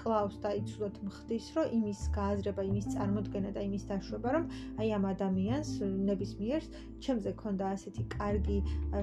კლავს 0.00 0.36
და 0.44 0.52
იცუდოთ 0.60 0.96
მხდის, 1.08 1.46
რომ 1.56 1.72
იმის 1.78 2.00
გააზრება, 2.16 2.62
იმის 2.70 2.86
წარმოქმნა 2.94 3.50
და 3.56 3.64
იმის 3.68 3.84
დაშვება, 3.90 4.28
რომ 4.36 4.44
აი 4.82 4.88
ამ 4.98 5.04
ადამიანს 5.12 5.70
ნებისმიერს 6.10 6.68
ჩემზე 7.06 7.32
ქონდა 7.42 7.72
ასეთი 7.78 8.04
კარგი 8.16 8.58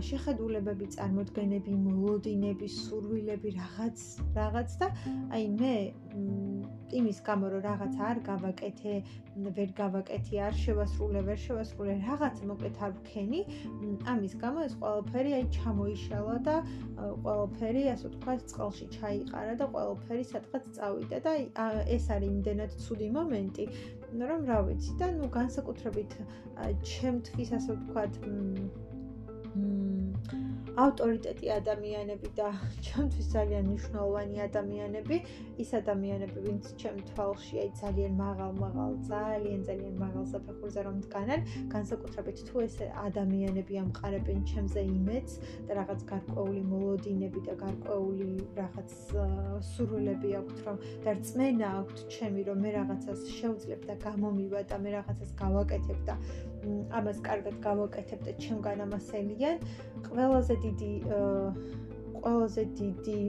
შეხედულებები, 0.09 0.89
წარმოქმნები, 0.97 1.77
მოლოდინები, 1.85 2.67
სურვილები, 2.79 3.55
რაღაც 3.61 4.07
რაღაც 4.39 4.79
და 4.81 4.91
აი 5.35 5.43
მე 5.59 5.75
იმის 6.95 7.19
გამო 7.27 7.49
რომ 7.51 7.61
რაღაც 7.65 7.95
არ 8.07 8.19
გავაკეთე, 8.27 8.93
ვერ 9.57 9.71
გავაკეთე, 9.79 10.35
არ 10.47 10.55
შევასრულე, 10.61 11.21
ვერ 11.27 11.39
შევასრულე, 11.45 11.95
რაღაც 12.07 12.41
მოკლედ 12.51 12.79
არ 12.87 12.93
ვქენი, 12.99 13.41
ამის 14.13 14.35
გამო 14.43 14.63
ეს 14.67 14.77
ყველაფერი 14.83 15.35
აი 15.39 15.45
ჩამოიშალა 15.57 16.37
და 16.47 16.55
ყველაფერი 17.25 17.83
ასე 17.95 18.07
ვთქვათ, 18.13 18.47
წყალში 18.53 18.89
ჩაიყარა 18.95 19.53
და 19.59 19.69
ყველაფერი 19.75 20.25
სადღაც 20.31 20.63
წავიდა 20.79 21.21
და 21.27 21.35
ეს 21.97 22.09
არის 22.15 22.31
იმდენად 22.31 22.79
ცუდი 22.85 23.09
მომენტი, 23.19 23.65
რომ 24.31 24.41
რა 24.49 24.59
ვიცი 24.71 24.93
და 25.03 25.07
ნუ 25.19 25.31
განსაკუთრებით 25.39 26.19
ჩემთვის 26.95 27.49
ასე 27.59 27.71
ვთქვათ, 27.75 28.13
მ 28.23 28.94
ავტორიტეტი 30.75 31.49
ადამიანები 31.55 32.29
და 32.35 32.47
ჩემთვის 32.83 33.27
ძალიან 33.31 33.67
მნიშვნელოვანი 33.69 34.41
ადამიანები, 34.45 35.17
ის 35.63 35.69
ადამიანები, 35.79 36.41
ვინც 36.47 36.65
ჩემ 36.81 36.97
თვალში 37.09 37.61
აი 37.63 37.69
ძალიან 37.79 38.17
მაღალ-მაღალ, 38.19 38.91
ძალიან 39.07 39.61
ძალიან 39.69 39.95
მაღალ 40.03 40.25
საფეხურზე 40.33 40.81
რომ 40.87 40.97
დგანან, 41.05 41.45
განსაკუთრებით 41.75 42.37
თუ 42.49 42.55
ეს 42.67 42.75
ადამიანები 43.07 43.73
ამყარებენ 43.83 44.39
ჩემზე 44.51 44.81
იმედს 44.83 45.33
და 45.67 45.71
რაღაც 45.79 46.01
გარკვეული 46.11 46.61
მოლოდინები 46.73 47.39
და 47.47 47.53
გარკვეული 47.63 48.29
რაღაც 48.59 48.89
სურვილები 49.71 50.29
აქვთ, 50.41 50.57
რომ 50.67 50.77
და 51.07 51.09
რწმენა 51.15 51.67
აქვთ 51.79 51.97
ჩემი, 52.11 52.41
რომ 52.51 52.57
მე 52.67 52.69
რაღაცას 52.75 53.21
შევძლებ 53.37 53.81
და 53.87 53.95
გამომივა 54.03 54.61
და 54.67 54.75
მე 54.83 54.89
რაღაცას 54.99 55.31
გავაკეთებ 55.39 55.99
და 56.03 56.15
ამას 56.99 57.17
კარგად 57.27 57.55
გავაკეთებ 57.67 58.19
და 58.27 58.31
ჩემგან 58.43 58.77
ამასელიან. 58.85 59.55
ყველაზე 60.07 60.55
დიდი 60.65 60.91
ყველაზე 62.23 62.63
დიდი 62.79 63.19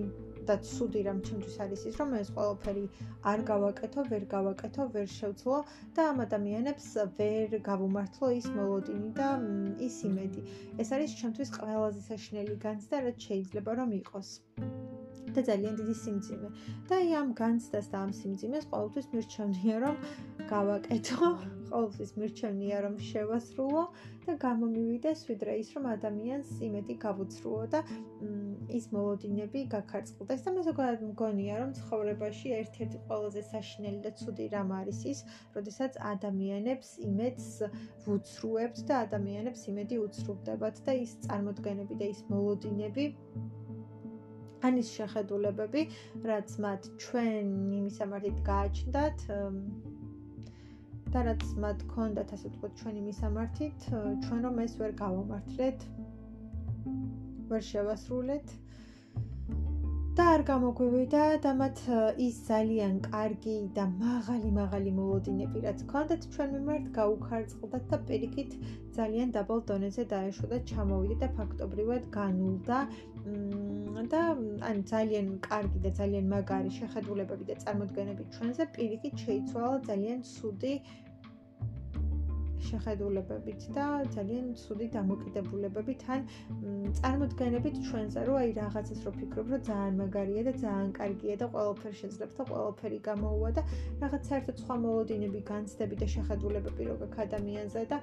და 0.48 0.56
ცუდი 0.68 1.00
რამ 1.06 1.20
ჩემთვის 1.26 1.56
არის 1.64 1.82
ის, 1.90 1.96
რომ 2.00 2.14
ეს 2.20 2.30
ყველაფერი 2.36 2.84
არ 3.32 3.40
გავაკეთო, 3.50 4.04
ვერ 4.12 4.24
გავაკეთო, 4.34 4.88
ვერ 4.94 5.08
შევძლო 5.16 5.58
და 5.98 6.08
ამ 6.12 6.18
ადამიანებს 6.26 6.86
ვერ 7.18 7.58
გავუმართლო 7.70 8.26
ის 8.40 8.46
მოლოდინი 8.58 9.10
და 9.20 9.28
ის 9.88 9.96
იმედი. 10.10 10.40
ეს 10.82 10.88
არის 10.96 11.18
ჩემთვის 11.20 11.50
ყველაზე 11.58 12.00
საშინელი 12.10 12.56
განცდა, 12.66 12.96
რაც 13.06 13.18
შეიძლება 13.28 13.70
რომ 13.80 13.90
იყოს. 14.00 14.30
და 15.36 15.42
ძალიან 15.48 15.74
დიდი 15.80 15.94
სიმძიმე. 16.00 16.48
და 16.88 16.94
აი 16.96 17.08
ამ 17.20 17.28
განცდას 17.40 17.86
და 17.92 17.96
ამ 18.04 18.12
სიმძიმეს 18.20 18.64
ყოველთვის 18.72 19.06
მირჩევნია, 19.12 19.76
რომ 19.84 19.96
გავაკეთო, 20.52 21.28
ყოველთვის 21.70 22.10
მირჩევნია 22.20 22.76
რომ 22.86 22.94
შევასრულო 23.08 23.82
და 24.26 24.32
გამომივიდეს 24.44 25.20
ვიდრე 25.28 25.52
ის 25.62 25.68
რომ 25.76 25.84
ადამიანს 25.96 26.48
იმედი 26.68 26.94
გავუცრუო 27.04 27.62
და 27.74 27.80
ის 28.78 28.86
მოლოდინები 28.94 29.62
გაქარწყლდეს 29.72 30.44
და 30.46 30.52
მე 30.56 30.62
ზოგადად 30.68 31.02
მგონია 31.10 31.58
რომ 31.62 31.74
ცხოვრებაში 31.78 32.52
ერთ-ერთი 32.60 33.00
ყველაზე 33.08 33.42
საშინელი 33.50 34.00
და 34.06 34.12
ცუდი 34.20 34.46
რამ 34.54 34.72
არის 34.78 35.00
ის, 35.12 35.22
როდესაც 35.56 35.98
ადამიანებს 36.12 36.90
იმედს 37.10 37.48
ვუცრუებთ 38.06 38.84
და 38.90 39.02
ადამიანებს 39.08 39.66
იმედი 39.74 40.00
უცრუვდებათ 40.06 40.82
და 40.88 40.96
ის 41.06 41.12
წარმოდგენები 41.26 42.00
და 42.02 42.10
ის 42.14 42.24
მოლოდინები 42.32 43.06
ანის 44.66 44.88
შეხედულებები, 44.98 45.82
რაც 46.30 46.56
მათ 46.64 46.88
ჩვენ 47.04 47.52
იმისამართით 47.80 48.38
გააჩნდათ, 48.48 49.26
და 51.14 51.22
რაც 51.28 51.44
მათ 51.62 51.82
ქონდათ 51.92 52.32
ასე 52.36 52.48
ვთქვათ 52.50 52.72
ჩვენი 52.80 53.02
მისამართით, 53.06 53.84
ჩვენ 54.26 54.40
რომ 54.46 54.58
ეს 54.64 54.72
ვერ 54.80 54.92
გავამართლეთ, 55.00 55.84
ვერ 57.50 57.66
შევასრულეთ. 57.72 58.56
და 60.16 60.24
არ 60.32 60.42
გამოგვივიდა 60.48 61.24
და 61.44 61.50
მათ 61.56 61.80
ის 62.26 62.36
ძალიან 62.44 62.92
კარგი 63.06 63.56
და 63.78 63.82
მაღალი 64.04 64.52
მაღალი 64.58 64.92
მოლოდინები 64.98 65.60
რაც 65.64 65.82
ქონდათ 65.90 66.22
ჩვენ 66.36 66.54
მიმართ 66.54 66.86
გაუხარწყლდათ 66.98 67.84
და 67.90 67.98
პირიქით 68.10 68.56
ძალიან 68.96 69.34
დაბალ 69.36 69.60
დონეზე 69.70 70.06
დაეშვა 70.12 70.48
და 70.54 70.60
ჩამოვიდა 70.72 71.18
და 71.22 71.28
ფაქტობრივად 71.40 72.08
განულდა. 72.16 72.78
და 74.12 74.22
ან 74.70 74.82
ძალიან 74.92 75.28
კარგი 75.48 75.78
და 75.84 75.90
ძალიან 76.00 76.26
მაგარი 76.32 76.70
შეხედულებები 76.78 77.44
და 77.50 77.54
წარმოდგენები 77.64 78.24
ჩვენზე 78.36 78.64
პირიქით 78.76 79.24
შეიცვალა 79.26 79.78
ძალიან 79.90 80.22
ცუდი 80.32 80.74
შეხედულებებით 82.68 83.66
და 83.76 83.86
ძალიან 84.16 84.46
ცუდი 84.62 84.86
დამოკიდებულებებით 84.96 86.00
ან 86.14 86.20
წარმოდგენებით 87.00 87.76
ჩვენზე, 87.88 88.20
რომ 88.28 88.36
აი 88.42 88.50
რაღაცას 88.60 89.00
რო 89.06 89.12
ფიქრობ, 89.18 89.46
რომ 89.54 89.66
ძალიან 89.70 89.94
მაგარია 90.02 90.42
და 90.48 90.52
ძალიან 90.64 90.90
კარგია 91.00 91.36
და 91.42 91.46
ყველაფერი 91.56 91.96
შეძლებ 92.02 92.30
და 92.38 92.48
ყველაფერი 92.50 92.98
გამოუვა 93.10 93.50
და 93.58 93.62
რაღაც 94.04 94.22
საერთოდ 94.30 94.56
სხვა 94.64 94.76
მოლოდინები 94.86 95.40
განცდები 95.52 95.96
და 96.02 96.06
შეხედულებები 96.16 96.82
რო 96.90 96.96
გაქვს 97.02 97.24
ადამიანზე 97.26 97.82
და 97.92 98.00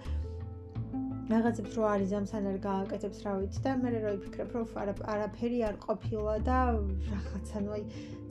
რაღაცებს 1.31 1.75
რო 1.79 1.83
არის 1.89 2.11
ამსან 2.19 2.47
არ 2.51 2.57
გააკეთებს 2.65 3.19
რა 3.25 3.33
ვიცი 3.41 3.61
და 3.65 3.71
მე 3.83 3.91
რო 3.93 4.11
ვიფიქრებ 4.15 4.49
რომ 4.55 4.65
არაფერი 5.13 5.59
არ 5.69 5.77
ყოფილა 5.85 6.33
და 6.49 6.57
რაღაცა 7.11 7.61
ნუ 7.67 7.71
აი 7.77 7.83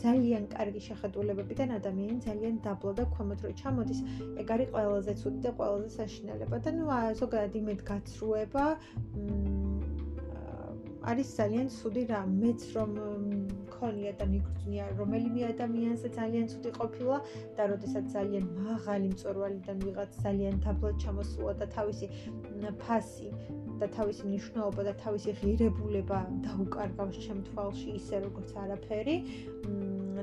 ძალიან 0.02 0.44
კარგი 0.52 0.82
შეხედულებებიდან 0.88 1.74
ადამიანი 1.78 2.18
ძალიან 2.26 2.60
დაბლა 2.66 2.92
და 3.00 3.04
ქვემოთ 3.16 3.44
რო 3.46 3.52
ჩამოდის 3.62 4.00
ეგ 4.44 4.54
არის 4.56 4.72
ყველაზე 4.76 5.12
ცუდი 5.22 5.40
და 5.46 5.52
ყველაზე 5.58 5.90
საშინელება 5.98 6.62
და 6.66 6.70
ნუ 6.78 6.86
ზოგადად 7.22 7.60
იმედ 7.62 7.80
გაცრუება 7.90 8.64
არის 11.10 11.28
ძალიან 11.38 11.66
ცუდი 11.76 12.02
რა. 12.10 12.20
მეც 12.42 12.60
რომ 12.74 12.90
მქონია 13.66 14.12
და 14.20 14.26
მიგრძნია 14.32 14.84
რომელიმე 14.98 15.42
ადამიანზე 15.52 16.08
ძალიან 16.18 16.46
ცუდი 16.52 16.70
ყოფილა 16.78 17.16
და 17.56 17.62
როდესაც 17.72 18.04
ძალიან 18.16 18.44
მაღალი 18.66 19.06
მწვერვალიდან 19.14 19.76
ვიღაც 19.86 20.10
ძალიან 20.24 20.54
დაბლა 20.66 20.90
ჩამოსულა 21.02 21.54
და 21.62 21.66
თავისი 21.76 22.06
ფასი 22.82 23.28
და 23.82 23.86
თავისი 23.96 24.22
მნიშვნელობა 24.30 24.82
და 24.88 24.92
თავისი 25.04 25.30
ღირებულება 25.42 26.18
დაუკარგავს 26.46 27.16
ჩემ 27.26 27.40
თვალში 27.50 27.88
ისე 27.98 28.16
როგორც 28.26 28.50
არაფერი 28.62 29.16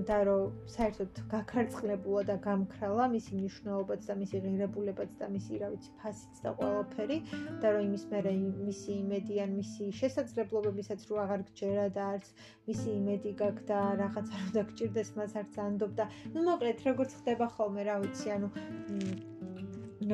და 0.07 0.17
რომ 0.27 0.57
საერთოდ 0.73 1.19
გაქარწყლებულა 1.31 2.23
და 2.29 2.35
გამქრალა 2.45 3.05
მისი 3.13 3.39
მნიშვნელობაც 3.39 4.07
და 4.09 4.15
მისი 4.21 4.41
ღირებულებაც 4.45 5.15
და 5.21 5.29
მისი 5.35 5.61
რა 5.63 5.69
ვიცი 5.73 5.91
ფასიც 6.01 6.41
და 6.45 6.53
ყველაფერი 6.59 7.17
და 7.63 7.73
რომ 7.75 7.87
იმის 7.87 8.05
მერე 8.13 8.35
მისი 8.67 8.91
იმედი 8.97 9.41
ან 9.45 9.55
მისი 9.61 9.89
შესაძლებლობებისაც 10.01 11.07
რო 11.09 11.23
აღარ 11.23 11.47
გჯერა 11.49 11.87
და 11.97 12.11
არც 12.17 12.29
მისი 12.69 12.89
იმედი 12.99 13.33
გაქვს 13.41 13.67
და 13.71 13.79
რაღაცა 14.03 14.45
რო 14.45 14.53
დაგჭირდეს 14.59 15.15
მას 15.17 15.35
არც 15.43 15.59
ანდობდა. 15.65 16.05
ну 16.35 16.47
მოკლედ 16.51 16.85
როგორც 16.91 17.19
ხდება 17.19 17.51
ხოლმე 17.57 17.89
რა 17.89 17.99
ვიცი 18.05 18.37
ანუ 18.37 19.28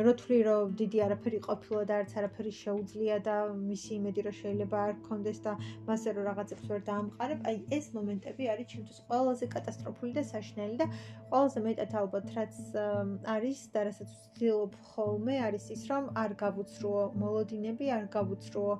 რო 0.04 0.14
თვლი 0.20 0.38
რომ 0.48 0.72
დიდი 0.80 1.00
არაფერი 1.06 1.40
ყოფილა 1.46 1.82
და 1.90 1.98
არც 2.02 2.12
არაფერი 2.20 2.52
შეუძლია 2.60 3.18
და 3.28 3.36
მისი 3.56 3.92
იმედი 3.96 4.22
რომ 4.28 4.36
შეიძლება 4.40 4.78
არ 4.86 4.92
გქონდეს 5.00 5.40
და 5.46 5.54
მასე 5.88 6.14
რომ 6.16 6.26
რაღაცებს 6.30 6.66
ვერ 6.72 6.82
დაამყარებ, 6.90 7.40
აი 7.50 7.58
ეს 7.78 7.86
მომენტები 7.96 8.44
არის 8.54 8.68
ჩემთვის 8.72 9.00
ყველაზე 9.08 9.46
კატასტროფული 9.56 10.12
და 10.18 10.24
საშნელი 10.32 10.76
და 10.82 10.88
ყველაზე 11.32 11.60
მეტად 11.68 11.96
ალბათ 12.02 12.26
რაც 12.36 12.56
არის 13.36 13.60
და 13.76 13.80
რასაც 13.88 14.10
ვცდილობ 14.16 14.72
ხოლმე 14.92 15.36
არის 15.48 15.66
ის 15.76 15.84
რომ 15.92 16.04
არ 16.24 16.32
გავუცრუო 16.44 17.04
მოლოდინები, 17.24 17.86
არ 17.98 18.06
გავუცრუო 18.18 18.74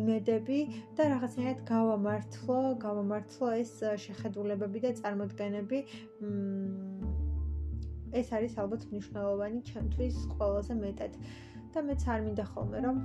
იმედები 0.00 0.58
და 0.96 1.02
რაღაცნაირად 1.14 1.60
გავამართლო, 1.70 2.58
გავამართლო 2.86 3.46
ეს 3.62 3.72
შეხედულებები 4.06 4.78
და 4.86 4.90
წარმოდგენები 5.02 5.78
მ 6.24 7.25
ეს 8.12 8.32
არის 8.36 8.54
ალბათ 8.62 8.82
მნიშვნელოვანი 8.92 9.60
ჩემთვის 9.70 10.16
ყველაზე 10.36 10.74
მეტად. 10.82 11.12
და 11.76 11.82
მეც 11.84 12.02
არ 12.08 12.20
მინდა 12.24 12.44
ხოლმე 12.52 12.78
რომ 12.86 12.98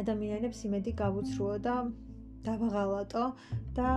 ადამიანებს 0.00 0.60
იმედი 0.68 0.92
გავუცრუო 1.00 1.54
და 1.66 1.74
დავაღალატო 2.46 3.24
და 3.78 3.90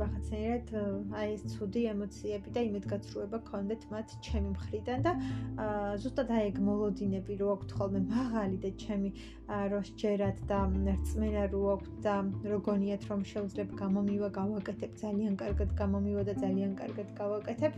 რაღაცნაირად 0.00 0.70
э, 0.72 0.82
აი 1.20 1.32
ეს 1.36 1.42
ცუდი 1.52 1.82
ემოციები 1.92 2.52
და 2.54 2.60
იმედგაცრუება 2.68 3.38
გქონდეთ 3.44 3.82
მათ 3.92 4.14
ჩემი 4.24 4.52
მხრიდან 4.54 5.04
და 5.04 5.12
э, 5.20 5.66
ზუსტად 6.00 6.32
აი 6.32 6.44
ეგ 6.48 6.60
მოლოდინები 6.68 7.36
რო 7.40 7.48
აქვთ 7.54 7.74
ხოლმე 7.76 8.00
მაღალი 8.08 8.56
და 8.64 8.70
ჩემი 8.84 9.10
э, 9.12 9.60
როს 9.72 9.88
ჯერათ 10.00 10.38
და 10.48 10.60
რწმენა 10.72 11.44
რო 11.52 11.62
აქვთ 11.74 11.92
და 12.06 12.14
როგონიათ 12.52 13.02
რომ 13.10 13.20
შევძლებ 13.32 13.68
გამომივა 13.82 14.28
გავაკეთებ 14.40 14.96
ძალიან 15.02 15.34
კარგად 15.44 15.70
გამომივა 15.82 16.22
და 16.28 16.34
ძალიან 16.44 16.72
კარგად 16.80 17.08
გავაკეთებ 17.20 17.72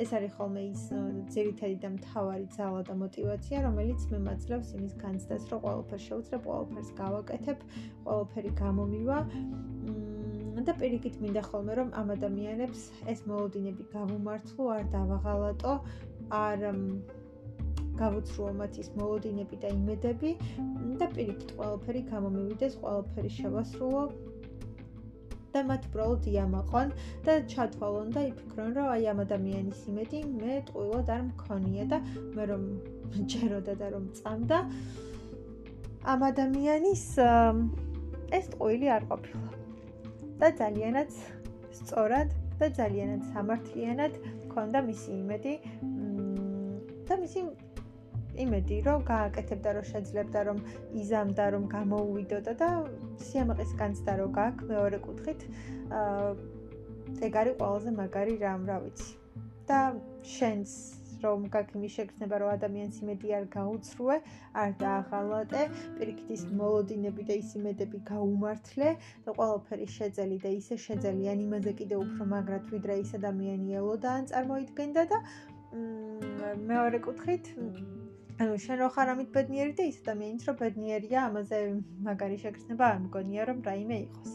ეს 0.00 0.10
არის 0.16 0.32
ხოლმე 0.40 0.62
ის 0.72 0.82
ძირითადი 1.36 1.76
და 1.84 1.88
მთავარი 2.00 2.46
ძალა 2.56 2.80
და 2.88 2.94
мотиваცია 3.04 3.58
რომელიც 3.68 4.00
მე 4.10 4.18
მაძლევს 4.28 4.72
იმის 4.80 4.94
განცდას 5.04 5.44
რომ 5.52 5.60
ყველაფერს 5.68 6.08
შევძლებ 6.08 6.42
ყველაფერს 6.48 6.90
გავაკეთებ 7.02 7.58
ყველაფერი 8.08 8.50
გამომივა. 8.64 9.18
მ 9.84 10.33
და 10.62 10.72
პირიქით 10.78 11.16
მინდა 11.22 11.42
ხოლმე 11.50 11.74
რომ 11.80 11.88
ამ 11.98 12.12
ადამიანებს 12.14 12.82
ეს 13.10 13.24
მოლოდინები 13.30 13.84
გავუმართლო, 13.94 14.64
არ 14.76 14.84
დავაღალატო, 14.94 15.72
არ 16.30 16.68
გავუცრუო 17.98 18.52
მათ 18.60 18.78
ის 18.82 18.88
მოლოდინები 18.98 19.56
და 19.64 19.68
იმედები 19.74 20.30
და 21.00 21.06
პირიქით 21.14 21.50
ყველაფერი 21.58 22.02
გამომივიდეს, 22.10 22.78
ყველაფერი 22.82 23.30
შევასრულო 23.38 24.04
და 25.54 25.62
მათ 25.70 25.84
უბრალოდ 25.90 26.24
იამაყონ 26.34 26.88
და 27.26 27.34
ჩათვალონ 27.52 28.08
და 28.14 28.22
იფიქრონ 28.30 28.72
რომ 28.78 28.88
აი 28.94 29.04
ამ 29.12 29.20
ადამიანის 29.24 29.82
იმედი 29.92 30.22
მე 30.34 30.56
ტყუილად 30.70 31.12
არ 31.14 31.22
მქონია 31.30 31.84
და 31.94 32.00
მე 32.34 32.46
რომ 32.50 32.64
ჯეროდა 33.34 33.74
და 33.82 33.90
რომ 33.94 34.08
წამდა 34.18 34.58
ამ 36.14 36.26
ადამიანის 36.30 37.04
ეს 38.38 38.50
ტყუილი 38.56 38.90
არ 38.98 39.06
ყოფილა 39.14 39.63
და 40.40 40.48
ძალიანაც 40.60 41.12
სწორად 41.80 42.34
და 42.60 42.70
ძალიანაც 42.78 43.22
სამართლიანად 43.34 44.18
ქონდა 44.54 44.82
მისი 44.88 45.10
იმედი 45.20 45.54
და 47.08 47.18
მისი 47.22 47.40
იმედი 48.44 48.76
რომ 48.86 49.04
გააკეთებდა 49.10 49.72
რომ 49.76 49.86
შეძლებდა 49.90 50.40
რომ 50.48 50.58
იზამდა 51.02 51.44
რომ 51.54 51.64
გამოუვიდოდა 51.74 52.54
და 52.62 52.68
სიამაყის 53.26 53.74
განცდა 53.80 54.12
რომ 54.20 54.32
გაქვს 54.38 54.70
მეორე 54.70 54.98
კუთხით 55.06 55.46
ეგ 57.28 57.36
არის 57.42 57.54
ყველაზე 57.60 57.90
მაგარი 58.00 58.34
რამ 58.42 58.66
რა 58.70 58.78
ვიცი. 58.84 59.10
და 59.68 59.80
შენს 60.34 60.72
რომ 61.24 61.46
გაქიმი 61.56 61.90
შეგრძნება 61.96 62.40
რომ 62.42 62.52
ადამიანს 62.56 63.00
იმედი 63.04 63.34
არ 63.38 63.48
გაუცრუე, 63.56 64.16
არ 64.64 64.70
დააღალატე, 64.82 65.62
პირიქით 65.96 66.30
ის 66.36 66.44
მოლოდინები 66.60 67.26
და 67.30 67.38
ის 67.42 67.50
იმედები 67.60 68.02
გაუმართლე 68.12 68.94
და 69.26 69.36
ყველაფერი 69.40 69.88
შეძელი 69.96 70.38
და 70.44 70.54
ისე 70.60 70.80
შეძელი 70.86 71.32
ან 71.34 71.44
იმაზე 71.48 71.74
კიდე 71.80 72.00
უფრო 72.04 72.30
მაგრად 72.34 72.70
ვიდრე 72.76 73.00
ის 73.04 73.10
ადამიანი 73.20 73.78
ელოდა 73.82 74.16
ან 74.20 74.30
წარმოიდგენდა 74.32 75.04
და 75.14 75.18
მეორე 76.70 76.98
კუთხით 77.08 77.54
ანუ 78.42 78.54
შენ 78.62 78.80
რო 78.82 78.86
ხარ 78.94 79.10
ამით 79.12 79.28
ბედნიერი 79.34 79.74
და 79.78 79.84
ის 79.90 79.98
ადამიანიც 80.02 80.46
რო 80.48 80.54
ბედნიერია, 80.62 81.18
ამაზე 81.30 81.58
მაგარი 82.06 82.38
შეგრძნება 82.44 82.88
არ 82.94 82.98
მგონია 83.04 83.50
რომ 83.50 83.60
რაიმე 83.68 83.98
იყოს. 84.06 84.32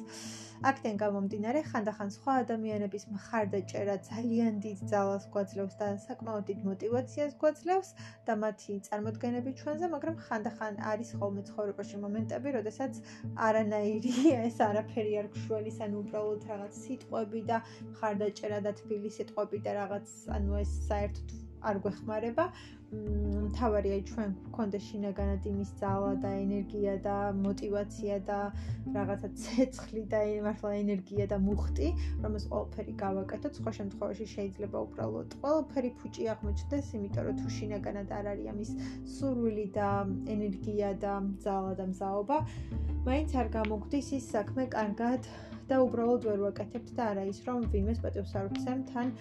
აქედან 0.59 0.97
გამომდინარე, 0.99 1.59
ხანდახან 1.71 2.09
სხვა 2.13 2.33
ადამიანების 2.41 3.05
მხარდაჭერა 3.11 3.93
ძალიან 4.07 4.57
დიდ 4.65 4.81
ძალას 4.91 5.27
გვაძლევს 5.35 5.77
და 5.81 5.87
საკმაოდ 6.05 6.45
დიდ 6.49 6.65
мотиваციას 6.69 7.37
გვაძლევს 7.43 7.93
და 8.27 8.35
მათი 8.43 8.75
წარმოდგენები 8.89 9.55
ჩვენზე, 9.61 9.91
მაგრამ 9.95 10.19
ხანდახან 10.27 10.81
არის 10.91 11.15
ხოლმე 11.21 11.47
ცხოვრებაში 11.51 12.03
მომენტები, 12.03 12.55
როდესაც 12.59 13.01
არანაირი 13.49 14.15
ეს 14.47 14.59
არაფერი 14.69 15.19
არ 15.23 15.33
გშველის, 15.37 15.83
ან 15.87 15.99
უბრალოდ 16.01 16.49
რაღაც 16.51 16.81
სიტყვები 16.83 17.45
და 17.53 17.61
მხარდაჭერა 17.93 18.59
და 18.67 18.75
თბილი 18.81 19.13
სიტყვები 19.19 19.63
და 19.69 19.79
რაღაც 19.83 20.17
ანუ 20.39 20.59
ეს 20.65 20.75
საერთოდ 20.89 21.48
არ 21.61 21.79
გვეხმარება. 21.83 22.45
მთავარია 22.89 23.97
ჩვენ 24.09 24.31
გვქონდეს 24.49 24.85
შინაგანად 24.89 25.43
იმის 25.49 25.71
ძალა 25.77 26.13
და 26.23 26.29
ენერგია 26.41 26.93
და 27.05 27.17
мотиваცია 27.37 28.15
და 28.29 28.37
რაღაცა 28.95 29.29
ცეცხლი 29.41 30.03
და 30.13 30.21
მართლა 30.45 30.71
ენერგია 30.79 31.27
და 31.29 31.37
მუხტი, 31.37 31.87
რომელს 32.23 32.47
ყველაფერი 32.49 32.93
გავაკეთოთ. 33.03 33.53
სხვა 33.61 33.71
შემთხვევაში 33.79 34.25
შეიძლება 34.33 34.77
უბრალოდ 34.87 35.37
ყველაფერი 35.43 35.91
ფუჭი 36.01 36.23
აღმოჩნდეს, 36.33 36.89
იმიტომ 36.97 37.23
რომ 37.29 37.35
თუ 37.41 37.47
შინაგანად 37.57 38.09
არ 38.19 38.25
არის 38.33 38.49
ამის 38.53 38.71
სურვილი 39.17 39.67
და 39.77 39.89
ენერგია 40.33 40.89
და 41.05 41.13
ძალა 41.45 41.73
და 41.77 41.85
მზაობა, 41.93 42.37
მაინც 43.05 43.29
არ 43.37 43.47
გამოგვდის 43.59 44.07
ის 44.17 44.25
საქმე 44.33 44.65
კარგად 44.73 45.21
და 45.69 45.77
უბრალოდ 45.85 46.25
ვერ 46.29 46.39
ვაკეთებთ 46.45 46.89
და 46.97 47.07
არა 47.13 47.23
ის 47.31 47.39
რომ 47.47 47.65
ვინმეს 47.73 47.99
პატივსაცემ 48.03 48.81
თან 48.89 49.11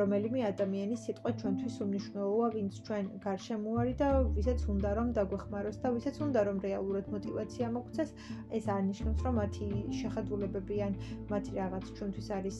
რომელიმე 0.00 0.44
ადამიანის 0.50 1.04
სიტყვა 1.08 1.32
ჩვენთვის 1.42 1.76
უმნიშვნელოა, 1.84 2.48
ვინც 2.56 2.78
ჩვენ 2.88 3.10
გარშემო 3.26 3.74
არის 3.82 3.96
და 4.02 4.08
ვისაც 4.38 4.64
უნდა 4.74 4.90
რომ 4.98 5.12
დაგვეხმაროს 5.18 5.78
და 5.84 5.92
ვისაც 5.96 6.16
უნდა 6.28 6.40
რომ 6.48 6.62
რეალურად 6.66 7.12
мотиваცია 7.16 7.70
მოგცეს, 7.76 8.10
ეს 8.58 8.64
არ 8.76 8.82
ნიშნავს 8.90 9.20
რომ 9.28 9.34
მათი 9.42 9.68
შეხედულებები 10.00 10.76
ან 10.88 10.98
მათი 11.34 11.52
რაღაც 11.60 11.84
ჩვენთვის 12.00 12.28
არის 12.38 12.58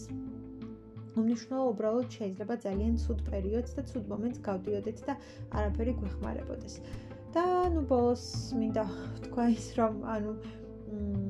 უმნიშვნელო 1.15 1.65
უბრალოდ 1.73 2.09
შეიძლება 2.19 2.55
ძალიან 2.67 2.95
ცუდ 3.03 3.21
პერიოდს 3.31 3.75
და 3.79 3.83
ცუდ 3.91 4.05
მომენტს 4.13 4.45
გავდიოდეთ 4.49 4.99
და 5.09 5.15
არაფერი 5.59 5.93
გვეხმარებოდეს. 6.01 6.77
და 7.35 7.45
ну 7.75 7.81
ბოლოს 7.91 8.25
მინდა 8.55 8.83
თქვა 9.27 9.45
ის 9.59 9.67
რომ 9.79 9.95
ანუ 10.15 10.33
მ 10.35 11.24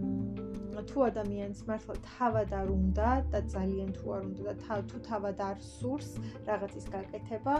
თუ 0.91 0.99
ადამიანს 1.11 1.61
მართლა 1.69 1.95
თავად 2.09 2.51
არ 2.61 2.69
უნდა 2.75 3.09
და 3.33 3.41
ძალიან 3.55 3.91
თუ 3.99 4.07
არ 4.17 4.23
უნდა 4.29 4.43
და 4.61 4.79
თუ 4.91 4.99
თავად 5.09 5.39
არ 5.49 5.59
სურს 5.69 6.11
რაღაცის 6.49 6.87
გაკეთება, 6.95 7.55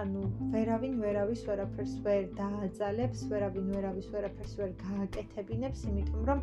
ანუ 0.00 0.22
ვერავინ 0.54 0.94
ვერავის 1.02 1.40
ვერაფერს 1.48 1.94
ვერ 2.06 2.22
დააძალებს, 2.40 3.20
ვერავინ 3.30 3.66
ვერავის 3.74 4.08
ვერაფერს 4.14 4.52
ვერ 4.60 4.70
გააკეთებინებს, 4.84 5.80
იმიტომ 5.90 6.22
რომ 6.30 6.40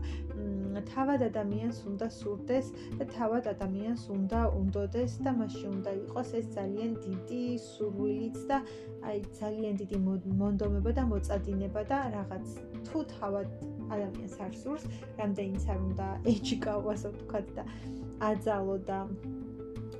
თავად 0.91 1.23
ადამიანს 1.29 1.79
უნდა 1.91 2.07
სურდეს 2.19 2.67
და 2.99 3.05
თავად 3.17 3.47
ადამიანს 3.53 4.03
უნდა 4.17 4.41
უნდოდეს 4.59 5.13
და 5.25 5.31
მასში 5.39 5.65
უნდა 5.77 5.91
იყოს 6.03 6.29
ეს 6.39 6.47
ძალიან 6.57 6.91
დიდი 7.05 7.43
სურვილიც 7.69 8.38
და 8.51 8.57
აი 9.07 9.17
ძალიან 9.39 9.73
დიდი 9.81 9.97
მონდომება 10.41 10.91
და 10.99 11.03
მოწადინება 11.11 11.81
და 11.91 11.99
რაღაც. 12.17 12.45
თუ 12.88 12.97
თავად 13.17 13.47
ადამიანს 13.95 14.35
არ 14.45 14.53
სურს, 14.61 14.83
რამდენიც 15.19 15.63
არ 15.73 15.79
უნდა 15.89 16.07
ეჩიკავასო 16.33 17.09
თქვათ 17.21 17.47
და 17.57 17.63
აძალო 18.29 18.77
და 18.89 18.99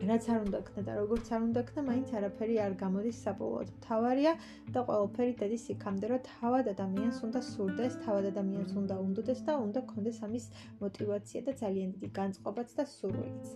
რაც 0.06 0.26
არ 0.30 0.40
უნდა 0.46 0.60
ქნა 0.68 0.82
და 0.88 0.94
როგორც 1.02 1.26
არ 1.34 1.42
უნდა 1.48 1.62
ქნა, 1.68 1.82
მაინც 1.90 2.10
არაფერი 2.18 2.56
არ 2.66 2.74
გამოდის 2.82 3.18
საბოლოოდ. 3.26 3.68
მთავარია 3.78 4.34
და 4.74 4.80
ყველაფერი 4.88 5.34
დადის 5.42 5.66
იქამდე, 5.74 6.06
რომ 6.12 6.22
თავად 6.28 6.66
ადამიანს 6.74 7.18
უნდა 7.28 7.40
სურდეს, 7.52 7.94
თავად 8.06 8.26
ადამიანს 8.32 8.72
უნდა 8.82 8.96
უნდოდეს 9.08 9.40
და 9.48 9.54
უნდა 9.66 9.80
გქონდეს 9.90 10.18
ამის 10.28 10.46
мотиваცია 10.84 11.40
და 11.48 11.52
ძალიან 11.64 11.90
დიდი 11.98 12.10
განწყობაც 12.20 12.70
და 12.78 12.84
სურვილიც. 12.94 13.48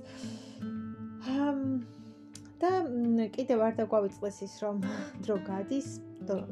და 2.61 2.71
კიდევ 3.35 3.59
არ 3.65 3.73
დაგვავიწყდეს 3.81 4.37
ის, 4.45 4.53
რომ 4.63 4.75
დრო 5.25 5.35
გადის, 5.49 5.87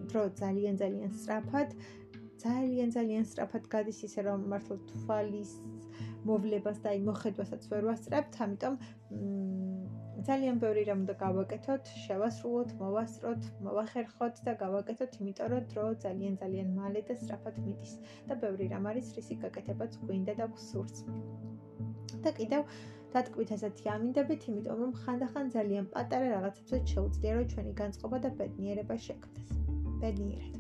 დრო 0.10 0.24
ძალიან 0.42 0.76
ძალიან 0.82 1.12
სწრაფად 1.18 1.70
ძალიან 2.44 2.92
ძალიან 2.96 3.24
სწრაფად 3.30 3.66
გადის 3.74 4.00
ისე 4.08 4.22
რომ 4.28 4.44
მართლა 4.52 4.76
თვალის 4.92 5.52
მოვლებას 6.28 6.78
და 6.84 6.92
აი 6.94 7.00
მოხედვასაც 7.08 7.66
ვერ 7.72 7.88
ვასწრებთ, 7.90 8.38
ამიტომ 8.46 8.76
ძალიან 10.28 10.60
ბევრი 10.62 10.84
რამ 10.90 11.02
უნდა 11.04 11.16
გავაკეთოთ, 11.24 11.92
შევასრულოთ, 12.06 12.74
მოვასწროთ, 12.82 13.48
მოვახერხოთ 13.68 14.42
და 14.48 14.54
გავაკეთოთ, 14.64 15.18
იმიტომ 15.22 15.52
რომ 15.54 15.68
დრო 15.74 15.86
ძალიან 16.06 16.36
ძალიან 16.44 16.70
მალე 16.80 17.02
და 17.10 17.16
სწრაფად 17.22 17.60
მიდის 17.66 17.94
და 18.32 18.40
ბევრი 18.44 18.68
რამ 18.74 18.90
არის, 18.92 19.12
რისი 19.18 19.40
გაკეთებაც 19.44 20.00
გვინდა 20.04 20.38
და 20.42 20.50
გსურს. 20.56 21.04
და 22.24 22.32
კიდევ 22.40 22.62
დატკბით 23.14 23.52
ასეთი 23.56 23.86
ამინდებით, 23.96 24.48
იმიტომ 24.52 24.82
რომ 24.84 24.94
ხანდახან 25.02 25.52
ძალიან 25.56 25.86
პატარა 25.96 26.28
რაღაცებსაც 26.36 26.96
შეუძლია 26.96 27.36
რომ 27.40 27.52
ჩვენი 27.54 27.74
განწყობა 27.82 28.18
და 28.28 28.30
ბედნიერება 28.42 28.96
შექმნას. 29.08 29.52
ბედნიერად 30.04 30.59